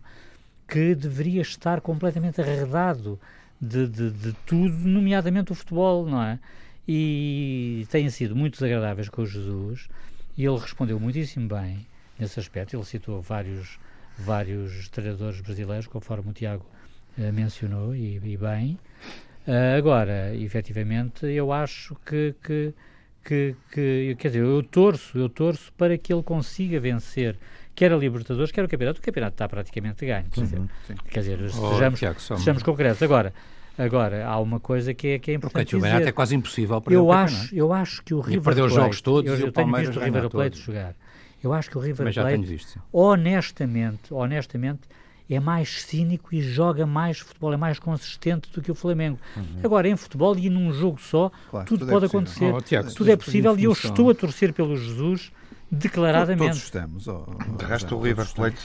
que 0.69 0.95
deveria 0.95 1.41
estar 1.41 1.81
completamente 1.81 2.41
arredado 2.41 3.19
de, 3.63 3.87
de, 3.87 4.11
de, 4.11 4.33
tudo, 4.45 4.75
nomeadamente 4.77 5.53
o 5.53 5.55
futebol, 5.55 6.05
não 6.05 6.21
é? 6.21 6.41
E 6.87 7.87
têm 7.91 8.11
sido 8.11 8.35
muito 8.35 8.55
desagradáveis 8.55 9.09
com 9.09 9.23
o 9.23 9.27
Jesus 9.27 9.89
e 10.37 10.45
ele 10.45 10.59
respondeu 10.59 10.99
muitíssimo 10.99 11.49
bem 11.49 11.87
nesse 12.19 12.41
aspecto. 12.41 12.75
Ele 12.75 12.85
citou 12.85 13.23
vários, 13.23 13.79
vários 14.19 14.89
treinadores 14.89 15.41
brasileiros, 15.41 15.87
conforme 15.87 16.31
o 16.31 16.33
Tiago 16.33 16.67
uh, 17.17 17.33
mencionou, 17.33 17.95
e, 17.95 18.17
e 18.17 18.37
bem. 18.37 18.77
Uh, 19.47 19.79
agora, 19.79 20.35
efetivamente, 20.35 21.27
eu 21.27 21.53
acho 21.53 21.95
que, 22.05 22.35
que, 22.43 22.75
que, 23.25 23.55
que, 23.73 24.17
quer 24.19 24.29
dizer, 24.29 24.43
eu 24.43 24.63
torço, 24.65 25.17
eu 25.17 25.29
torço 25.29 25.73
para 25.75 25.97
que 25.97 26.13
ele 26.13 26.23
consiga 26.25 26.81
vencer 26.81 27.37
quer 27.75 27.93
a 27.93 27.97
Libertadores, 27.97 28.51
quer 28.51 28.65
o 28.65 28.69
Campeonato. 28.69 29.01
O 29.01 29.03
Campeonato 29.03 29.35
está 29.35 29.49
praticamente 29.49 30.05
ganho. 30.05 30.27
Quer 30.31 30.41
dizer, 30.43 30.59
uhum, 30.59 30.69
quer 31.09 31.21
dizer 31.21 31.39
oh, 31.43 31.73
sejamos, 31.73 31.99
Tiago, 31.99 32.21
sejamos 32.21 32.63
concretos. 32.63 33.03
Agora, 33.03 33.33
Agora, 33.79 34.27
há 34.27 34.39
uma 34.39 34.61
coisa 34.61 34.93
que 34.93 35.09
é, 35.09 35.19
que 35.19 35.31
é 35.31 35.35
importante 35.35 35.65
Porque 35.65 35.77
o 35.77 35.81
campeonato 35.81 36.09
é 36.09 36.13
quase 36.13 36.35
impossível 36.35 36.81
para 36.81 36.93
eu 36.93 37.11
acho, 37.11 37.55
eu 37.55 37.73
acho 37.73 38.03
que 38.03 38.13
o 38.13 38.21
River 38.21 38.43
Plate... 38.43 38.61
os 38.61 38.73
jogos 38.75 39.01
todos 39.01 39.41
eu, 39.41 39.47
eu 39.47 39.53
tenho 39.53 39.75
visto 39.75 39.99
o 39.99 40.05
River 40.05 40.29
Plate 40.29 40.59
jogar. 40.59 40.95
Eu 41.43 41.53
acho 41.53 41.71
que 41.71 41.79
o 41.79 41.81
River 41.81 42.13
Plate, 42.13 42.79
honestamente, 42.93 44.13
honestamente, 44.13 44.83
é 45.29 45.41
mais 45.41 45.83
cínico 45.83 46.35
e 46.35 46.43
joga 46.43 46.87
mais 46.87 47.19
futebol, 47.19 47.53
é 47.53 47.57
mais 47.57 47.79
consistente 47.79 48.51
do 48.53 48.61
que 48.61 48.71
o 48.71 48.75
Flamengo. 48.75 49.19
Uhum. 49.37 49.61
Agora, 49.65 49.89
em 49.89 49.97
futebol 49.97 50.37
e 50.39 50.49
num 50.51 50.73
jogo 50.73 51.01
só, 51.01 51.33
claro, 51.51 51.67
tudo, 51.67 51.81
tudo, 51.81 51.91
pode 51.91 52.05
é 52.05 52.09
acontecer. 52.09 52.53
Oh, 52.53 52.61
Tiago, 52.61 52.95
tudo 52.95 53.11
é 53.11 53.17
possível 53.17 53.59
e 53.59 53.65
eu 53.65 53.73
estou 53.73 54.11
a 54.11 54.15
torcer 54.15 54.53
pelo 54.53 54.77
Jesus 54.77 55.33
declaradamente. 55.73 56.45
Todos 56.45 56.63
estamos. 56.63 57.09
Oh, 57.09 57.25
oh, 57.27 57.57
de 57.57 57.65
resto, 57.65 57.97
o 57.97 58.03
River 58.03 58.27
Plate 58.35 58.59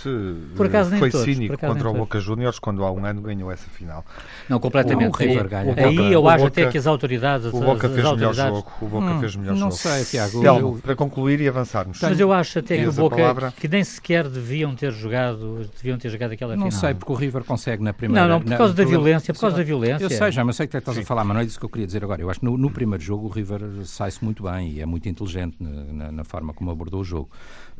foi 0.98 1.10
todos, 1.10 1.26
cínico 1.26 1.58
contra 1.58 1.90
o 1.90 1.94
Boca 1.94 2.20
Juniors 2.20 2.60
quando 2.60 2.84
há 2.84 2.92
um 2.92 3.06
ano 3.06 3.22
ganhou 3.22 3.50
essa 3.50 3.70
final. 3.70 4.06
Não, 4.50 4.60
completamente. 4.60 5.16
O, 5.16 5.18
River 5.18 5.48
ganha. 5.48 5.74
Aí 5.78 6.12
eu 6.12 6.28
acho 6.28 6.44
Boca, 6.44 6.62
até 6.62 6.70
que 6.70 6.78
as 6.78 6.86
autoridades. 6.86 7.48
O 7.48 7.62
Boca 7.62 7.88
fez 7.88 8.06
o 8.06 8.16
melhor 8.16 8.34
jogo. 8.34 8.72
O 8.82 8.88
Boca 8.88 9.06
hum, 9.06 9.20
fez 9.22 9.36
melhor 9.38 9.52
não 9.52 9.72
jogo. 9.72 9.72
Não 9.72 9.72
sei, 9.72 10.04
Tiago. 10.04 10.42
Telmo, 10.42 10.76
eu... 10.76 10.82
para 10.82 10.96
concluir 10.96 11.40
e 11.40 11.48
avançarmos. 11.48 12.00
Mas 12.02 12.20
eu 12.20 12.34
acho 12.34 12.60
até 12.60 12.78
que 12.78 12.88
o 12.88 12.92
Boca, 12.92 13.54
que 13.56 13.70
nem 13.70 13.84
sequer 13.84 14.28
deviam 14.28 14.76
ter 14.76 14.92
jogado, 14.92 15.66
deviam 15.78 15.98
ter 15.98 16.10
jogado 16.10 16.34
aquela 16.34 16.58
não 16.58 16.66
final. 16.66 16.72
Não 16.72 16.80
sei, 16.80 16.94
porque 16.94 17.12
o 17.14 17.16
River 17.16 17.46
consegue 17.46 17.82
na 17.82 17.94
primeira. 17.94 18.28
Não, 18.28 18.40
não, 18.40 18.42
por 18.42 18.58
causa 18.58 18.74
da 18.74 18.84
violência, 18.84 19.34
por 19.34 19.40
causa 19.40 19.56
da 19.56 19.64
violência. 19.64 20.04
Eu 20.04 20.10
sei, 20.10 20.30
já, 20.30 20.44
mas 20.44 20.58
sei 20.58 20.68
que 20.68 20.76
estás 20.76 20.98
a 20.98 21.04
falar, 21.04 21.24
mas 21.24 21.36
não 21.36 21.42
é 21.42 21.46
isso 21.46 21.58
que 21.58 21.66
eu 21.66 21.70
queria 21.70 21.88
dizer 21.88 22.04
agora. 22.04 22.22
Eu 22.22 22.30
acho 22.30 22.42
que 22.42 22.46
no, 22.46 22.58
no 22.58 22.70
primeiro 22.70 23.02
jogo 23.02 23.28
o 23.28 23.30
River 23.30 23.62
sai-se 23.86 24.22
muito 24.22 24.44
bem 24.44 24.72
e 24.72 24.82
é 24.82 24.86
muito 24.86 25.08
inteligente 25.08 25.56
na, 25.58 25.70
na, 25.70 26.12
na 26.12 26.24
forma 26.26 26.54
como 26.54 26.70
abordou 26.70 26.97
o 27.00 27.04
jogo. 27.04 27.30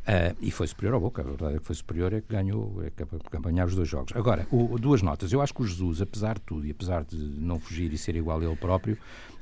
Uh, 0.08 0.34
e 0.40 0.52
foi 0.52 0.66
superior 0.66 0.94
ao 0.94 1.02
Boca, 1.02 1.22
a 1.22 1.26
verdade 1.26 1.56
é 1.56 1.60
que 1.60 1.66
foi 1.66 1.76
superior, 1.76 2.14
é 2.14 2.22
que 2.22 2.32
ganhou, 2.34 2.82
é 2.82 2.90
que 2.90 3.40
ganhar 3.42 3.66
os 3.66 3.76
dois 3.76 3.90
jogos. 3.90 4.16
Agora, 4.16 4.48
o, 4.50 4.80
duas 4.80 5.02
notas. 5.02 5.34
Eu 5.34 5.42
acho 5.42 5.54
que 5.54 5.62
o 5.62 5.68
Jesus, 5.68 6.02
apesar 6.02 6.36
de 6.36 6.42
tudo 6.42 6.66
e 6.66 6.72
apesar 6.72 7.04
de 7.04 7.18
não 7.18 7.60
fugir 7.60 7.92
e 7.92 7.98
ser 7.98 8.16
igual 8.16 8.40
a 8.40 8.46
ele 8.46 8.56
próprio, 8.56 8.98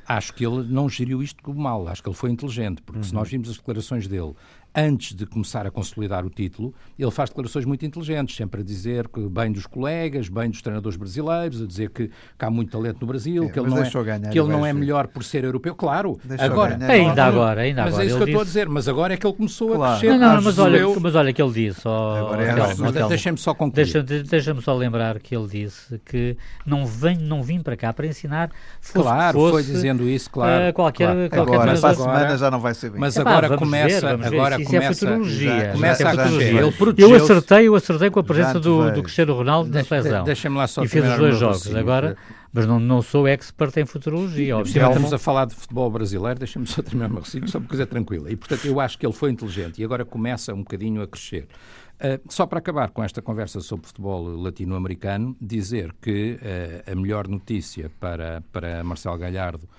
acho 0.07 0.33
que 0.33 0.45
ele 0.45 0.63
não 0.63 0.89
geriu 0.89 1.21
isto 1.21 1.43
como 1.43 1.59
mal. 1.59 1.87
Acho 1.87 2.01
que 2.01 2.09
ele 2.09 2.15
foi 2.15 2.31
inteligente, 2.31 2.81
porque 2.81 2.99
uhum. 2.99 3.03
se 3.03 3.13
nós 3.13 3.29
vimos 3.29 3.49
as 3.49 3.57
declarações 3.57 4.07
dele 4.07 4.33
antes 4.75 5.15
de 5.15 5.25
começar 5.25 5.65
a 5.65 5.71
consolidar 5.71 6.25
o 6.25 6.29
título, 6.29 6.73
ele 6.99 7.09
faz 7.09 7.29
declarações 7.29 7.63
muito 7.63 7.85
inteligentes, 7.85 8.35
sempre 8.35 8.61
a 8.61 8.63
dizer 8.63 9.07
que 9.07 9.21
bem 9.29 9.51
dos 9.51 9.65
colegas, 9.65 10.27
bem 10.27 10.49
dos 10.49 10.61
treinadores 10.61 10.97
brasileiros, 10.97 11.61
a 11.61 11.65
dizer 11.65 11.89
que, 11.89 12.07
que 12.07 12.45
há 12.45 12.49
muito 12.49 12.71
talento 12.71 12.99
no 12.99 13.07
Brasil, 13.07 13.45
é, 13.45 13.49
que 13.49 13.57
ele 13.57 13.69
não, 13.69 13.77
é, 13.77 13.89
ganhar, 14.03 14.29
que 14.31 14.39
ele 14.39 14.49
não 14.49 14.65
é 14.65 14.73
melhor 14.73 15.07
por 15.07 15.23
ser 15.23 15.45
europeu. 15.45 15.73
Claro, 15.75 16.19
agora, 16.37 16.77
ainda 16.85 17.23
agora, 17.23 17.61
ainda 17.61 17.83
mas 17.83 17.93
agora. 17.93 18.03
é 18.03 18.07
isso 18.07 18.17
que 18.17 18.23
eu 18.23 18.27
estou 18.27 18.41
a 18.41 18.43
dizer, 18.43 18.67
mas 18.67 18.87
agora 18.89 19.13
é 19.13 19.17
que 19.17 19.25
ele 19.25 19.35
começou 19.35 19.69
claro. 19.69 19.95
a 19.95 19.99
crescer. 19.99 20.17
Não, 20.17 20.35
não, 20.35 20.41
mas, 20.41 20.59
olha, 20.59 20.99
mas 20.99 21.15
olha 21.15 21.33
que 21.33 21.41
ele 21.41 21.53
disse. 21.53 21.87
Oh, 21.87 22.35
é 22.35 23.07
Deixa-me 23.07 23.37
só 23.37 23.53
concluir. 23.53 23.85
Deixa-me 23.85 24.23
deixa 24.23 24.61
só 24.61 24.75
lembrar 24.75 25.19
que 25.19 25.35
ele 25.35 25.47
disse 25.47 25.99
que 26.03 26.35
não, 26.65 26.85
vem, 26.85 27.17
não 27.17 27.41
vim 27.41 27.61
para 27.61 27.77
cá 27.77 27.93
para 27.93 28.07
ensinar. 28.07 28.51
Fosse, 28.81 28.93
claro, 28.93 29.39
fosse, 29.39 29.51
foi 29.53 29.63
dizendo 29.63 29.94
isso, 30.03 30.29
claro. 30.29 30.69
Uh, 30.69 30.73
qualquer, 30.73 31.05
claro. 31.05 31.29
qualquer 31.29 31.55
agora, 31.55 31.79
para 31.79 31.89
a 31.89 31.95
semana 31.95 32.37
já 32.37 32.51
não 32.51 32.59
vai 32.59 32.73
ser 32.73 32.89
bem. 32.91 32.99
Mas 32.99 33.17
agora 33.17 33.57
começa. 33.57 34.09
Agora 34.09 34.63
começa 34.63 34.93
futurologia. 34.93 35.69
Começa 35.71 36.09
a 36.09 36.11
crescer. 36.11 36.55
Eu 36.97 37.15
acertei, 37.15 37.67
eu 37.67 37.75
acertei 37.75 38.09
com 38.09 38.19
a 38.19 38.23
presença 38.23 38.59
do, 38.59 38.91
do 38.91 39.03
Cristiano 39.03 39.33
Ronaldo 39.33 39.69
na 39.69 39.83
seleção. 39.83 40.23
Deixa-me 40.23 40.57
lá 40.57 40.67
só 40.67 40.83
E 40.83 40.87
fez 40.87 41.05
os 41.07 41.17
dois 41.17 41.37
jogos. 41.37 41.75
Agora, 41.75 42.17
mas 42.55 42.65
não, 42.65 42.79
não 42.79 43.01
sou 43.01 43.27
expert 43.27 43.75
em 43.75 43.85
futurologia. 43.85 44.55
Obviamente. 44.55 44.89
Estamos 44.89 45.13
a 45.13 45.17
falar 45.17 45.45
de 45.45 45.53
futebol 45.53 45.91
brasileiro, 45.91 46.39
deixa-me 46.39 46.65
só 46.65 46.81
terminar 46.81 47.07
o 47.07 47.09
meu 47.09 47.19
raciocínio, 47.19 47.49
só 47.49 47.57
uma 47.57 47.67
coisa 47.67 47.85
tranquila. 47.85 48.31
E, 48.31 48.35
portanto, 48.37 48.65
eu 48.65 48.79
acho 48.79 48.97
que 48.97 49.05
ele 49.05 49.13
foi 49.13 49.29
inteligente 49.29 49.81
e 49.81 49.83
agora 49.83 50.05
começa 50.05 50.53
um 50.53 50.59
bocadinho 50.59 51.01
a 51.01 51.07
crescer. 51.07 51.47
Uh, 51.95 52.19
só 52.29 52.45
para 52.45 52.59
acabar 52.59 52.91
com 52.91 53.03
esta 53.03 53.21
conversa 53.21 53.61
sobre 53.61 53.87
futebol 53.87 54.23
latino-americano, 54.41 55.35
dizer 55.39 55.95
que 56.01 56.33
uh, 56.33 56.91
a 56.91 56.95
melhor 56.95 57.27
notícia 57.27 57.89
para, 57.99 58.41
para 58.51 58.83
Marcelo 58.83 59.17
Galhardo 59.17 59.69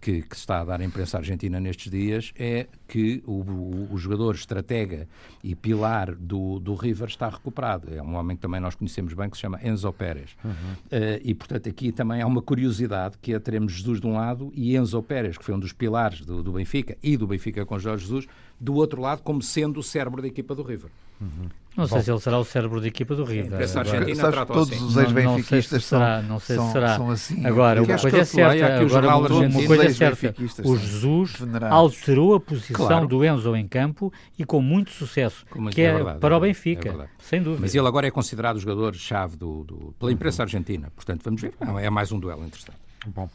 que, 0.00 0.22
que, 0.22 0.36
está 0.36 0.60
a 0.60 0.64
dar 0.64 0.80
a 0.80 0.84
imprensa 0.84 1.16
argentina 1.16 1.58
nestes 1.58 1.90
dias 1.90 2.32
é 2.36 2.68
que 2.94 3.20
o, 3.26 3.40
o, 3.40 3.88
o, 3.90 3.98
jogador 3.98 4.36
estratega 4.36 5.08
e 5.42 5.52
pilar 5.56 6.14
do, 6.14 6.60
do 6.60 6.76
River 6.76 7.08
está 7.08 7.28
recuperado. 7.28 7.92
É 7.92 8.00
um 8.00 8.14
homem 8.14 8.36
que 8.36 8.42
também 8.42 8.60
nós 8.60 8.76
conhecemos 8.76 9.12
bem, 9.14 9.28
que 9.28 9.36
se 9.36 9.40
chama 9.40 9.58
Enzo 9.64 9.92
Pérez. 9.92 10.36
Uhum. 10.44 10.52
Uh, 10.52 11.20
e, 11.24 11.34
portanto, 11.34 11.68
aqui 11.68 11.90
também 11.90 12.22
há 12.22 12.26
uma 12.28 12.40
curiosidade, 12.40 13.16
que 13.20 13.34
é 13.34 13.38
teremos 13.40 13.72
Jesus 13.72 14.00
de 14.00 14.06
um 14.06 14.12
lado 14.12 14.52
e 14.54 14.76
Enzo 14.76 15.02
Pérez, 15.02 15.36
que 15.36 15.44
foi 15.44 15.56
um 15.56 15.58
dos 15.58 15.72
pilares 15.72 16.20
do, 16.20 16.40
do 16.40 16.52
Benfica 16.52 16.96
e 17.02 17.16
do 17.16 17.26
Benfica 17.26 17.66
com 17.66 17.76
Jorge 17.80 18.04
Jesus, 18.04 18.28
do 18.60 18.74
outro 18.74 19.00
lado, 19.00 19.22
como 19.22 19.42
sendo 19.42 19.80
o 19.80 19.82
cérebro 19.82 20.22
da 20.22 20.28
equipa 20.28 20.54
do 20.54 20.62
River. 20.62 20.88
Uhum. 21.20 21.48
Não 21.76 21.88
sei 21.88 21.98
Bom. 21.98 22.04
se 22.04 22.10
ele 22.12 22.20
será 22.20 22.38
o 22.38 22.44
cérebro 22.44 22.80
da 22.80 22.86
equipa 22.86 23.16
do 23.16 23.24
River. 23.24 23.60
Essa 23.60 23.80
Argentina 23.80 24.28
Agora, 24.28 24.46
todos 24.46 24.72
assim. 24.72 24.84
os 24.84 24.96
ex-benfiquistas 24.96 25.84
será, 25.84 26.22
não 26.22 26.38
sei 26.38 26.56
se 26.56 26.72
será. 26.72 26.96
São 26.96 27.10
assim. 27.10 27.44
Agora, 27.44 27.82
uma 27.82 27.98
coisa 27.98 28.18
é 28.18 28.24
certa, 28.24 28.80
agora, 28.80 29.16
uma 29.16 29.66
coisa 29.66 29.84
é 29.86 29.90
certa, 29.90 30.34
o 30.62 30.76
Jesus 30.76 31.32
venerados. 31.32 31.76
alterou 31.76 32.34
a 32.34 32.40
posição 32.40 32.83
claro. 32.88 33.06
do 33.06 33.24
Enzo 33.24 33.56
em 33.56 33.66
campo 33.66 34.12
e 34.38 34.44
com 34.44 34.60
muito 34.60 34.90
sucesso, 34.90 35.44
muito, 35.54 35.74
que 35.74 35.82
é, 35.82 35.86
é 35.86 35.94
verdade, 35.94 36.18
para 36.18 36.34
é 36.34 36.38
o 36.38 36.40
Benfica, 36.40 36.88
é 36.88 37.08
sem 37.18 37.42
dúvida. 37.42 37.62
Mas 37.62 37.74
ele 37.74 37.86
agora 37.86 38.06
é 38.06 38.10
considerado 38.10 38.56
o 38.56 38.60
jogador-chave 38.60 39.36
do, 39.36 39.64
do, 39.64 39.94
pela 39.98 40.12
imprensa 40.12 40.42
argentina, 40.42 40.90
portanto 40.94 41.22
vamos 41.24 41.42
ver, 41.42 41.54
é 41.80 41.90
mais 41.90 42.12
um 42.12 42.18
duelo 42.18 42.44
interessante. 42.44 42.78
Bom, 43.06 43.28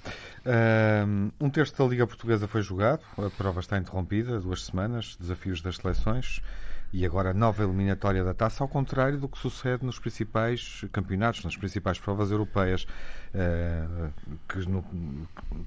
um 1.39 1.49
terço 1.49 1.77
da 1.77 1.85
Liga 1.85 2.07
Portuguesa 2.07 2.47
foi 2.47 2.61
jogado, 2.61 3.01
a 3.17 3.29
prova 3.29 3.59
está 3.59 3.77
interrompida, 3.77 4.39
duas 4.39 4.63
semanas, 4.63 5.15
desafios 5.19 5.61
das 5.61 5.75
seleções 5.75 6.41
e 6.91 7.05
agora 7.05 7.33
nova 7.33 7.63
eliminatória 7.63 8.23
da 8.23 8.33
taça, 8.33 8.63
ao 8.63 8.67
contrário 8.67 9.19
do 9.19 9.29
que 9.29 9.37
sucede 9.37 9.85
nos 9.85 9.99
principais 9.99 10.83
campeonatos, 10.91 11.43
nas 11.43 11.55
principais 11.55 11.99
provas 11.99 12.31
europeias, 12.31 12.87
uh, 13.33 14.11
que, 14.47 14.67
no, 14.67 14.83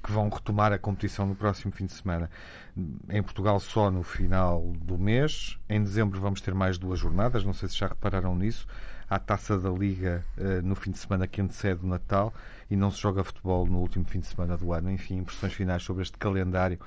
que, 0.02 0.10
vão 0.10 0.28
retomar 0.28 0.72
a 0.72 0.78
competição 0.78 1.26
no 1.26 1.34
próximo 1.34 1.72
fim 1.72 1.86
de 1.86 1.92
semana. 1.92 2.28
Em 3.08 3.22
Portugal, 3.22 3.60
só 3.60 3.90
no 3.90 4.02
final 4.02 4.72
do 4.80 4.98
mês. 4.98 5.58
Em 5.68 5.82
dezembro, 5.82 6.20
vamos 6.20 6.40
ter 6.40 6.54
mais 6.54 6.76
duas 6.76 6.98
jornadas, 6.98 7.44
não 7.44 7.52
sei 7.52 7.68
se 7.68 7.78
já 7.78 7.86
repararam 7.86 8.34
nisso. 8.34 8.66
Há 9.08 9.16
a 9.16 9.18
taça 9.18 9.58
da 9.58 9.70
Liga 9.70 10.24
uh, 10.38 10.66
no 10.66 10.74
fim 10.74 10.90
de 10.90 10.98
semana 10.98 11.28
que 11.28 11.40
antecede 11.40 11.84
o 11.84 11.86
Natal 11.86 12.32
e 12.70 12.74
não 12.76 12.90
se 12.90 13.00
joga 13.00 13.22
futebol 13.22 13.66
no 13.66 13.78
último 13.78 14.04
fim 14.04 14.18
de 14.18 14.26
semana 14.26 14.56
do 14.56 14.72
ano. 14.72 14.90
Enfim, 14.90 15.18
impressões 15.18 15.52
finais 15.52 15.82
sobre 15.82 16.02
este 16.02 16.16
calendário 16.18 16.80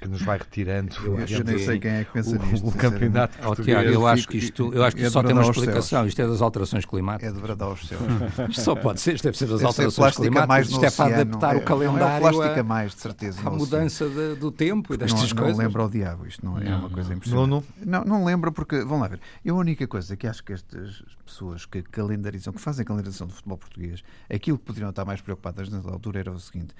que 0.00 0.08
nos 0.08 0.22
vai 0.22 0.38
retirando. 0.38 0.94
Eu, 1.04 1.18
eu 1.20 1.44
nem 1.44 1.58
sei 1.58 1.78
quem 1.78 1.90
é 1.90 2.04
que 2.04 2.12
pensa 2.12 2.36
o, 2.36 2.46
nisto. 2.46 2.66
O 2.66 2.72
campeonato 2.72 3.36
oh, 3.46 3.54
Tiago, 3.54 3.88
eu 3.88 4.06
acho 4.06 4.28
que 4.28 4.38
isto, 4.38 4.72
eu 4.72 4.84
acho 4.84 4.96
que 4.96 5.04
é 5.04 5.10
só 5.10 5.22
tem 5.22 5.32
uma 5.32 5.42
explicação. 5.42 6.06
Isto 6.06 6.22
é 6.22 6.26
das 6.26 6.40
alterações 6.40 6.84
climáticas. 6.84 7.32
É 7.32 7.34
de 7.34 7.40
bradar 7.40 7.68
aos 7.68 7.86
céus. 7.86 8.00
isto 8.48 8.62
só 8.62 8.74
pode 8.74 9.00
ser, 9.00 9.14
isto 9.14 9.24
deve 9.24 9.36
ser 9.36 9.46
das 9.46 9.58
deve 9.58 9.66
alterações 9.66 10.16
climáticas. 10.16 10.48
Mais 10.48 10.70
isto 10.70 10.84
é 10.84 10.90
para 10.90 11.20
adaptar 11.20 11.54
é, 11.54 11.58
o 11.58 11.64
calendário 11.64 12.16
é 12.16 12.30
plástica 12.30 12.62
mais, 12.62 12.94
de 12.94 13.00
certeza, 13.00 13.40
à 13.44 13.50
mudança 13.50 14.08
de, 14.08 14.34
do 14.36 14.50
tempo 14.50 14.94
e 14.94 14.96
destas 14.96 15.30
não, 15.30 15.36
coisas. 15.36 15.58
Não 15.58 15.64
lembra 15.64 15.84
o 15.84 15.88
diabo, 15.88 16.26
isto 16.26 16.44
não 16.44 16.58
é, 16.58 16.64
não, 16.64 16.72
é 16.72 16.76
uma 16.76 16.90
coisa 16.90 17.14
impressionante. 17.14 17.50
Não, 17.50 17.62
não. 17.84 18.04
não, 18.04 18.04
não 18.04 18.24
lembra 18.24 18.50
porque, 18.50 18.78
vamos 18.78 19.00
lá 19.00 19.08
ver, 19.08 19.20
eu 19.44 19.56
a 19.56 19.58
única 19.58 19.86
coisa 19.86 20.16
que 20.16 20.26
acho 20.26 20.42
que 20.42 20.52
estas 20.52 21.02
pessoas 21.24 21.66
que 21.66 21.82
calendarizam, 21.82 22.52
que 22.52 22.60
fazem 22.60 22.84
calendarização 22.84 23.26
do 23.26 23.32
futebol 23.32 23.58
português, 23.58 24.02
aquilo 24.32 24.58
que 24.58 24.64
poderiam 24.64 24.90
estar 24.90 25.04
mais 25.04 25.20
preocupadas 25.20 25.68
nessa 25.68 25.90
altura 25.90 26.20
era 26.20 26.32
o 26.32 26.38
seguinte, 26.38 26.74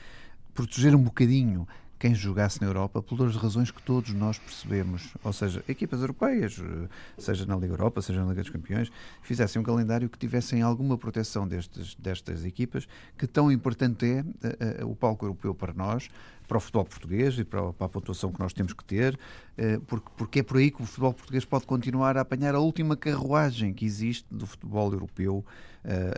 proteger 0.55 0.95
um 0.95 1.03
bocadinho 1.03 1.67
quem 2.01 2.15
jogasse 2.15 2.59
na 2.63 2.67
Europa 2.67 3.03
pelas 3.03 3.37
razões 3.37 3.71
que 3.71 3.83
todos 3.83 4.15
nós 4.15 4.39
percebemos. 4.39 5.15
Ou 5.23 5.35
seja, 5.35 5.63
equipas 5.69 6.01
europeias, 6.01 6.59
eh, 6.59 6.89
seja 7.19 7.45
na 7.45 7.55
Liga 7.55 7.75
Europa, 7.75 8.01
seja 8.01 8.23
na 8.23 8.31
Liga 8.31 8.41
dos 8.41 8.51
Campeões, 8.51 8.91
fizessem 9.21 9.61
um 9.61 9.63
calendário 9.63 10.09
que 10.09 10.19
tivessem 10.19 10.63
alguma 10.63 10.97
proteção 10.97 11.47
destes, 11.47 11.95
destas 11.97 12.43
equipas, 12.47 12.89
que 13.19 13.27
tão 13.27 13.53
importante 13.53 14.07
é 14.07 14.83
uh, 14.83 14.89
o 14.91 14.97
palco 14.97 15.27
europeu 15.27 15.55
para 15.55 15.75
nós, 15.75 16.09
para 16.49 16.57
o 16.57 16.61
futebol 16.61 16.87
português 16.87 17.39
e 17.39 17.45
para, 17.45 17.71
para 17.75 17.87
a 17.87 17.91
pontuação 17.91 18.33
que 18.33 18.41
nós 18.41 18.55
temos 18.55 18.73
que 18.73 18.83
ter, 18.83 19.15
uh, 19.59 19.81
porque, 19.83 20.09
porque 20.17 20.41
é 20.41 20.43
por 20.43 20.57
aí 20.57 20.71
que 20.71 20.83
o 20.83 20.87
futebol 20.87 21.13
português 21.13 21.45
pode 21.45 21.67
continuar 21.67 22.17
a 22.17 22.23
apanhar 22.23 22.55
a 22.55 22.61
última 22.61 22.97
carruagem 22.97 23.75
que 23.75 23.85
existe 23.85 24.27
do 24.31 24.47
futebol 24.47 24.91
europeu 24.91 25.45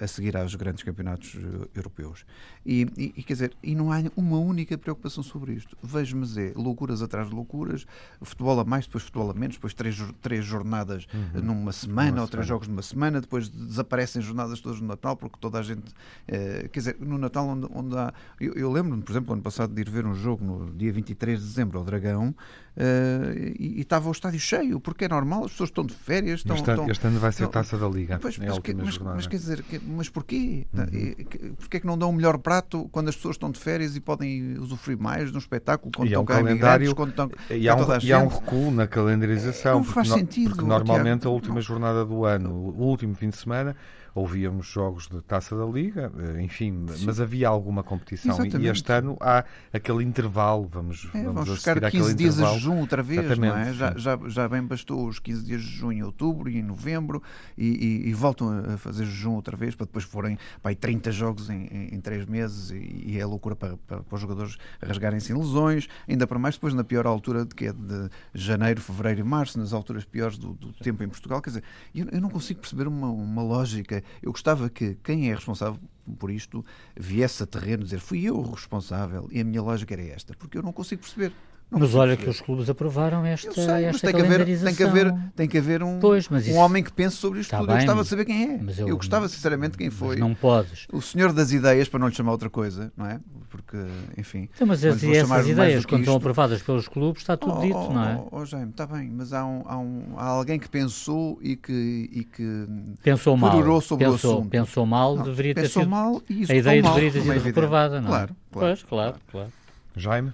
a 0.00 0.06
seguir 0.06 0.36
aos 0.36 0.54
grandes 0.54 0.82
campeonatos 0.82 1.36
europeus. 1.74 2.24
E, 2.64 2.86
e, 2.96 3.14
e, 3.16 3.22
quer 3.22 3.32
dizer, 3.32 3.52
e 3.62 3.74
não 3.74 3.92
há 3.92 4.02
uma 4.16 4.38
única 4.38 4.76
preocupação 4.76 5.22
sobre 5.22 5.52
isto. 5.54 5.76
Vejo-me 5.82 6.22
dizer, 6.22 6.54
loucuras 6.56 7.02
atrás 7.02 7.28
de 7.28 7.34
loucuras, 7.34 7.86
futebol 8.20 8.58
a 8.60 8.64
mais, 8.64 8.86
depois 8.86 9.04
futebol 9.04 9.30
a 9.30 9.34
menos, 9.34 9.56
depois 9.56 9.74
três, 9.74 9.96
três 10.20 10.44
jornadas 10.44 11.06
uhum. 11.12 11.42
numa 11.42 11.72
semana, 11.72 12.20
ou 12.20 12.28
três 12.28 12.46
jogos 12.46 12.68
numa 12.68 12.82
semana, 12.82 13.20
depois 13.20 13.48
desaparecem 13.48 14.22
jornadas 14.22 14.60
todas 14.60 14.80
no 14.80 14.86
Natal, 14.86 15.16
porque 15.16 15.36
toda 15.40 15.58
a 15.58 15.62
gente. 15.62 15.90
Uh, 16.28 16.68
quer 16.68 16.78
dizer, 16.80 16.96
no 17.00 17.18
Natal, 17.18 17.46
onde, 17.46 17.66
onde 17.72 17.96
há. 17.96 18.12
Eu, 18.40 18.54
eu 18.54 18.70
lembro-me, 18.70 19.02
por 19.02 19.12
exemplo, 19.12 19.32
ano 19.32 19.42
passado, 19.42 19.74
de 19.74 19.80
ir 19.80 19.90
ver 19.90 20.06
um 20.06 20.14
jogo 20.14 20.44
no 20.44 20.72
dia 20.72 20.92
23 20.92 21.38
de 21.38 21.44
dezembro 21.44 21.78
ao 21.78 21.84
Dragão, 21.84 22.34
Uh, 22.74 23.52
e, 23.58 23.80
estava 23.80 24.08
o 24.08 24.12
estádio 24.12 24.40
cheio, 24.40 24.80
porque 24.80 25.04
é 25.04 25.08
normal, 25.08 25.44
as 25.44 25.50
pessoas 25.50 25.68
estão 25.68 25.84
de 25.84 25.94
férias. 25.94 26.40
Estão, 26.40 26.56
este, 26.56 26.70
estão, 26.70 26.90
este 26.90 27.06
ano 27.06 27.18
vai 27.18 27.32
ser 27.32 27.46
taça 27.48 27.76
da 27.76 27.86
Liga. 27.86 28.18
Pois, 28.18 28.38
mas, 28.38 28.58
que, 28.60 28.74
mas, 28.74 28.98
mas, 28.98 29.26
quer 29.26 29.36
dizer, 29.36 29.64
mas 29.86 30.08
porquê? 30.08 30.66
Uhum. 30.72 31.54
Porquê 31.56 31.76
é 31.76 31.80
que 31.80 31.86
não 31.86 31.98
dão 31.98 32.08
o 32.08 32.12
melhor 32.12 32.38
prato 32.38 32.88
quando 32.90 33.08
as 33.08 33.16
pessoas 33.16 33.36
estão 33.36 33.50
de 33.50 33.58
férias 33.58 33.94
e 33.94 34.00
podem 34.00 34.58
usufruir 34.58 34.98
mais 34.98 35.30
de 35.30 35.36
um 35.36 35.38
espetáculo 35.38 35.92
quando 35.94 36.08
e 36.08 36.12
estão 36.12 36.20
é 36.20 36.22
um 36.22 36.26
calendário 36.26 36.94
quando 36.94 37.10
estão, 37.10 37.30
e, 37.50 37.68
há 37.68 37.76
um, 37.76 37.98
e 38.02 38.12
há 38.12 38.18
um 38.18 38.28
recuo 38.28 38.70
na 38.70 38.86
calendarização. 38.86 39.78
Não 39.78 39.84
faz 39.84 40.08
sentido. 40.08 40.50
Porque 40.50 40.64
normalmente 40.64 41.26
a 41.26 41.30
última 41.30 41.60
jornada 41.60 42.04
do 42.06 42.24
ano, 42.24 42.52
o 42.52 42.84
último 42.84 43.14
fim 43.14 43.28
de 43.28 43.36
semana, 43.36 43.76
ouvíamos 44.14 44.66
jogos 44.66 45.08
de 45.08 45.20
taça 45.22 45.56
da 45.56 45.64
Liga, 45.64 46.12
eh, 46.18 46.42
enfim, 46.42 46.86
Sim. 46.88 47.06
mas 47.06 47.20
havia 47.20 47.48
alguma 47.48 47.82
competição. 47.82 48.32
Exatamente. 48.32 48.66
E 48.66 48.68
este 48.68 48.92
ano 48.92 49.16
há 49.20 49.44
aquele 49.72 50.04
intervalo, 50.04 50.68
vamos, 50.70 51.08
é, 51.14 51.22
vamos, 51.22 51.46
vamos 51.46 51.58
ficar 51.58 51.90
15 51.90 52.14
dias 52.14 52.36
de 52.36 52.42
jejum 52.62 52.80
outra 52.80 53.02
vez, 53.02 53.38
não 53.38 53.56
é? 53.56 53.72
Já, 53.72 53.94
já, 53.96 54.18
já 54.26 54.48
bem 54.48 54.62
bastou 54.62 55.06
os 55.06 55.18
15 55.18 55.44
dias 55.44 55.62
de 55.62 55.68
junho 55.68 55.98
em 55.98 56.02
outubro 56.02 56.48
e 56.48 56.58
em 56.58 56.62
novembro 56.62 57.22
e, 57.56 57.66
e, 57.66 58.08
e 58.08 58.14
voltam 58.14 58.50
a 58.74 58.76
fazer 58.76 59.04
jejum 59.04 59.34
outra 59.34 59.56
vez 59.56 59.74
para 59.74 59.86
depois 59.86 60.04
forem 60.04 60.38
vai, 60.62 60.74
30 60.74 61.12
jogos 61.12 61.50
em, 61.50 61.66
em, 61.66 61.94
em 61.94 62.00
3 62.00 62.26
meses 62.26 62.70
e, 62.70 63.04
e, 63.06 63.18
é 63.18 63.26
loucura 63.26 63.54
para, 63.54 63.76
para, 63.76 64.02
para 64.02 64.14
os 64.14 64.20
jogadores 64.20 64.56
rasgarem-se 64.82 65.32
em 65.32 65.36
lesões, 65.36 65.88
ainda 66.08 66.26
para 66.26 66.38
mais 66.38 66.54
depois 66.54 66.74
na 66.74 66.84
pior 66.84 67.06
altura 67.06 67.44
de 67.44 67.54
que 67.54 67.66
é 67.66 67.72
de 67.72 68.08
janeiro, 68.34 68.80
fevereiro 68.80 69.20
e 69.20 69.24
março, 69.24 69.58
nas 69.58 69.72
alturas 69.72 70.04
piores 70.04 70.38
do, 70.38 70.54
do 70.54 70.72
tempo 70.72 71.02
em 71.02 71.08
Portugal. 71.08 71.40
Quer 71.42 71.50
dizer, 71.50 71.64
eu, 71.94 72.06
eu 72.10 72.20
não 72.20 72.30
consigo 72.30 72.60
perceber 72.60 72.86
uma, 72.86 73.08
uma 73.10 73.42
lógica 73.42 74.02
eu 74.22 74.30
gostava 74.30 74.70
que 74.70 74.96
quem 75.02 75.30
é 75.30 75.34
responsável 75.34 75.78
por 76.18 76.30
isto 76.30 76.64
viesse 76.96 77.42
a 77.42 77.46
terreno 77.46 77.84
dizer 77.84 78.00
fui 78.00 78.22
eu 78.22 78.36
o 78.36 78.50
responsável 78.50 79.28
e 79.30 79.40
a 79.40 79.44
minha 79.44 79.62
lógica 79.62 79.94
era 79.94 80.02
esta, 80.02 80.34
porque 80.36 80.58
eu 80.58 80.62
não 80.62 80.72
consigo 80.72 81.02
perceber. 81.02 81.32
Não 81.72 81.80
mas 81.80 81.94
olha 81.94 82.18
que 82.18 82.28
os 82.28 82.38
clubes 82.38 82.68
aprovaram 82.68 83.24
esta, 83.24 83.50
sei, 83.50 83.86
esta 83.86 84.12
tem 84.12 84.14
que, 84.14 84.20
haver, 84.20 84.44
tem 84.44 84.74
que 84.74 84.82
haver 84.82 85.14
Tem 85.34 85.48
que 85.48 85.58
haver 85.58 85.82
um, 85.82 85.98
pois, 85.98 86.30
um 86.30 86.36
isso... 86.36 86.52
homem 86.52 86.84
que 86.84 86.92
pense 86.92 87.16
sobre 87.16 87.40
isto 87.40 87.50
tá 87.50 87.60
tudo. 87.60 87.68
Bem, 87.68 87.76
eu 87.76 87.80
gostava 87.80 88.02
de 88.02 88.08
saber 88.08 88.24
quem 88.26 88.44
é. 88.44 88.60
Eu, 88.78 88.88
eu, 88.88 88.96
gostava 88.98 89.26
sinceramente 89.26 89.78
quem 89.78 89.88
foi. 89.88 90.16
não 90.16 90.34
podes. 90.34 90.86
O 90.92 91.00
senhor 91.00 91.32
das 91.32 91.50
ideias, 91.50 91.88
para 91.88 91.98
não 91.98 92.08
lhe 92.08 92.14
chamar 92.14 92.32
outra 92.32 92.50
coisa, 92.50 92.92
não 92.94 93.06
é? 93.06 93.18
Porque, 93.48 93.78
enfim. 94.18 94.50
Então, 94.54 94.66
mas 94.66 94.84
as, 94.84 95.02
essas 95.02 95.48
ideias, 95.48 95.86
quando 95.86 96.04
são 96.04 96.16
aprovadas 96.16 96.60
pelos 96.60 96.86
clubes, 96.88 97.22
está 97.22 97.38
tudo 97.38 97.56
oh, 97.56 97.62
dito, 97.62 97.76
oh, 97.76 97.92
não 97.92 98.04
é? 98.04 98.16
Oh, 98.16 98.28
oh, 98.32 98.44
Jaime, 98.44 98.70
está 98.70 98.86
bem, 98.86 99.10
mas 99.10 99.32
há, 99.32 99.42
um, 99.42 99.62
há, 99.64 99.78
um, 99.78 100.02
há 100.18 100.26
alguém 100.26 100.58
que 100.58 100.68
pensou 100.68 101.38
e 101.40 101.56
que, 101.56 101.72
e 102.12 102.24
que 102.24 102.66
pensou 103.02 103.34
mal. 103.34 103.80
sobre 103.80 104.04
pensou, 104.04 104.30
o 104.30 104.34
assunto. 104.36 104.50
Pensou 104.50 104.84
mal, 104.84 105.16
não, 105.16 105.24
deveria 105.24 105.54
ter 105.54 105.68
sido. 105.68 105.88
mal 105.88 106.22
e 106.28 106.42
isso 106.42 106.52
A 106.52 106.54
ideia 106.54 106.82
mal, 106.82 106.94
deveria 106.94 107.12
ter 107.12 107.22
sido 107.22 107.42
reprovada, 107.42 108.00
não 108.00 108.08
é? 108.08 108.10
Claro, 108.10 108.36
claro. 108.52 108.68
Pois, 108.68 108.82
claro, 108.82 109.16
claro. 109.30 109.52
Jaime? 109.96 110.32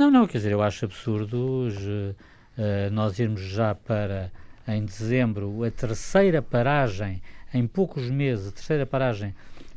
Não, 0.00 0.10
não, 0.10 0.26
quer 0.26 0.38
dizer, 0.38 0.52
eu 0.52 0.62
acho 0.62 0.86
absurdo 0.86 1.68
uh, 1.68 2.90
nós 2.90 3.18
irmos 3.18 3.42
já 3.42 3.74
para, 3.74 4.32
em 4.66 4.82
dezembro, 4.82 5.62
a 5.62 5.70
terceira 5.70 6.40
paragem, 6.40 7.20
em 7.52 7.66
poucos 7.66 8.08
meses, 8.08 8.48
a 8.48 8.50
terceira 8.50 8.86
paragem, 8.86 9.34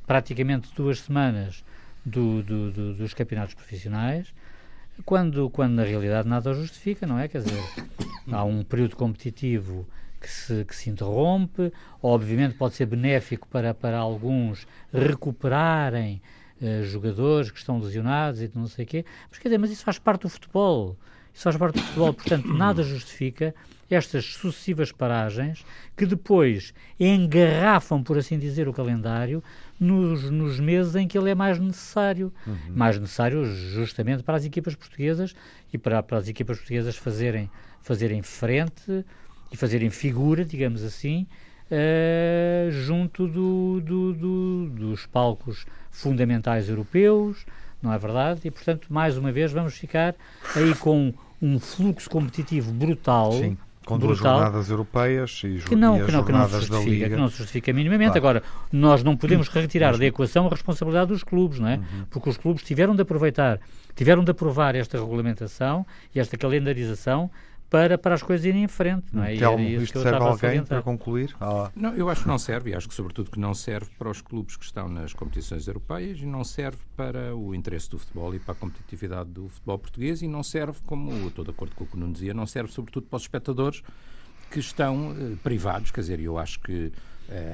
praticamente 0.07 0.73
duas 0.73 1.01
semanas, 1.01 1.61
do, 2.05 2.41
do, 2.41 2.71
do, 2.71 2.93
dos 2.93 3.13
campeonatos 3.13 3.53
profissionais, 3.53 4.33
quando, 5.03 5.49
quando 5.49 5.73
na 5.73 5.83
realidade 5.83 6.25
nada 6.25 6.51
o 6.51 6.53
justifica, 6.53 7.05
não 7.05 7.19
é? 7.19 7.27
Quer 7.27 7.41
dizer, 7.41 7.61
há 8.31 8.45
um 8.45 8.63
período 8.63 8.95
competitivo 8.95 9.85
que 10.21 10.29
se, 10.29 10.63
que 10.63 10.73
se 10.73 10.89
interrompe, 10.89 11.69
obviamente 12.01 12.55
pode 12.55 12.75
ser 12.75 12.85
benéfico 12.85 13.45
para, 13.49 13.73
para 13.73 13.97
alguns 13.97 14.65
recuperarem 14.93 16.21
uh, 16.63 16.83
jogadores 16.85 17.51
que 17.51 17.59
estão 17.59 17.79
lesionados 17.79 18.41
e 18.41 18.49
não 18.55 18.67
sei 18.67 18.85
o 18.85 18.87
quê, 18.87 19.05
mas 19.29 19.37
quer 19.37 19.49
dizer, 19.49 19.57
mas 19.57 19.71
isso 19.71 19.83
faz 19.83 19.99
parte 19.99 20.21
do 20.21 20.29
futebol. 20.29 20.97
Isso 21.33 21.43
faz 21.43 21.57
parte 21.57 21.75
do 21.75 21.81
futebol. 21.81 22.13
Portanto, 22.13 22.47
nada 22.53 22.83
justifica 22.83 23.53
estas 23.89 24.25
sucessivas 24.25 24.91
paragens 24.91 25.65
que 25.95 26.05
depois 26.05 26.73
engarrafam, 26.99 28.01
por 28.01 28.17
assim 28.17 28.39
dizer, 28.39 28.67
o 28.67 28.73
calendário 28.73 29.43
nos, 29.79 30.29
nos 30.29 30.59
meses 30.59 30.95
em 30.95 31.07
que 31.07 31.17
ele 31.17 31.29
é 31.29 31.35
mais 31.35 31.59
necessário. 31.59 32.31
Uhum. 32.45 32.57
Mais 32.69 32.99
necessário 32.99 33.45
justamente 33.45 34.23
para 34.23 34.37
as 34.37 34.45
equipas 34.45 34.75
portuguesas 34.75 35.35
e 35.71 35.77
para, 35.77 36.01
para 36.01 36.17
as 36.17 36.27
equipas 36.27 36.57
portuguesas 36.57 36.95
fazerem, 36.95 37.49
fazerem 37.81 38.21
frente 38.21 39.05
e 39.51 39.57
fazerem 39.57 39.89
figura, 39.89 40.43
digamos 40.43 40.83
assim, 40.83 41.27
uh, 41.69 42.71
junto 42.71 43.27
do, 43.27 43.81
do, 43.81 44.13
do, 44.13 44.69
dos 44.69 45.05
palcos 45.05 45.65
fundamentais 45.93 46.67
europeus, 46.67 47.45
não 47.81 47.93
é 47.93 47.97
verdade? 47.97 48.41
E, 48.43 48.51
portanto, 48.51 48.87
mais 48.89 49.17
uma 49.17 49.31
vez, 49.31 49.53
vamos 49.53 49.75
ficar 49.75 50.15
aí 50.55 50.75
com 50.75 51.13
um 51.41 51.59
fluxo 51.59 52.09
competitivo 52.09 52.73
brutal. 52.73 53.31
Sim. 53.33 53.57
Com 53.85 53.99
duas 53.99 54.17
brutal, 54.17 54.39
jornadas 54.39 54.69
europeias 54.69 55.41
e, 55.43 55.57
que 55.57 55.75
não, 55.75 56.01
e 56.01 56.05
que 56.05 56.11
não, 56.13 56.23
que 56.23 56.31
não 56.31 56.47
se 56.47 56.53
justifica, 56.61 57.09
que 57.09 57.15
não 57.17 57.27
se 57.27 57.37
justifica 57.39 57.73
minimamente. 57.73 58.17
Claro. 58.17 58.37
Agora, 58.39 58.43
nós 58.71 59.03
não 59.03 59.17
podemos 59.17 59.49
retirar 59.49 59.97
da 59.97 60.05
equação 60.05 60.47
a 60.47 60.49
responsabilidade 60.49 61.09
dos 61.09 61.21
clubes, 61.21 61.59
não 61.59 61.67
é? 61.67 61.75
Uhum. 61.75 62.05
Porque 62.09 62.29
os 62.29 62.37
clubes 62.37 62.63
tiveram 62.63 62.95
de 62.95 63.01
aproveitar, 63.01 63.59
tiveram 63.93 64.23
de 64.23 64.31
aprovar 64.31 64.73
esta 64.73 64.97
regulamentação 64.97 65.85
e 66.15 66.19
esta 66.21 66.37
calendarização 66.37 67.29
para, 67.73 67.97
para 67.97 68.13
as 68.13 68.21
coisas 68.21 68.45
irem 68.45 68.65
em 68.65 68.67
frente. 68.67 69.07
Não 69.11 69.23
é? 69.23 69.35
Telmo, 69.35 69.63
e, 69.63 69.77
isto 69.77 69.99
serve 69.99 70.23
alguém 70.23 70.63
para 70.63 70.83
concluir? 70.83 71.35
Ah. 71.41 71.71
Não, 71.75 71.91
eu 71.95 72.07
acho 72.07 72.21
que 72.21 72.27
não 72.27 72.37
serve, 72.37 72.69
e 72.69 72.75
acho 72.75 72.87
que 72.87 72.93
sobretudo 72.93 73.31
que 73.31 73.39
não 73.39 73.55
serve 73.55 73.89
para 73.97 74.11
os 74.11 74.21
clubes 74.21 74.55
que 74.55 74.63
estão 74.63 74.87
nas 74.87 75.11
competições 75.11 75.65
europeias 75.65 76.19
e 76.19 76.25
não 76.27 76.43
serve 76.43 76.77
para 76.95 77.35
o 77.35 77.55
interesse 77.55 77.89
do 77.89 77.97
futebol 77.97 78.35
e 78.35 78.37
para 78.37 78.51
a 78.51 78.55
competitividade 78.55 79.31
do 79.31 79.49
futebol 79.49 79.79
português 79.79 80.21
e 80.21 80.27
não 80.27 80.43
serve, 80.43 80.81
como 80.85 81.11
estou 81.27 81.43
de 81.43 81.49
acordo 81.49 81.73
com 81.73 81.83
o 81.83 81.87
que 81.87 81.97
não 81.97 82.11
dizia, 82.11 82.31
não 82.31 82.45
serve 82.45 82.71
sobretudo 82.71 83.07
para 83.07 83.17
os 83.17 83.23
espectadores 83.23 83.81
que 84.51 84.59
estão 84.59 85.15
eh, 85.19 85.35
privados, 85.41 85.89
quer 85.89 86.01
dizer, 86.01 86.19
eu 86.19 86.37
acho 86.37 86.59
que 86.59 86.91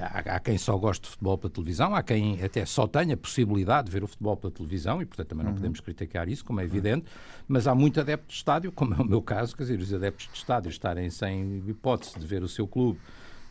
há, 0.02 0.36
há, 0.36 0.40
quem 0.40 0.58
só 0.58 0.78
goste 0.78 1.04
de 1.04 1.10
futebol 1.10 1.38
pela 1.38 1.52
televisão, 1.52 1.96
há 1.96 2.02
quem 2.02 2.42
até 2.44 2.66
só 2.66 2.88
tenha 2.88 3.16
possibilidade 3.16 3.86
de 3.86 3.92
ver 3.92 4.04
o 4.04 4.08
futebol 4.08 4.36
pela 4.36 4.52
televisão 4.52 5.02
e, 5.02 5.06
portanto, 5.06 5.28
também 5.28 5.44
não 5.44 5.52
uhum. 5.52 5.58
podemos 5.58 5.80
criticar 5.80 6.28
isso, 6.28 6.44
como 6.44 6.60
é 6.60 6.64
evidente, 6.64 7.06
mas 7.48 7.68
há 7.68 7.76
muito 7.76 8.00
adepto 8.00 8.28
de 8.28 8.34
estádio, 8.34 8.72
como 8.72 8.94
é 8.94 8.98
o 8.98 9.06
meu 9.06 9.22
caso, 9.22 9.56
quer 9.56 9.64
dizer, 9.64 9.80
os 9.80 9.94
adeptos 9.94 10.28
de 10.28 10.38
estádio 10.38 10.70
estarem 10.70 11.10
sem 11.10 11.64
hipótese 11.68 12.18
de 12.20 12.26
ver 12.26 12.44
o 12.44 12.48
seu 12.48 12.68
clube 12.68 13.00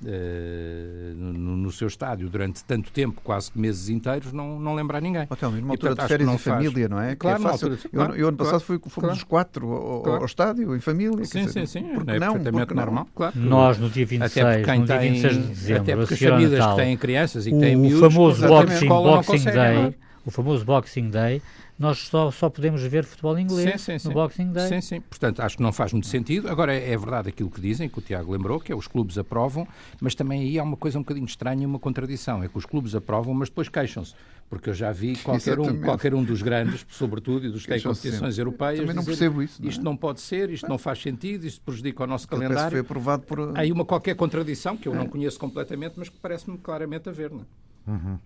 Uh, 0.01 1.13
no, 1.17 1.57
no, 1.57 1.73
seu 1.73 1.89
estádio 1.89 2.29
durante 2.31 2.63
tanto 2.63 2.93
tempo, 2.93 3.21
quase 3.25 3.51
meses 3.53 3.89
inteiros, 3.89 4.33
não, 4.33 4.61
não 4.61 4.73
lembra 4.75 4.99
a 4.99 5.01
ninguém. 5.01 5.27
Hotel, 5.29 5.51
numa 5.51 5.75
altura 5.75 5.97
de 5.97 6.07
férias 6.07 6.31
em 6.31 6.39
família, 6.39 6.89
não 6.89 7.01
é? 7.01 7.17
Claro, 7.17 7.41
que 7.41 7.47
é 7.47 7.51
fácil. 7.51 7.71
Altura, 7.73 7.91
claro, 7.91 8.13
eu, 8.13 8.19
eu, 8.19 8.29
ano 8.29 8.37
passado 8.37 8.61
fui, 8.61 8.79
fomos 8.79 8.95
claro, 8.95 9.15
os 9.15 9.25
quatro 9.25 9.73
ao, 9.73 10.03
claro. 10.03 10.21
ao, 10.21 10.27
estádio, 10.27 10.77
em 10.77 10.81
família. 10.81 11.25
Sim, 11.25 11.47
dizer, 11.47 11.67
sim, 11.67 11.81
sim. 11.81 11.95
Porque 11.95 12.13
é 12.13 12.21
não, 12.21 12.39
porque 12.39 12.75
normal. 12.75 13.09
Claro. 13.13 13.33
Nós, 13.37 13.79
no 13.79 13.91
dia 13.91 14.07
26, 14.07 14.47
até 14.47 14.63
quem 14.63 14.79
no 14.79 14.87
dia 14.87 14.99
26 14.99 15.33
de 15.33 15.43
dezembro, 15.49 15.83
até 15.83 15.97
porque 15.97 16.15
as 16.15 16.21
famílias 16.21 16.53
Natal, 16.53 16.77
que 16.77 16.83
têm 16.83 16.97
crianças 16.97 17.47
e 17.49 17.51
que 17.51 17.59
têm 17.59 17.77
miúdos... 17.77 18.03
O 18.03 18.11
famoso 18.11 18.47
Boxing, 18.47 18.89
boxing 18.89 19.45
Day, 19.45 19.95
o 20.25 20.31
famoso 20.31 20.65
Boxing 20.65 21.11
Day 21.11 21.43
nós 21.79 22.09
só, 22.09 22.31
só 22.31 22.51
podemos 22.51 22.83
ver 22.83 23.05
futebol 23.05 23.39
inglês 23.39 23.81
sim, 23.81 23.99
sim, 23.99 24.09
no 24.09 24.11
sim. 24.11 24.13
Boxing 24.13 24.53
Day. 24.53 24.69
Sim, 24.69 24.81
sim. 24.81 25.01
Portanto, 25.01 25.41
acho 25.41 25.57
que 25.57 25.63
não 25.63 25.73
faz 25.73 25.93
muito 25.93 26.09
sentido. 26.09 26.49
Agora, 26.49 26.75
é, 26.75 26.93
é, 26.93 26.97
verdade 26.97 27.29
aquilo 27.29 27.49
que 27.49 27.61
dizem, 27.61 27.89
que 27.89 27.99
o 27.99 28.03
Tiago 28.03 28.33
lembrou, 28.33 28.59
que 28.59 28.73
é 28.73 28.75
os 28.75 28.89
clubes 28.89 29.17
aprovam, 29.17 29.67
mas 30.01 30.15
também 30.15 30.43
aí 30.43 30.59
há 30.59 30.65
uma 30.65 30.77
coisa 30.77 30.99
um 30.99 31.03
bocadinho 31.03 31.27
estranha, 31.27 31.67
uma 31.67 31.79
contradição. 31.79 32.43
É 32.43 32.49
que 32.49 32.59
os 32.59 32.67
clubes 32.67 32.97
aprovam, 32.97 33.33
mas 33.33 33.49
depois 33.49 33.69
queixam-se. 33.69 34.15
Porque 34.51 34.71
eu 34.71 34.75
já 34.75 34.91
vi 34.91 35.15
qualquer 35.17 35.61
um, 35.61 35.81
qualquer 35.83 36.15
um 36.15 36.25
dos 36.25 36.43
grandes, 36.43 36.85
sobretudo, 36.89 37.47
e 37.47 37.51
dos 37.51 37.63
que 37.63 37.69
têm 37.69 37.83
competições 37.83 38.35
sempre. 38.35 38.41
europeias. 38.41 38.81
Também 38.81 38.95
não 38.97 39.03
dizer, 39.03 39.13
percebo 39.13 39.43
isso. 39.43 39.61
Não 39.61 39.69
é? 39.69 39.71
Isto 39.71 39.85
não 39.85 39.97
pode 39.97 40.21
ser, 40.21 40.51
isto 40.51 40.69
não 40.69 40.79
faz 40.79 41.01
sentido, 41.01 41.47
isto 41.47 41.61
prejudica 41.61 42.03
o 42.03 42.07
nosso 42.07 42.27
calendário. 42.27 42.71
Foi 42.71 42.81
aprovado 42.81 43.23
por... 43.25 43.57
Há 43.57 43.61
aí 43.61 43.71
uma 43.71 43.85
qualquer 43.85 44.17
contradição 44.17 44.77
que 44.77 44.89
eu 44.89 44.95
não 44.95 45.03
é. 45.03 45.09
conheço 45.09 45.39
completamente, 45.39 45.95
mas 45.97 46.09
que 46.09 46.17
parece-me 46.19 46.57
claramente 46.59 47.09
haver. 47.09 47.31
Não 47.31 47.43
é? 47.43 47.68
Uhum. 47.87 48.19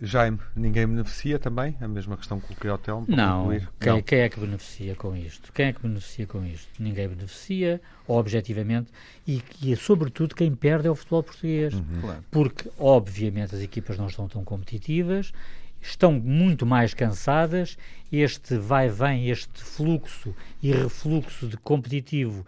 Jaime, 0.00 0.38
ninguém 0.54 0.86
beneficia 0.86 1.38
também? 1.38 1.76
A 1.80 1.88
mesma 1.88 2.16
questão 2.16 2.40
que 2.40 2.46
coloquei 2.46 2.70
ao 2.70 2.78
Telmo? 2.78 3.06
Não. 3.08 3.48
Quem, 3.80 3.92
não. 3.92 4.02
quem 4.02 4.18
é 4.20 4.28
que 4.28 4.40
beneficia 4.40 4.94
com 4.94 5.16
isto? 5.16 5.52
Quem 5.52 5.66
é 5.66 5.72
que 5.72 5.80
beneficia 5.80 6.26
com 6.26 6.44
isto? 6.44 6.68
Ninguém 6.78 7.08
beneficia, 7.08 7.80
objetivamente, 8.06 8.90
e, 9.26 9.42
e 9.62 9.76
sobretudo 9.76 10.34
quem 10.34 10.54
perde 10.54 10.88
é 10.88 10.90
o 10.90 10.94
futebol 10.94 11.22
português. 11.22 11.74
Uhum. 11.74 12.00
Claro. 12.00 12.24
Porque, 12.30 12.70
obviamente, 12.78 13.54
as 13.54 13.60
equipas 13.60 13.96
não 13.96 14.06
estão 14.06 14.28
tão 14.28 14.44
competitivas, 14.44 15.32
estão 15.80 16.12
muito 16.12 16.66
mais 16.66 16.92
cansadas, 16.92 17.78
este 18.10 18.56
vai-vem, 18.56 19.28
este 19.28 19.62
fluxo 19.62 20.34
e 20.62 20.72
refluxo 20.72 21.46
de 21.46 21.56
competitivo 21.56 22.44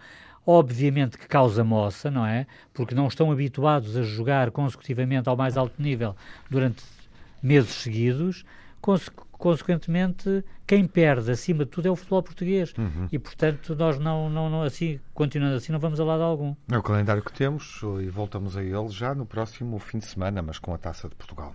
obviamente 0.49 1.19
que 1.19 1.29
causa 1.29 1.63
moça, 1.63 2.11
não 2.11 2.25
é? 2.25 2.47
Porque 2.73 2.95
não 2.95 3.07
estão 3.07 3.31
habituados 3.31 3.99
a 3.99 4.03
jogar 4.03 4.51
consecutivamente 4.51 5.29
ao 5.29 5.37
mais 5.37 5.59
alto 5.59 5.75
nível 5.81 6.17
durante 6.49 6.83
meses 7.43 7.75
seguidos. 7.75 8.47
Conse 8.81 9.11
consequentemente, 9.33 10.43
quem 10.67 10.85
perde 10.85 11.31
acima 11.31 11.65
de 11.65 11.71
tudo 11.71 11.87
é 11.87 11.91
o 11.91 11.95
futebol 11.95 12.23
português. 12.23 12.73
Uhum. 12.77 13.09
E, 13.13 13.19
portanto, 13.19 13.77
nós 13.77 13.99
não, 13.99 14.29
não, 14.29 14.51
não, 14.51 14.63
assim, 14.63 14.99
continuando 15.15 15.55
assim, 15.55 15.71
não 15.71 15.79
vamos 15.79 16.01
a 16.01 16.05
lado 16.05 16.23
algum. 16.23 16.57
É 16.73 16.77
o 16.77 16.83
calendário 16.83 17.23
que 17.23 17.33
temos 17.33 17.81
e 18.03 18.09
voltamos 18.09 18.57
a 18.57 18.65
ele 18.65 18.89
já 18.89 19.15
no 19.15 19.27
próximo 19.27 19.79
fim 19.79 19.99
de 19.99 20.07
semana, 20.07 20.43
mas 20.43 20.59
com 20.59 20.75
a 20.75 20.79
Taça 20.79 21.09
de 21.09 21.15
Portugal. 21.15 21.55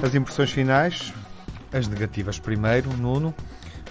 As 0.00 0.14
impressões 0.14 0.52
finais, 0.52 1.12
as 1.72 1.88
negativas 1.88 2.38
primeiro, 2.38 2.92
Nuno. 2.96 3.34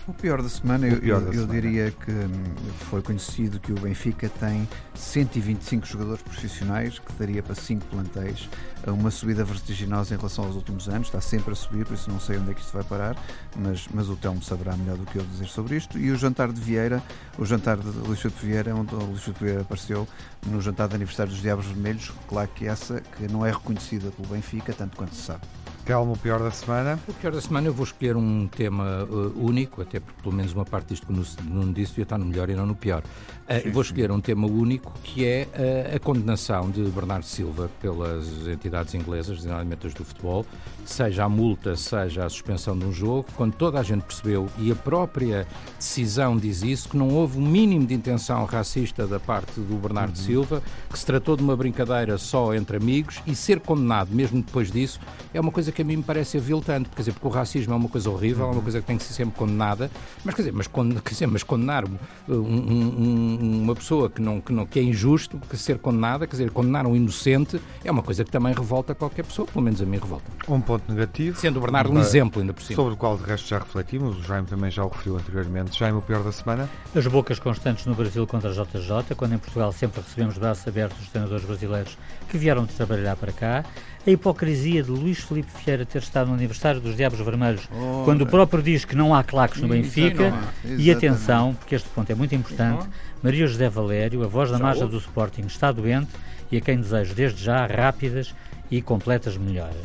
O 0.07 0.13
pior 0.13 0.41
da 0.41 0.47
semana, 0.47 0.87
eu, 0.87 1.01
pior 1.01 1.19
da 1.19 1.27
eu, 1.27 1.33
semana. 1.33 1.51
diria 1.51 1.91
que 1.91 2.11
hum, 2.11 2.43
foi 2.89 3.01
conhecido 3.01 3.59
que 3.59 3.73
o 3.73 3.75
Benfica 3.75 4.29
tem 4.29 4.65
125 4.95 5.85
jogadores 5.85 6.21
profissionais, 6.21 6.97
que 6.97 7.11
daria 7.19 7.43
para 7.43 7.53
5 7.53 7.85
plantéis, 7.87 8.47
uma 8.87 9.11
subida 9.11 9.43
vertiginosa 9.43 10.15
em 10.15 10.17
relação 10.17 10.45
aos 10.45 10.55
últimos 10.55 10.87
anos, 10.87 11.07
está 11.07 11.19
sempre 11.19 11.51
a 11.51 11.55
subir, 11.55 11.85
por 11.85 11.95
isso 11.95 12.09
não 12.09 12.21
sei 12.21 12.37
onde 12.37 12.51
é 12.51 12.53
que 12.53 12.61
isto 12.61 12.71
vai 12.71 12.85
parar, 12.85 13.17
mas, 13.57 13.85
mas 13.93 14.07
o 14.07 14.15
Telmo 14.15 14.41
saberá 14.41 14.77
melhor 14.77 14.95
do 14.95 15.03
que 15.03 15.17
eu 15.17 15.25
dizer 15.25 15.47
sobre 15.47 15.75
isto. 15.75 15.99
E 15.99 16.09
o 16.09 16.15
jantar 16.17 16.53
de 16.53 16.61
Vieira, 16.61 17.03
o 17.37 17.45
jantar 17.45 17.75
de 17.75 17.91
de 17.91 18.29
Vieira, 18.41 18.73
onde 18.73 18.95
o 18.95 19.13
de 19.13 19.39
Vieira 19.43 19.61
apareceu 19.61 20.07
no 20.45 20.61
jantar 20.61 20.87
de 20.87 20.95
aniversário 20.95 21.33
dos 21.33 21.41
Diabos 21.41 21.65
Vermelhos, 21.65 22.13
claro 22.29 22.49
que 22.55 22.65
essa 22.65 23.01
que 23.01 23.29
não 23.29 23.45
é 23.45 23.51
reconhecida 23.51 24.09
pelo 24.11 24.29
Benfica, 24.29 24.71
tanto 24.71 24.95
quanto 24.95 25.13
se 25.13 25.23
sabe. 25.23 25.41
Telmo, 25.87 26.15
o 26.15 26.17
pior 26.17 26.39
da 26.39 26.51
semana? 26.51 26.99
O 27.07 27.13
pior 27.13 27.31
da 27.31 27.39
semana 27.39 27.67
eu 27.67 27.73
vou 27.73 27.85
escolher 27.85 28.17
um 28.17 28.45
tema 28.45 29.07
uh, 29.09 29.41
único, 29.41 29.81
até 29.81 30.01
porque 30.01 30.21
pelo 30.21 30.35
menos 30.35 30.51
uma 30.51 30.65
parte 30.65 30.89
disto 30.89 31.07
que 31.07 31.13
não 31.13 31.71
disse 31.71 31.91
devia 31.91 32.03
estar 32.03 32.17
no 32.17 32.25
melhor 32.25 32.49
e 32.49 32.55
não 32.55 32.65
no 32.65 32.75
pior. 32.75 33.01
Uh, 33.49 33.63
sim, 33.63 33.71
vou 33.71 33.81
escolher 33.81 34.11
um 34.11 34.19
tema 34.19 34.47
único 34.47 34.91
que 35.01 35.25
é 35.25 35.47
uh, 35.47 35.95
a 35.95 35.99
condenação 35.99 36.69
de 36.69 36.81
Bernardo 36.89 37.23
Silva 37.23 37.71
pelas 37.79 38.27
entidades 38.49 38.95
inglesas, 38.95 39.37
designadamente 39.37 39.87
as 39.87 39.93
do 39.93 40.03
futebol, 40.03 40.45
seja 40.83 41.23
a 41.23 41.29
multa, 41.29 41.77
seja 41.77 42.25
a 42.25 42.29
suspensão 42.29 42.77
de 42.77 42.83
um 42.83 42.91
jogo, 42.91 43.25
quando 43.37 43.53
toda 43.53 43.79
a 43.79 43.83
gente 43.83 44.01
percebeu, 44.01 44.49
e 44.57 44.69
a 44.69 44.75
própria 44.75 45.47
decisão 45.77 46.35
diz 46.35 46.63
isso, 46.63 46.89
que 46.89 46.97
não 46.97 47.11
houve 47.11 47.37
o 47.37 47.41
um 47.41 47.47
mínimo 47.47 47.87
de 47.87 47.93
intenção 47.93 48.43
racista 48.43 49.07
da 49.07 49.21
parte 49.21 49.53
do 49.61 49.77
Bernardo 49.77 50.17
uhum. 50.17 50.25
Silva, 50.25 50.61
que 50.91 50.99
se 50.99 51.05
tratou 51.05 51.37
de 51.37 51.43
uma 51.43 51.55
brincadeira 51.55 52.17
só 52.17 52.53
entre 52.53 52.75
amigos 52.75 53.21
e 53.25 53.33
ser 53.33 53.61
condenado 53.61 54.13
mesmo 54.13 54.41
depois 54.41 54.69
disso 54.69 54.99
é 55.33 55.39
uma 55.39 55.51
coisa 55.51 55.71
que 55.71 55.76
a 55.81 55.85
mim 55.85 55.97
me 55.97 56.03
parece 56.03 56.37
aviltante, 56.37 56.89
quer 56.89 57.01
dizer, 57.01 57.13
porque 57.13 57.27
o 57.27 57.29
racismo 57.29 57.73
é 57.73 57.75
uma 57.77 57.89
coisa 57.89 58.09
horrível, 58.09 58.47
é 58.47 58.51
uma 58.51 58.61
coisa 58.61 58.81
que 58.81 58.87
tem 58.87 58.97
que 58.97 59.03
ser 59.03 59.13
sempre 59.13 59.35
condenada, 59.37 59.89
mas 60.23 60.35
quer 60.35 60.41
dizer, 60.41 60.53
mas, 60.53 60.67
quer 60.67 61.11
dizer, 61.11 61.27
mas 61.27 61.43
condenar 61.43 61.85
um, 61.85 62.33
um, 62.33 63.61
uma 63.63 63.75
pessoa 63.75 64.09
que, 64.09 64.21
não, 64.21 64.41
que, 64.41 64.51
não, 64.53 64.65
que 64.65 64.79
é 64.79 64.83
injusto, 64.83 65.39
que 65.49 65.57
ser 65.57 65.77
condenada, 65.79 66.25
quer 66.25 66.31
dizer, 66.31 66.51
condenar 66.51 66.85
um 66.85 66.95
inocente, 66.95 67.61
é 67.83 67.91
uma 67.91 68.03
coisa 68.03 68.23
que 68.23 68.31
também 68.31 68.53
revolta 68.53 68.93
qualquer 68.95 69.23
pessoa, 69.23 69.47
pelo 69.47 69.63
menos 69.63 69.81
a 69.81 69.85
mim 69.85 69.97
revolta. 69.97 70.25
Um 70.47 70.61
ponto 70.61 70.91
negativo. 70.91 71.39
Sendo 71.39 71.57
o 71.57 71.61
Bernardo 71.61 71.91
um 71.91 71.99
exemplo 71.99 72.41
ainda 72.41 72.53
por 72.53 72.63
cima. 72.63 72.75
Sobre 72.75 72.93
o 72.93 72.97
qual 72.97 73.17
de 73.17 73.23
resto 73.23 73.47
já 73.47 73.59
refletimos, 73.59 74.17
o 74.17 74.23
Jaime 74.23 74.47
também 74.47 74.71
já 74.71 74.83
o 74.83 74.89
referiu 74.89 75.17
anteriormente. 75.17 75.77
Jaime, 75.77 75.97
o 75.97 76.01
pior 76.01 76.23
da 76.23 76.31
semana? 76.31 76.69
As 76.95 77.07
bocas 77.07 77.39
constantes 77.39 77.85
no 77.85 77.95
Brasil 77.95 78.25
contra 78.27 78.49
a 78.49 78.53
JJ, 78.53 79.15
quando 79.15 79.33
em 79.33 79.37
Portugal 79.37 79.71
sempre 79.71 80.01
recebemos 80.01 80.37
braços 80.37 80.67
abertos 80.67 80.97
dos 80.97 81.09
treinadores 81.09 81.45
brasileiros 81.45 81.97
que 82.29 82.37
vieram 82.37 82.65
de 82.65 82.73
trabalhar 82.73 83.15
para 83.15 83.31
cá 83.31 83.63
a 84.07 84.09
hipocrisia 84.09 84.81
de 84.81 84.89
Luís 84.89 85.19
Felipe 85.19 85.49
Vieira 85.63 85.85
ter 85.85 86.01
estado 86.01 86.29
no 86.29 86.33
aniversário 86.33 86.79
dos 86.79 86.95
Diabos 86.95 87.19
Vermelhos, 87.19 87.67
oh, 87.73 88.03
quando 88.05 88.21
o 88.21 88.25
próprio 88.25 88.63
diz 88.63 88.85
que 88.85 88.95
não 88.95 89.13
há 89.13 89.21
claques 89.21 89.61
no 89.61 89.67
Benfica. 89.67 90.33
E 90.63 90.89
atenção, 90.89 91.53
porque 91.53 91.75
este 91.75 91.89
ponto 91.89 92.09
é 92.09 92.15
muito 92.15 92.33
importante, 92.33 92.87
Maria 93.21 93.45
José 93.45 93.67
Valério, 93.67 94.23
a 94.23 94.27
voz 94.27 94.49
da 94.49 94.57
marcha 94.57 94.87
do 94.87 94.97
Sporting, 94.97 95.41
está 95.41 95.73
doente 95.73 96.11
e 96.49 96.55
a 96.55 96.61
quem 96.61 96.79
desejo 96.79 97.13
desde 97.13 97.43
já 97.43 97.65
rápidas 97.65 98.33
e 98.71 98.81
completas 98.81 99.35
melhoras. 99.35 99.75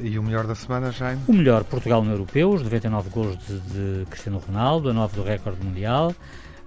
E 0.00 0.18
o 0.18 0.22
melhor 0.22 0.46
da 0.46 0.56
semana, 0.56 0.90
Jaime? 0.90 1.22
O 1.28 1.32
melhor, 1.32 1.62
Portugal 1.62 2.02
no 2.02 2.10
Europeu, 2.10 2.50
os 2.50 2.62
99 2.62 3.10
gols 3.10 3.38
de, 3.38 3.60
de 3.60 4.06
Cristiano 4.06 4.38
Ronaldo, 4.38 4.90
a 4.90 4.92
9 4.92 5.16
do 5.16 5.22
recorde 5.22 5.64
mundial, 5.64 6.12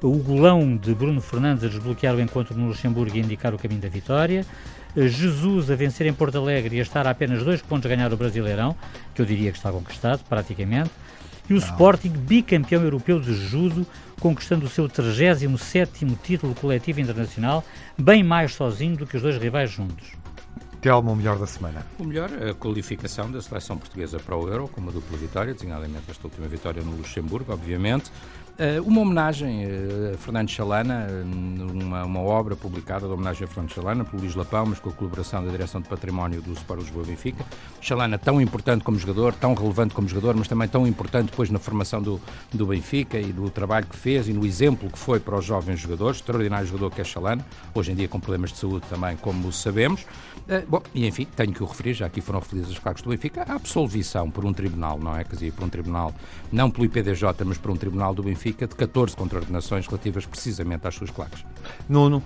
o 0.01 0.17
golão 0.17 0.77
de 0.77 0.93
Bruno 0.93 1.19
Fernandes 1.19 1.63
a 1.63 1.67
desbloquear 1.67 2.15
o 2.15 2.21
encontro 2.21 2.55
no 2.55 2.67
Luxemburgo 2.67 3.15
e 3.15 3.19
indicar 3.19 3.53
o 3.53 3.57
caminho 3.57 3.81
da 3.81 3.89
vitória, 3.89 4.45
Jesus 4.95 5.69
a 5.69 5.75
vencer 5.75 6.07
em 6.07 6.13
Porto 6.13 6.37
Alegre 6.37 6.75
e 6.75 6.79
a 6.79 6.83
estar 6.83 7.05
a 7.05 7.11
apenas 7.11 7.43
dois 7.43 7.61
pontos 7.61 7.85
a 7.85 7.95
ganhar 7.95 8.11
o 8.11 8.17
Brasileirão, 8.17 8.75
que 9.13 9.21
eu 9.21 9.25
diria 9.25 9.51
que 9.51 9.57
está 9.57 9.71
conquistado, 9.71 10.23
praticamente, 10.27 10.91
e 11.49 11.53
o 11.53 11.59
Não. 11.59 11.65
Sporting 11.65 12.09
bicampeão 12.09 12.83
europeu 12.83 13.19
de 13.19 13.33
judo, 13.33 13.85
conquistando 14.19 14.65
o 14.65 14.69
seu 14.69 14.87
37º 14.87 16.17
título 16.21 16.53
coletivo 16.55 16.99
internacional, 16.99 17.63
bem 17.97 18.23
mais 18.23 18.53
sozinho 18.53 18.97
do 18.97 19.05
que 19.05 19.15
os 19.15 19.21
dois 19.21 19.37
rivais 19.37 19.69
juntos. 19.69 20.11
Telmo, 20.81 21.11
o 21.11 21.15
melhor 21.15 21.39
da 21.39 21.47
semana? 21.47 21.85
O 21.97 22.03
melhor, 22.03 22.29
a 22.31 22.53
qualificação 22.53 23.31
da 23.31 23.41
seleção 23.41 23.77
portuguesa 23.77 24.19
para 24.19 24.35
o 24.35 24.47
Euro, 24.47 24.67
com 24.67 24.79
uma 24.79 24.91
dupla 24.91 25.17
vitória, 25.17 25.53
designadamente 25.53 26.03
esta 26.09 26.27
última 26.27 26.47
vitória 26.47 26.83
no 26.83 26.91
Luxemburgo, 26.91 27.51
obviamente. 27.51 28.11
Uh, 28.57 28.81
uma 28.87 29.01
homenagem 29.01 29.67
uh, 29.67 30.15
a 30.15 30.17
Fernando 30.17 30.49
Chalana, 30.49 31.05
uma, 31.23 32.03
uma, 32.03 32.19
obra 32.21 32.55
publicada 32.55 33.05
de 33.05 33.13
homenagem 33.13 33.43
a 33.43 33.47
Fernando 33.47 33.71
Chalana, 33.71 34.03
por 34.03 34.19
Luís 34.19 34.33
Lapão, 34.33 34.65
mas 34.65 34.79
com 34.79 34.89
a 34.89 34.93
colaboração 34.93 35.45
da 35.45 35.51
Direção 35.51 35.79
de 35.79 35.87
Património 35.87 36.41
do 36.41 36.53
Sport 36.53 36.79
Lisboa 36.79 37.05
Benfica. 37.05 37.45
Chalana 37.79 38.17
tão 38.17 38.41
importante 38.41 38.83
como 38.83 38.97
jogador, 38.97 39.35
tão 39.35 39.53
relevante 39.53 39.93
como 39.93 40.07
jogador, 40.07 40.35
mas 40.35 40.47
também 40.47 40.67
tão 40.67 40.87
importante 40.87 41.29
depois 41.29 41.51
na 41.51 41.59
formação 41.59 42.01
do, 42.01 42.19
do 42.51 42.65
Benfica 42.65 43.19
e 43.19 43.31
do 43.31 43.47
trabalho 43.51 43.85
que 43.85 43.95
fez 43.95 44.27
e 44.27 44.33
no 44.33 44.43
exemplo 44.43 44.89
que 44.89 44.97
foi 44.97 45.19
para 45.19 45.37
os 45.37 45.45
jovens 45.45 45.79
jogadores, 45.79 46.17
extraordinário 46.17 46.65
jogador 46.65 46.89
que 46.89 46.99
é 46.99 47.03
Chalana, 47.03 47.45
hoje 47.75 47.91
em 47.91 47.95
dia 47.95 48.07
com 48.07 48.19
problemas 48.19 48.51
de 48.51 48.57
saúde 48.57 48.87
também, 48.89 49.15
como 49.17 49.51
sabemos. 49.51 50.03
Uh, 50.47 50.65
bom, 50.65 50.81
e 50.95 51.05
enfim, 51.05 51.27
tenho 51.35 51.51
que 51.51 51.61
o 51.61 51.65
referir, 51.65 51.93
já 51.93 52.05
aqui 52.05 52.21
foram 52.21 52.39
referidos 52.39 52.71
os 52.71 52.79
cargos 52.79 53.01
do 53.01 53.09
Benfica, 53.09 53.43
a 53.45 53.55
absolvição 53.55 54.31
por 54.31 54.45
um 54.45 54.53
tribunal, 54.53 54.97
não 54.97 55.15
é? 55.15 55.25
Quer 55.25 55.33
dizer, 55.33 55.51
por 55.51 55.65
um 55.65 55.69
tribunal, 55.69 56.13
não 56.49 56.71
pelo 56.71 56.85
IPDJ, 56.85 57.23
mas 57.45 57.57
por 57.57 57.71
um 57.71 57.75
tribunal 57.75 58.13
do 58.13 58.23
Benfica 58.23 58.65
de 58.65 58.73
14 58.73 59.15
contraordenações 59.15 59.85
relativas 59.85 60.25
precisamente 60.25 60.87
às 60.87 60.95
suas 60.95 61.11
claques. 61.11 61.43
Nuno. 61.89 62.23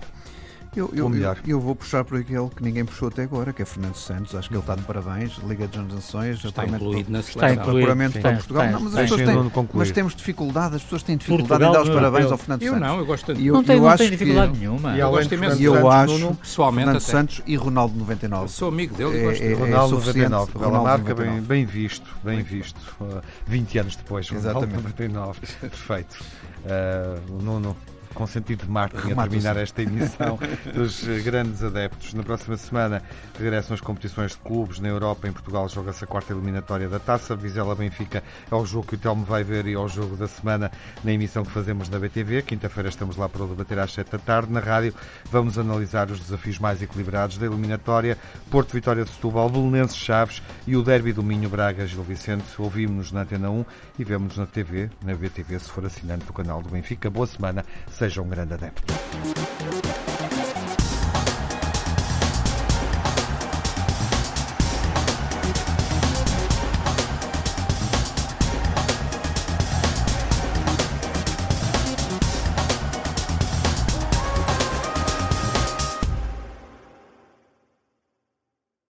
Eu, 0.73 0.89
eu, 0.93 1.13
eu, 1.13 1.35
eu, 1.45 1.59
vou 1.59 1.75
puxar 1.75 2.05
por 2.05 2.17
aquele 2.17 2.47
que 2.47 2.63
ninguém 2.63 2.85
puxou 2.85 3.09
até 3.09 3.23
agora, 3.23 3.51
que 3.51 3.61
é 3.61 3.65
Fernando 3.65 3.95
Santos. 3.95 4.33
Acho 4.33 4.47
que 4.47 4.55
ele 4.55 4.61
está 4.61 4.73
de 4.73 4.83
parabéns. 4.83 5.37
Liga 5.45 5.67
das 5.67 5.85
Nações, 5.85 6.45
está 6.45 6.65
incluído 6.65 7.11
na 7.11 7.21
seleção. 7.21 7.49
Está 7.49 7.63
apuramento 7.63 8.19
para 8.21 8.35
Portugal. 8.35 8.67
Não, 8.67 8.79
mas, 8.79 8.95
as 8.95 9.01
pessoas 9.01 9.21
têm, 9.21 9.69
mas 9.73 9.91
temos 9.91 10.15
dificuldade, 10.15 10.77
as 10.77 10.83
pessoas 10.83 11.03
têm 11.03 11.17
dificuldade 11.17 11.49
Portugal, 11.49 11.69
em 11.69 11.85
dar 11.85 11.89
os 11.89 11.93
parabéns 11.93 12.25
eu, 12.25 12.31
ao 12.31 12.37
Fernando 12.37 12.61
Santos. 12.61 12.73
Eu 12.73 12.79
não, 12.79 12.99
eu 12.99 13.05
gosto 13.05 13.25
tanto. 13.25 13.41
Eu, 13.41 13.53
não 13.53 13.63
tenho, 13.65 13.97
tenho 13.97 14.11
dificuldade 14.11 14.53
que, 14.53 14.59
nenhuma. 14.59 14.95
E 14.95 14.99
eu 15.01 15.09
gosto 15.09 15.33
imenso 15.33 15.61
eu 15.61 15.91
acho 15.91 16.17
Nuno, 16.17 16.35
pessoalmente 16.35 16.85
Fernando 16.85 17.03
até. 17.03 17.11
Santos 17.11 17.41
e 17.45 17.55
Ronaldo 17.57 17.99
99. 17.99 18.43
Eu 18.43 18.47
sou 18.47 18.69
amigo 18.69 18.95
dele 18.95 19.17
e 19.17 19.23
gosto 19.23 19.43
é, 19.43 19.51
é, 19.51 19.53
Ronaldo 19.53 19.95
99. 19.97 20.51
Ronaldo 20.53 20.83
marca 20.83 21.15
bem, 21.15 21.41
bem 21.41 21.65
visto, 21.65 22.09
bem 22.23 22.43
visto. 22.43 22.79
Uh, 23.01 23.21
20 23.45 23.79
anos 23.79 23.95
depois. 23.97 24.31
Exatamente. 24.31 24.69
Ronaldo 24.69 24.89
99. 24.89 25.39
Perfeito. 25.59 26.23
Uh, 26.63 27.33
o 27.37 27.41
Nuno 27.41 27.75
com 28.13 28.27
sentido 28.27 28.65
de 28.65 28.71
marketing 28.71 29.11
a 29.11 29.15
terminar 29.15 29.57
esta 29.57 29.81
emissão 29.81 30.39
dos 30.73 31.03
grandes 31.23 31.63
adeptos. 31.63 32.13
Na 32.13 32.23
próxima 32.23 32.57
semana 32.57 33.01
regressam 33.37 33.73
as 33.73 33.81
competições 33.81 34.31
de 34.31 34.37
clubes 34.37 34.79
na 34.79 34.87
Europa. 34.87 35.27
Em 35.27 35.31
Portugal 35.31 35.67
joga-se 35.69 36.03
a 36.03 36.07
quarta 36.07 36.33
eliminatória 36.33 36.87
da 36.89 36.99
Taça. 36.99 37.35
Vizela 37.35 37.75
Benfica 37.75 38.23
é 38.49 38.55
o 38.55 38.65
jogo 38.65 38.87
que 38.87 38.95
o 38.95 38.97
Telmo 38.97 39.25
vai 39.25 39.43
ver 39.43 39.65
e 39.67 39.73
é 39.73 39.79
o 39.79 39.87
jogo 39.87 40.15
da 40.15 40.27
semana 40.27 40.71
na 41.03 41.11
emissão 41.11 41.43
que 41.43 41.51
fazemos 41.51 41.89
na 41.89 41.99
BTV. 41.99 42.43
Quinta-feira 42.43 42.89
estamos 42.89 43.17
lá 43.17 43.27
para 43.27 43.43
o 43.43 43.47
debater 43.47 43.79
às 43.79 43.93
7 43.93 44.11
da 44.11 44.19
tarde. 44.19 44.51
Na 44.51 44.59
rádio 44.59 44.93
vamos 45.31 45.57
analisar 45.57 46.09
os 46.11 46.19
desafios 46.19 46.59
mais 46.59 46.81
equilibrados 46.81 47.37
da 47.37 47.45
eliminatória. 47.45 48.17
Porto 48.49 48.73
Vitória 48.73 49.03
de 49.03 49.09
Setúbal, 49.09 49.49
Belenenses 49.49 49.97
Chaves 49.97 50.41
e 50.67 50.75
o 50.75 50.83
derby 50.83 51.13
do 51.13 51.23
Minho 51.23 51.49
Braga 51.49 51.85
Gil 51.85 52.03
Vicente. 52.03 52.45
Ouvimos-nos 52.57 53.11
na 53.11 53.21
Antena 53.21 53.49
1 53.49 53.65
e 53.99 54.03
vemos 54.03 54.37
na 54.37 54.45
TV, 54.45 54.89
na 55.03 55.13
BTV, 55.13 55.59
se 55.59 55.69
for 55.69 55.85
assinante 55.85 56.25
do 56.25 56.33
canal 56.33 56.61
do 56.61 56.69
Benfica. 56.69 57.09
Boa 57.09 57.27
semana 57.27 57.65
seja 58.01 58.19
um 58.19 58.27
grande 58.27 58.55
adepto. 58.55 58.91